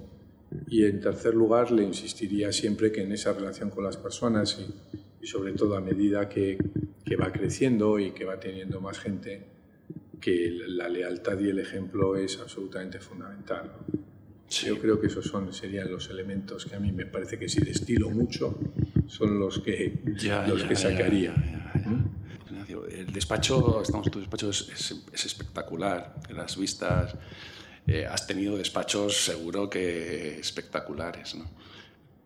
Y 0.68 0.84
en 0.84 1.00
tercer 1.00 1.32
lugar, 1.32 1.72
le 1.72 1.82
insistiría 1.82 2.52
siempre 2.52 2.92
que 2.92 3.00
en 3.00 3.12
esa 3.12 3.32
relación 3.32 3.70
con 3.70 3.84
las 3.84 3.96
personas 3.96 4.58
y, 4.60 5.24
y 5.24 5.26
sobre 5.26 5.54
todo 5.54 5.76
a 5.76 5.80
medida 5.80 6.28
que, 6.28 6.58
que, 7.02 7.16
va 7.16 7.32
creciendo 7.32 7.98
y 7.98 8.10
que 8.10 8.26
va 8.26 8.38
teniendo 8.38 8.82
más 8.82 8.98
gente, 8.98 9.46
que 10.20 10.50
la 10.68 10.86
lealtad 10.90 11.40
y 11.40 11.48
el 11.48 11.60
ejemplo 11.60 12.14
es 12.14 12.38
absolutamente 12.38 13.00
fundamental. 13.00 13.72
Yo 14.50 14.78
creo 14.78 15.00
que 15.00 15.06
esos 15.06 15.24
son, 15.24 15.50
serían 15.50 15.90
los 15.90 16.10
elementos 16.10 16.66
que 16.66 16.76
a 16.76 16.78
mí 16.78 16.92
me 16.92 17.06
parece 17.06 17.38
que 17.38 17.48
si 17.48 17.62
destilo 17.62 18.10
mucho 18.10 18.58
son 19.06 19.40
los 19.40 19.60
que, 19.60 19.98
los 20.46 20.62
que 20.62 20.76
sacaría. 20.76 21.59
El 23.10 23.14
despacho, 23.14 23.82
estamos, 23.82 24.08
tu 24.08 24.20
despacho 24.20 24.50
es, 24.50 24.94
es, 25.12 25.26
espectacular, 25.26 26.14
las 26.30 26.56
vistas, 26.56 27.16
eh, 27.88 28.06
has 28.06 28.24
tenido 28.24 28.56
despachos 28.56 29.24
seguro 29.24 29.68
que 29.68 30.38
espectaculares. 30.38 31.34
¿no? 31.34 31.50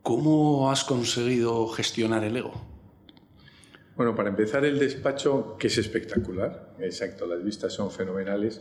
¿Cómo 0.03 0.71
has 0.71 0.85
conseguido 0.85 1.69
gestionar 1.69 2.23
el 2.23 2.37
ego? 2.37 2.53
Bueno, 3.97 4.15
para 4.15 4.29
empezar 4.29 4.67
el 4.67 4.79
despacho, 4.79 5.57
que 5.59 5.69
es 5.69 5.79
espectacular, 5.79 6.75
exacto, 6.81 7.27
las 7.27 7.43
vistas 7.43 7.73
son 7.73 7.91
fenomenales, 7.91 8.61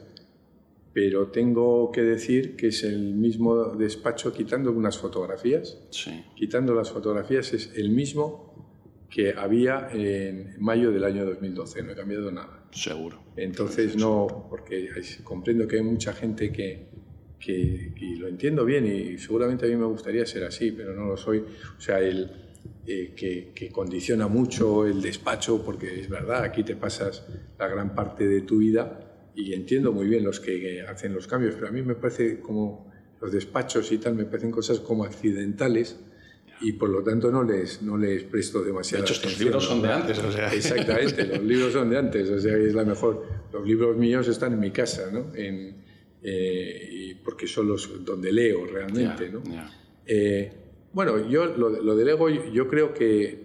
pero 0.93 1.28
tengo 1.28 1.91
que 1.91 2.03
decir 2.03 2.55
que 2.55 2.67
es 2.67 2.84
el 2.84 3.15
mismo 3.15 3.76
despacho 3.76 4.32
quitando 4.32 4.71
unas 4.71 4.97
fotografías. 4.97 5.78
Sí. 5.89 6.24
Quitando 6.36 6.74
las 6.74 6.89
fotografías 6.89 7.51
es 7.51 7.71
el 7.76 7.89
mismo 7.89 8.62
que 9.14 9.32
había 9.32 9.89
en 9.93 10.55
mayo 10.59 10.91
del 10.91 11.03
año 11.03 11.24
2012, 11.24 11.84
no 11.84 11.91
he 11.91 11.95
cambiado 11.95 12.32
nada. 12.32 12.64
Seguro. 12.72 13.24
Entonces 13.38 13.95
no, 13.95 14.47
porque 14.49 14.89
comprendo 15.24 15.68
que 15.68 15.76
hay 15.76 15.84
mucha 15.84 16.14
gente 16.14 16.51
que, 16.51 16.88
que, 17.39 17.93
y 17.95 18.16
lo 18.16 18.28
entiendo 18.28 18.66
bien 18.66 18.88
y 18.88 19.20
seguramente 19.20 19.68
a 19.68 19.70
mí 19.70 19.76
me 19.76 19.86
gustaría 19.86 20.26
ser 20.26 20.45
así, 20.45 20.72
pero 20.72 20.95
no 20.95 21.05
lo 21.05 21.16
soy. 21.16 21.45
O 21.78 21.80
sea, 21.80 21.99
el, 21.99 22.28
eh, 22.88 23.14
que, 23.16 23.51
que, 23.53 23.70
condiciona 23.70 24.28
mucho 24.28 24.88
el 24.88 24.99
despacho, 24.99 25.64
porque 25.64 25.99
es 25.99 26.09
verdad, 26.09 26.41
aquí 26.41 26.64
te 26.64 26.76
pasas 26.76 27.24
la 27.59 27.68
gran 27.68 27.93
parte 27.93 28.28
de 28.28 28.41
tu 28.41 28.57
vida 28.57 29.30
y 29.36 29.53
entiendo 29.53 29.91
muy 29.91 30.07
bien 30.07 30.24
los 30.24 30.39
que 30.39 30.82
hacen 30.82 31.14
los 31.14 31.28
cambios, 31.28 31.53
pero 31.53 31.68
a 31.68 31.72
mí 31.72 31.84
me 31.84 31.93
parece 31.93 32.39
como 32.39 32.91
los 33.22 33.32
despachos 33.32 33.91
y 33.91 33.99
tal, 33.99 34.16
me 34.16 34.26
parecen 34.26 34.49
cosas 34.49 34.80
como 34.80 35.03
accidentales 35.03 35.99
y 36.64 36.72
por 36.74 36.89
lo 36.89 37.03
tanto 37.03 37.30
no 37.30 37.43
les, 37.43 37.82
no 37.82 37.97
les 37.97 38.24
presto 38.24 38.64
demasiada 38.64 39.03
de 39.03 39.11
hecho, 39.11 39.14
estos 39.14 39.38
libros 39.38 39.66
son 39.66 39.82
de 39.82 39.91
antes, 39.91 40.18
o 40.20 40.32
sea. 40.32 40.51
Exactamente, 40.53 41.26
los 41.28 41.43
libros 41.43 41.74
son 41.74 41.89
de 41.89 41.97
antes, 41.97 42.30
o 42.30 42.39
sea, 42.39 42.55
es 42.55 42.74
la 42.74 42.86
mejor. 42.86 43.26
Los 43.51 43.68
libros 43.68 43.97
míos 43.97 44.28
están 44.30 44.53
en 44.53 44.59
mi 44.59 44.72
casa, 44.72 45.11
¿no? 45.11 45.36
En, 45.36 45.76
eh, 46.24 47.18
porque 47.22 47.47
son 47.47 47.68
los 47.68 48.05
donde 48.05 48.32
leo 48.32 48.66
realmente, 48.66 49.30
¿no? 49.30 49.43
Eh, 50.05 50.51
bueno, 50.93 51.30
yo 51.30 51.45
lo, 51.45 51.70
lo, 51.70 51.95
del 51.97 52.07
ego, 52.07 52.30
yo 52.30 52.68
creo 52.70 52.93
que 52.93 53.43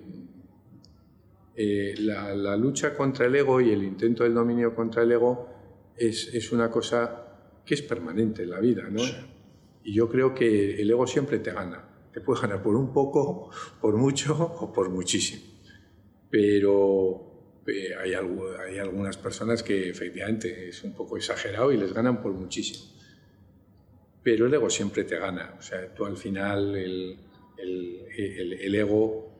eh, 1.56 1.94
la, 1.98 2.36
la 2.36 2.56
lucha 2.56 2.96
contra 2.96 3.26
el 3.26 3.34
ego 3.34 3.60
y 3.60 3.70
el 3.70 3.82
intento 3.82 4.22
del 4.22 4.34
dominio 4.34 4.76
contra 4.76 5.02
el 5.02 5.10
ego 5.10 5.48
es, 5.96 6.32
es, 6.32 6.52
una 6.52 6.70
cosa 6.70 7.24
que 7.66 7.74
es 7.74 7.82
permanente 7.82 8.44
en 8.44 8.50
la 8.50 8.60
vida, 8.60 8.88
¿no? 8.88 9.02
Y 9.82 9.92
yo 9.92 10.08
creo 10.08 10.32
que 10.34 10.80
el 10.80 10.88
ego 10.88 11.04
siempre 11.06 11.40
te 11.40 11.50
gana. 11.50 11.88
Te 12.12 12.20
puede 12.20 12.40
ganar 12.40 12.62
por 12.62 12.74
un 12.74 12.92
poco, 12.92 13.50
por 13.80 13.96
mucho 13.96 14.34
o 14.34 14.72
por 14.72 14.88
muchísimo. 14.90 15.42
Pero 16.30 17.62
eh, 17.66 17.94
hay, 17.94 18.14
algo, 18.14 18.50
hay 18.58 18.78
algunas 18.78 19.16
personas 19.16 19.62
que 19.62 19.88
efectivamente 19.88 20.68
es 20.68 20.82
un 20.84 20.94
poco 20.94 21.16
exagerado 21.16 21.72
y 21.72 21.76
les 21.76 21.92
ganan 21.92 22.22
por 22.22 22.32
muchísimo. 22.32 22.92
Pero 24.22 24.46
el 24.46 24.54
ego 24.54 24.68
siempre 24.68 25.04
te 25.04 25.18
gana. 25.18 25.54
O 25.58 25.62
sea, 25.62 25.94
tú 25.94 26.04
al 26.04 26.16
final 26.16 26.76
el, 26.76 27.18
el, 27.56 28.06
el, 28.16 28.52
el 28.54 28.74
ego, 28.74 29.32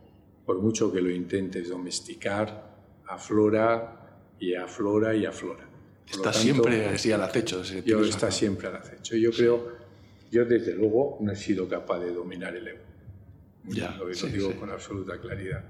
por 0.44 0.60
mucho 0.60 0.92
que 0.92 1.00
lo 1.00 1.10
intentes 1.10 1.68
domesticar, 1.68 2.68
aflora 3.06 4.34
y 4.38 4.54
aflora 4.54 5.14
y 5.14 5.26
aflora. 5.26 5.68
Está 6.10 6.32
siempre 6.32 6.86
así 6.86 7.12
al 7.12 7.22
acecho. 7.22 7.62
Yo 7.84 8.02
está 8.02 8.30
siempre 8.30 8.68
al 8.68 8.76
acecho. 8.76 9.16
Yo 9.16 9.30
creo, 9.30 9.72
yo 10.30 10.44
desde 10.44 10.74
luego 10.74 11.18
no 11.20 11.32
he 11.32 11.36
sido 11.36 11.68
capaz 11.68 12.00
de 12.00 12.12
dominar 12.12 12.56
el 12.56 12.68
ego. 12.68 12.78
Ya, 13.64 13.96
lo, 13.96 14.12
sí, 14.14 14.28
digo 14.28 14.50
sí. 14.52 14.56
con 14.58 14.70
absoluta 14.70 15.18
claridad. 15.18 15.64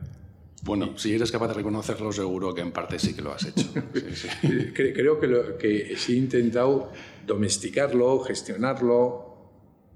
Bueno, 0.63 0.99
si 0.99 1.15
eres 1.15 1.31
capaz 1.31 1.49
de 1.49 1.55
reconocerlo, 1.55 2.13
seguro 2.13 2.55
que 2.55 2.61
en 2.61 2.73
parte 2.73 2.99
sí 2.99 3.15
que 3.15 3.23
lo 3.23 3.33
has 3.33 3.47
hecho. 3.47 3.69
Sí, 3.95 4.29
sí. 4.41 4.73
Creo 4.75 5.21
que, 5.21 5.27
lo, 5.27 5.57
que 5.57 5.95
sí 5.97 6.15
he 6.15 6.17
intentado 6.17 6.93
domesticarlo, 7.27 8.21
gestionarlo, 8.21 9.28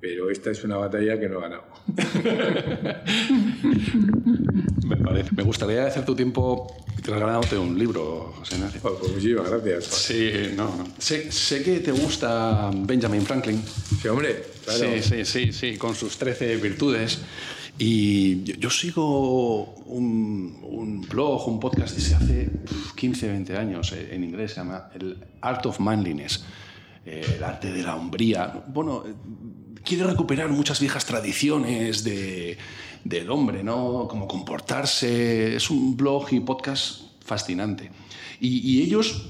pero 0.02 0.28
esta 0.30 0.50
es 0.50 0.64
una 0.64 0.78
batalla 0.78 1.20
que 1.20 1.28
no 1.28 1.38
he 1.38 1.42
ganado. 1.42 1.62
me, 4.84 4.96
parece. 4.96 5.30
me 5.36 5.44
gustaría 5.44 5.86
hacer 5.86 6.04
tu 6.04 6.16
tiempo 6.16 6.74
regalándote 7.04 7.56
un 7.56 7.78
libro, 7.78 8.34
José 8.36 8.56
Ignacio. 8.56 8.80
Pues, 8.82 8.94
pues 8.98 9.12
muchísimas 9.12 9.48
gracias. 9.48 9.84
Sí, 9.84 10.32
no, 10.56 10.76
no. 10.76 10.88
Sé, 10.98 11.30
sé, 11.30 11.62
que 11.62 11.78
te 11.78 11.92
gusta 11.92 12.72
Benjamin 12.74 13.22
Franklin. 13.22 13.62
Sí, 14.02 14.08
hombre. 14.08 14.42
Claro. 14.64 14.80
Sí, 14.80 15.02
sí, 15.02 15.24
sí, 15.24 15.52
sí, 15.52 15.76
con 15.76 15.94
sus 15.94 16.18
13 16.18 16.56
virtudes. 16.56 17.20
Y 17.78 18.42
yo, 18.42 18.56
yo 18.56 18.70
sigo 18.70 19.72
un, 19.86 20.58
un, 20.64 21.02
blog, 21.02 21.46
un 21.46 21.60
podcast 21.60 21.94
desde 21.94 22.16
hace 22.16 22.50
15, 22.96 23.28
20 23.28 23.56
años 23.56 23.92
en 23.92 24.24
inglés, 24.24 24.50
se 24.50 24.56
llama 24.56 24.90
el 24.96 25.16
Art 25.40 25.64
of 25.66 25.78
Manliness, 25.78 26.44
eh, 27.06 27.24
el 27.36 27.42
arte 27.42 27.72
de 27.72 27.82
la 27.82 27.96
hombría. 27.96 28.62
Bueno, 28.66 29.02
quiere 29.84 30.04
recuperar 30.04 30.48
muchas 30.48 30.80
viejas 30.80 31.04
tradiciones 31.04 32.04
de, 32.04 32.58
del 33.04 33.30
hombre, 33.30 33.62
¿no? 33.62 34.06
Como 34.08 34.26
comportarse. 34.28 35.56
Es 35.56 35.70
un 35.70 35.96
blog 35.96 36.32
y 36.32 36.40
podcast 36.40 37.02
fascinante. 37.24 37.90
Y, 38.40 38.58
y 38.58 38.82
ellos 38.82 39.28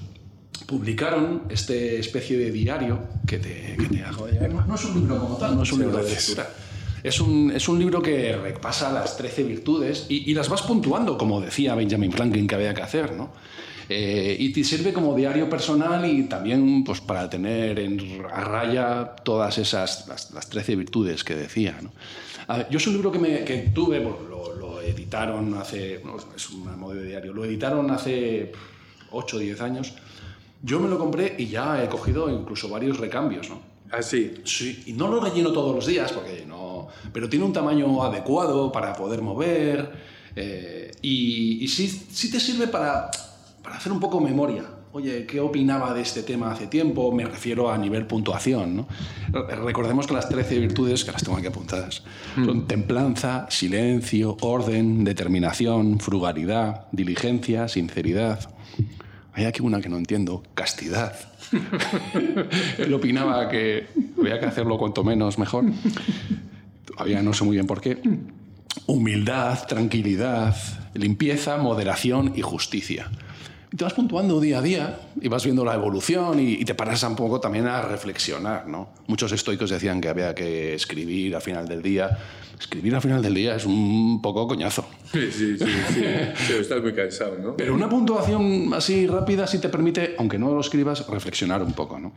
publicaron 0.67 1.43
este 1.51 1.99
especie 1.99 2.39
de 2.39 2.51
diario 2.51 3.01
que 3.27 3.39
te, 3.39 3.77
que 3.79 3.87
te 3.87 4.03
hago. 4.05 4.27
No 4.67 4.75
es 4.75 4.85
un 4.85 4.95
libro 5.01 5.19
como 5.19 5.37
tal, 5.37 5.57
no 5.57 5.63
es 5.63 5.73
un 5.73 5.79
Sí, 5.79 5.85
libro 5.85 6.03
de 6.03 6.11
lectura. 6.11 6.51
Es 7.03 7.21
un, 7.21 7.51
es 7.51 7.69
un 7.69 7.79
libro 7.81 8.01
que 8.01 8.37
repasa 8.37 8.93
las 8.93 9.17
13 9.17 9.43
virtudes 9.43 10.07
y, 10.09 10.31
y 10.31 10.35
las 10.35 10.49
vas 10.49 10.63
puntuando, 10.63 11.19
como 11.19 11.41
decía 11.41 11.75
Benjamin 11.75 12.13
Franklin 12.13 12.47
que 12.47 12.55
había 12.55 12.75
que 12.75 12.83
hacer, 12.83 13.13
¿no? 13.13 13.33
Eh, 13.89 14.37
y 14.39 14.53
te 14.53 14.65
sirve 14.65 14.93
como 14.93 15.15
diario 15.15 15.49
personal 15.49 16.05
y 16.07 16.25
también 16.25 16.85
pues, 16.85 17.01
para 17.01 17.29
tener 17.29 17.79
en, 17.79 18.25
a 18.31 18.41
raya 18.41 19.15
todas 19.25 19.59
esas, 19.59 20.07
las, 20.09 20.31
las 20.33 20.49
13 20.49 20.77
virtudes 20.77 21.25
que 21.25 21.35
decía. 21.35 21.79
¿no? 21.83 21.93
A 22.49 22.59
ver, 22.59 22.69
yo 22.71 22.79
es 22.79 22.87
un 22.87 22.95
libro 22.95 23.13
que, 23.13 23.19
me, 23.19 23.45
que 23.45 23.71
tuve, 23.75 24.01
lo, 24.01 24.55
lo, 24.55 24.81
editaron 24.81 25.55
hace, 25.55 26.01
no, 26.05 26.17
es 26.35 26.51
un 26.51 26.79
modo 26.79 26.95
de 26.95 27.07
diario, 27.07 27.33
lo 27.33 27.45
editaron 27.45 27.91
hace 27.91 28.53
8 29.11 29.37
o 29.37 29.41
10 29.41 29.61
años. 29.61 29.95
Yo 30.63 30.81
me 30.81 30.89
lo 30.89 30.99
compré 30.99 31.35
y 31.39 31.47
ya 31.47 31.83
he 31.83 31.89
cogido 31.89 32.29
incluso 32.31 32.69
varios 32.69 32.99
recambios, 32.99 33.49
¿no? 33.49 33.61
Ah, 33.91 34.03
sí. 34.03 34.35
Sí, 34.45 34.85
y 34.87 34.93
no 34.95 35.07
lo 35.09 35.21
relleno 35.21 35.53
todos 35.53 35.75
los 35.75 35.87
días, 35.87 36.13
porque 36.13 36.45
no. 36.47 36.89
Pero 37.13 37.29
tiene 37.29 37.45
un 37.45 37.53
tamaño 37.53 38.03
adecuado 38.03 38.73
para 38.73 38.95
poder 38.95 39.21
mover. 39.21 39.93
Eh, 40.35 40.91
y, 41.03 41.63
y 41.63 41.69
sí, 41.69 41.89
sí 41.89 42.31
te 42.31 42.41
sirve 42.41 42.69
para, 42.69 43.11
para 43.73 43.81
hacer 43.81 43.93
un 43.93 44.01
poco 44.01 44.21
memoria. 44.21 44.65
Oye, 44.93 45.25
¿qué 45.25 45.41
opinaba 45.41 45.95
de 45.95 46.03
este 46.03 46.23
tema 46.23 46.53
hace 46.53 46.67
tiempo? 46.67 47.11
Me 47.11 47.25
refiero 47.25 47.73
a 47.73 47.79
nivel 47.79 48.07
puntuación. 48.07 48.77
¿no? 48.77 48.87
Recordemos 49.65 50.07
que 50.07 50.13
las 50.13 50.29
13 50.29 50.59
virtudes, 50.59 51.07
que 51.07 51.13
las 51.13 51.25
tengo 51.25 51.39
aquí 51.39 51.47
apuntadas, 51.47 52.03
mm. 52.37 52.45
son 52.45 52.67
templanza, 52.67 53.47
silencio, 53.49 54.37
orden, 54.43 55.05
determinación, 55.05 56.01
frugalidad, 56.01 56.85
diligencia, 56.93 57.67
sinceridad. 57.67 58.41
Hay 59.33 59.47
aquí 59.47 59.63
una 59.63 59.81
que 59.81 59.89
no 59.89 59.97
entiendo, 59.97 60.43
castidad. 60.53 61.15
Él 62.77 62.93
opinaba 62.93 63.49
que 63.49 63.87
había 64.21 64.39
que 64.39 64.45
hacerlo 64.45 64.77
cuanto 64.77 65.03
menos 65.03 65.39
mejor. 65.39 65.65
Todavía 66.85 67.23
no 67.23 67.33
sé 67.33 67.45
muy 67.45 67.57
bien 67.57 67.67
por 67.67 67.81
qué. 67.81 68.03
Humildad, 68.85 69.67
tranquilidad, 69.67 70.55
limpieza, 70.93 71.57
moderación 71.57 72.35
y 72.37 72.43
justicia. 72.43 73.11
Y 73.73 73.77
te 73.77 73.85
vas 73.85 73.95
puntuando 73.95 74.39
día 74.39 74.59
a 74.59 74.63
día 74.63 75.01
y 75.19 75.29
vas 75.29 75.45
viendo 75.45 75.65
la 75.65 75.75
evolución 75.75 76.39
y, 76.39 76.53
y, 76.53 76.65
te 76.65 76.75
paras 76.75 77.03
un 77.05 77.17
poco 77.17 77.41
también 77.41 77.67
a 77.67 77.81
reflexionar. 77.81 78.69
¿no? 78.69 78.91
Muchos 79.07 79.33
estoicos 79.33 79.71
decían 79.71 80.01
que 80.01 80.09
había 80.09 80.35
que 80.35 80.75
escribir 80.75 81.35
al 81.35 81.41
final 81.41 81.67
del 81.67 81.81
día. 81.81 82.19
Escribir 82.61 82.95
al 82.95 83.01
final 83.01 83.23
del 83.23 83.33
día 83.33 83.57
es 83.57 83.65
un 83.65 84.21
poco 84.21 84.47
coñazo. 84.47 84.87
Sí, 85.11 85.33
sí, 85.33 85.59
sí. 85.59 85.65
sí. 85.95 86.03
Pero 86.49 86.61
estás 86.61 86.83
muy 86.83 86.93
cansado, 86.93 87.39
¿no? 87.39 87.57
Pero 87.57 87.75
una 87.75 87.89
puntuación 87.89 88.73
así 88.75 89.07
rápida 89.07 89.47
sí 89.47 89.59
te 89.59 89.71
permite, 89.71 90.17
aunque 90.19 90.39
no 90.39 90.53
lo 90.53 90.61
escribas, 90.61 91.07
reflexionar 91.09 91.63
un 91.63 91.73
poco. 91.73 91.99
¿no? 91.99 92.13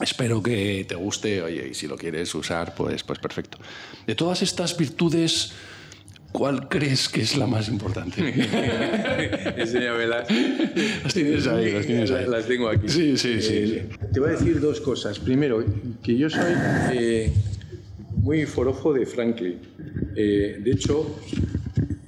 Espero 0.00 0.42
que 0.42 0.84
te 0.88 0.96
guste, 0.96 1.42
oye, 1.42 1.68
y 1.70 1.74
si 1.74 1.86
lo 1.86 1.96
quieres 1.96 2.34
usar, 2.34 2.74
pues, 2.74 3.04
pues 3.04 3.18
perfecto. 3.18 3.58
De 4.06 4.14
todas 4.14 4.42
estas 4.42 4.76
virtudes, 4.76 5.52
¿cuál 6.34 6.68
crees 6.68 7.08
que 7.08 7.22
es 7.22 7.36
la 7.36 7.46
más 7.46 7.68
importante? 7.68 8.20
Enséñamelas. 9.56 10.28
Las 11.04 11.14
tienes 11.14 11.46
ahí, 11.46 11.72
las 11.72 11.86
tienes 11.86 12.10
ahí. 12.10 12.26
Las 12.26 12.46
tengo 12.46 12.68
aquí. 12.68 12.88
Sí, 12.88 13.16
sí, 13.16 13.40
sí. 13.40 13.54
Eh, 13.54 13.88
te 14.12 14.18
voy 14.18 14.30
a 14.30 14.32
decir 14.32 14.60
dos 14.60 14.80
cosas. 14.80 15.18
Primero, 15.20 15.64
que 16.02 16.16
yo 16.16 16.28
soy... 16.28 16.52
Eh, 16.92 17.32
muy 18.24 18.46
forofo 18.46 18.92
de 18.92 19.04
Franklin. 19.04 19.58
Eh, 20.16 20.58
de 20.58 20.70
hecho, 20.70 21.20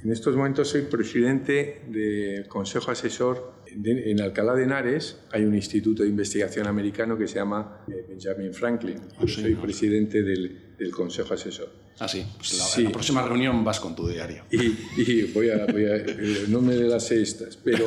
en 0.03 0.11
estos 0.11 0.35
momentos 0.35 0.69
soy 0.69 0.83
presidente 0.83 1.83
del 1.89 2.49
Consejo 2.49 2.91
Asesor. 2.91 3.55
en 3.85 4.21
Alcalá 4.23 4.55
de 4.55 4.65
Henares 4.65 5.19
hay 5.31 5.45
un 5.45 5.55
instituto 5.55 6.03
de 6.03 6.09
investigación 6.09 6.67
americano 6.67 7.19
que 7.19 7.29
se 7.29 7.35
llama 7.35 7.85
eh, 7.87 8.07
Benjamin 8.09 8.55
Franklin. 8.55 8.99
Yo 9.21 9.29
soy 9.29 9.55
presidente 9.57 10.23
del, 10.23 10.66
del 10.79 10.91
Consejo 10.91 11.35
Asesor. 11.35 11.69
Ah, 11.99 12.09
sí. 12.09 12.27
Pues 12.37 12.77
la, 12.79 12.85
la, 12.85 12.91
próxima 12.91 13.23
reunión 13.23 13.65
vas 13.65 13.81
con 13.81 13.97
tu 13.97 14.07
diario. 14.07 14.45
Y, 14.51 15.23
voy, 15.33 15.51
a, 15.51 15.67
voy 15.67 15.85
a, 15.87 15.97
eh, 15.97 16.45
no 16.49 16.61
me 16.61 16.75
de 16.75 16.89
las 16.89 17.11
estas, 17.11 17.57
pero 17.57 17.87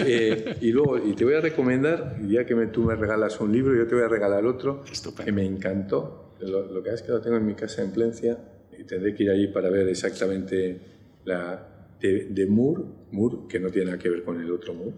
eh, 0.00 0.56
y 0.60 0.70
luego 0.70 0.98
y 0.98 1.14
te 1.14 1.24
voy 1.24 1.34
a 1.34 1.40
recomendar, 1.40 2.16
ya 2.26 2.44
que 2.44 2.54
me, 2.54 2.66
tú 2.66 2.82
me 2.82 2.94
regalas 2.94 3.40
un 3.40 3.52
libro, 3.52 3.74
yo 3.74 3.86
te 3.86 3.94
voy 3.94 4.04
a 4.04 4.08
regalar 4.08 4.44
otro 4.44 4.84
Estupendo. 4.90 5.24
que 5.24 5.32
me 5.32 5.44
encantó. 5.44 6.34
Lo, 6.40 6.70
lo 6.70 6.82
que 6.82 6.90
es 6.90 7.02
que 7.02 7.10
lo 7.10 7.20
tengo 7.20 7.36
en 7.36 7.46
mi 7.46 7.54
casa 7.54 7.82
en 7.82 7.90
Plencia 7.90 8.38
y 8.78 8.84
tendré 8.84 9.14
que 9.14 9.24
ir 9.24 9.30
allí 9.30 9.48
para 9.48 9.70
ver 9.70 9.88
exactamente 9.88 10.78
la 11.24 11.66
de, 12.00 12.26
de 12.26 12.46
Moore, 12.46 12.84
Moore, 13.10 13.38
que 13.48 13.58
no 13.58 13.70
tiene 13.70 13.86
nada 13.86 13.98
que 13.98 14.08
ver 14.08 14.22
con 14.22 14.40
el 14.40 14.50
otro 14.50 14.74
Moore, 14.74 14.94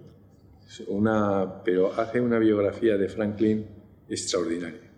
una, 0.89 1.63
pero 1.65 1.93
hace 1.93 2.21
una 2.21 2.39
biografía 2.39 2.97
de 2.97 3.09
Franklin 3.09 3.67
extraordinaria. 4.09 4.90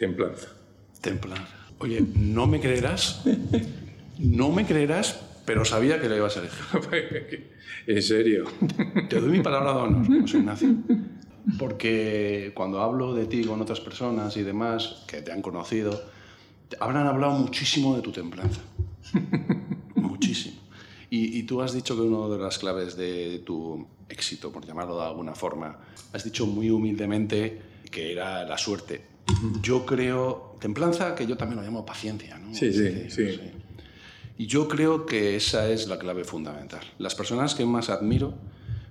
Templanza. 0.00 0.48
Templanza. 1.02 1.54
Oye, 1.78 2.02
no 2.16 2.46
me 2.46 2.58
creerás, 2.58 3.20
no 4.18 4.50
me 4.50 4.64
creerás, 4.64 5.20
pero 5.44 5.66
sabía 5.66 6.00
que 6.00 6.08
le 6.08 6.16
ibas 6.16 6.38
a 6.38 6.40
elegir. 6.40 7.50
¿En 7.86 8.02
serio? 8.02 8.46
Te 9.10 9.20
doy 9.20 9.28
mi 9.28 9.40
palabra 9.40 9.74
de 9.74 9.78
honor, 9.78 10.22
José 10.22 10.38
Ignacio. 10.38 10.74
Porque 11.58 12.52
cuando 12.54 12.80
hablo 12.80 13.12
de 13.12 13.26
ti 13.26 13.44
con 13.44 13.60
otras 13.60 13.80
personas 13.80 14.34
y 14.38 14.42
demás 14.42 15.04
que 15.06 15.20
te 15.20 15.32
han 15.32 15.42
conocido, 15.42 16.02
habrán 16.80 17.06
hablado 17.06 17.32
muchísimo 17.32 17.94
de 17.94 18.00
tu 18.00 18.10
templanza. 18.10 18.62
muchísimo. 19.96 20.62
Y, 21.10 21.38
y, 21.38 21.42
tú 21.42 21.60
has 21.60 21.74
dicho 21.74 21.94
que 21.94 22.00
una 22.00 22.34
de 22.34 22.40
las 22.42 22.58
claves 22.58 22.96
de 22.96 23.42
tu 23.44 23.86
éxito, 24.08 24.50
por 24.50 24.64
llamarlo 24.64 24.98
de 24.98 25.04
alguna 25.04 25.34
forma, 25.34 25.76
has 26.14 26.24
dicho 26.24 26.46
muy 26.46 26.70
humildemente 26.70 27.60
que 27.90 28.12
era 28.12 28.44
la 28.44 28.56
suerte. 28.56 29.09
Yo 29.62 29.86
creo, 29.86 30.56
templanza, 30.60 31.14
que 31.14 31.26
yo 31.26 31.36
también 31.36 31.60
lo 31.60 31.64
llamo 31.64 31.86
paciencia, 31.86 32.38
¿no? 32.38 32.54
Sí, 32.54 32.72
sí, 32.72 33.08
sí. 33.08 33.32
sí. 33.32 33.40
Y 34.38 34.46
yo 34.46 34.68
creo 34.68 35.04
que 35.04 35.36
esa 35.36 35.68
es 35.68 35.86
la 35.86 35.98
clave 35.98 36.24
fundamental. 36.24 36.80
Las 36.98 37.14
personas 37.14 37.54
que 37.54 37.66
más 37.66 37.90
admiro 37.90 38.34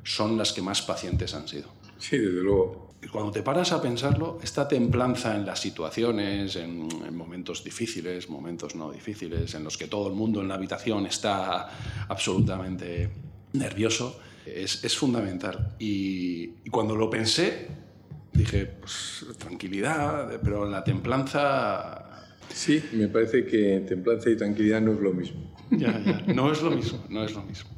son 0.03 0.37
las 0.37 0.53
que 0.53 0.61
más 0.61 0.81
pacientes 0.83 1.33
han 1.33 1.47
sido. 1.47 1.69
Sí, 1.97 2.17
desde 2.17 2.41
luego. 2.41 2.89
Y 3.01 3.07
cuando 3.07 3.31
te 3.31 3.41
paras 3.41 3.71
a 3.71 3.81
pensarlo, 3.81 4.39
esta 4.43 4.67
templanza 4.67 5.35
en 5.35 5.45
las 5.45 5.59
situaciones, 5.59 6.55
en, 6.55 6.87
en, 7.05 7.15
momentos 7.15 7.63
difíciles, 7.63 8.29
momentos 8.29 8.75
no 8.75 8.91
difíciles, 8.91 9.53
en 9.55 9.63
los 9.63 9.77
que 9.77 9.87
todo 9.87 10.09
el 10.09 10.13
mundo 10.13 10.41
en 10.41 10.49
la 10.49 10.55
habitación 10.55 11.05
está 11.05 11.69
absolutamente 12.09 13.09
nervioso, 13.53 14.19
es, 14.45 14.83
es 14.83 14.97
fundamental. 14.97 15.75
Y, 15.79 16.51
y, 16.65 16.69
cuando 16.69 16.95
lo 16.95 17.09
pensé, 17.09 17.69
dije, 18.33 18.65
pues 18.79 19.25
tranquilidad, 19.37 20.39
pero 20.43 20.69
la 20.69 20.83
templanza... 20.83 22.05
Sí, 22.53 22.83
me 22.93 23.07
parece 23.07 23.45
que 23.45 23.83
templanza 23.87 24.29
y 24.29 24.35
tranquilidad 24.35 24.81
no 24.81 24.93
es 24.93 24.99
lo 24.99 25.13
mismo. 25.13 25.55
Ya, 25.71 25.99
ya, 25.99 26.33
no 26.33 26.51
es 26.51 26.61
lo 26.63 26.71
mismo, 26.71 27.05
no 27.09 27.23
es 27.23 27.33
lo 27.33 27.43
mismo. 27.43 27.69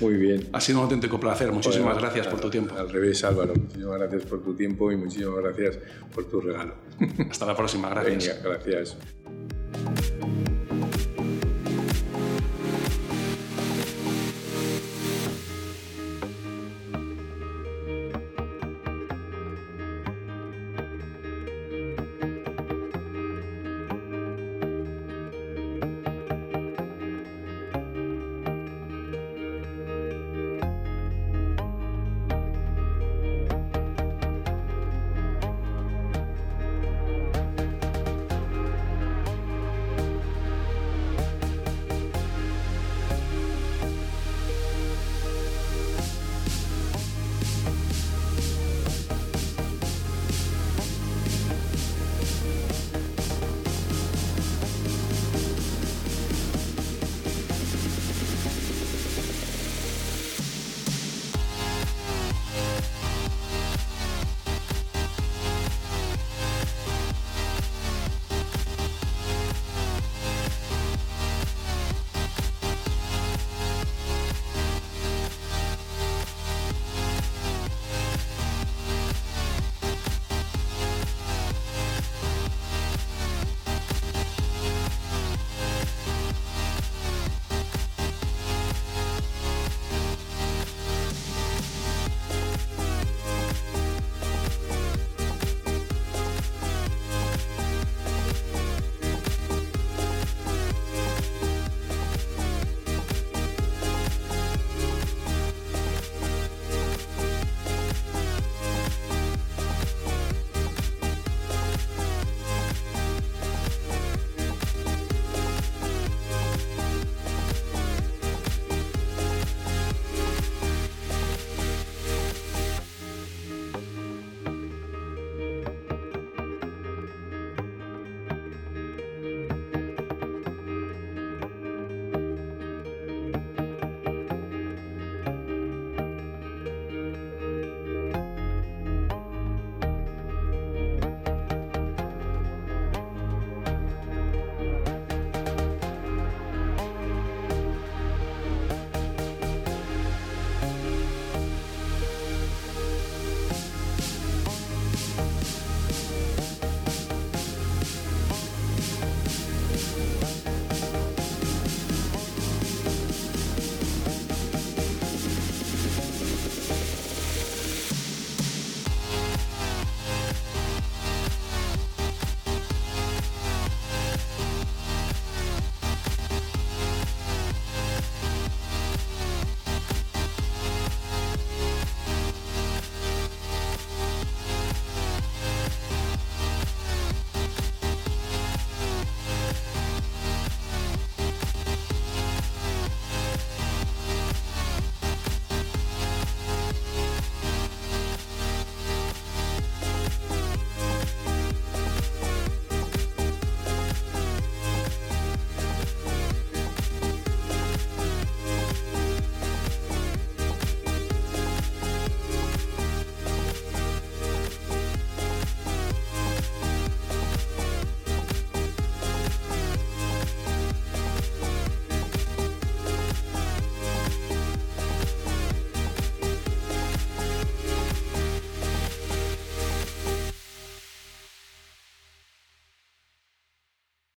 Muy 0.00 0.14
bien. 0.14 0.48
Ha 0.52 0.60
sido 0.60 0.78
un 0.78 0.84
auténtico 0.84 1.18
placer. 1.18 1.50
Muchísimas 1.52 1.94
bueno, 1.94 2.00
gracias 2.00 2.26
por 2.26 2.40
tu 2.40 2.50
tiempo. 2.50 2.74
Al 2.76 2.88
revés, 2.88 3.24
Álvaro. 3.24 3.54
Muchísimas 3.54 3.98
gracias 3.98 4.22
por 4.24 4.42
tu 4.42 4.54
tiempo 4.54 4.92
y 4.92 4.96
muchísimas 4.96 5.42
gracias 5.42 5.78
por 6.14 6.24
tu 6.28 6.40
regalo. 6.40 6.74
Hasta 7.30 7.46
la 7.46 7.56
próxima. 7.56 7.90
Gracias. 7.90 8.42
Venga, 8.42 8.56
gracias. 8.56 8.96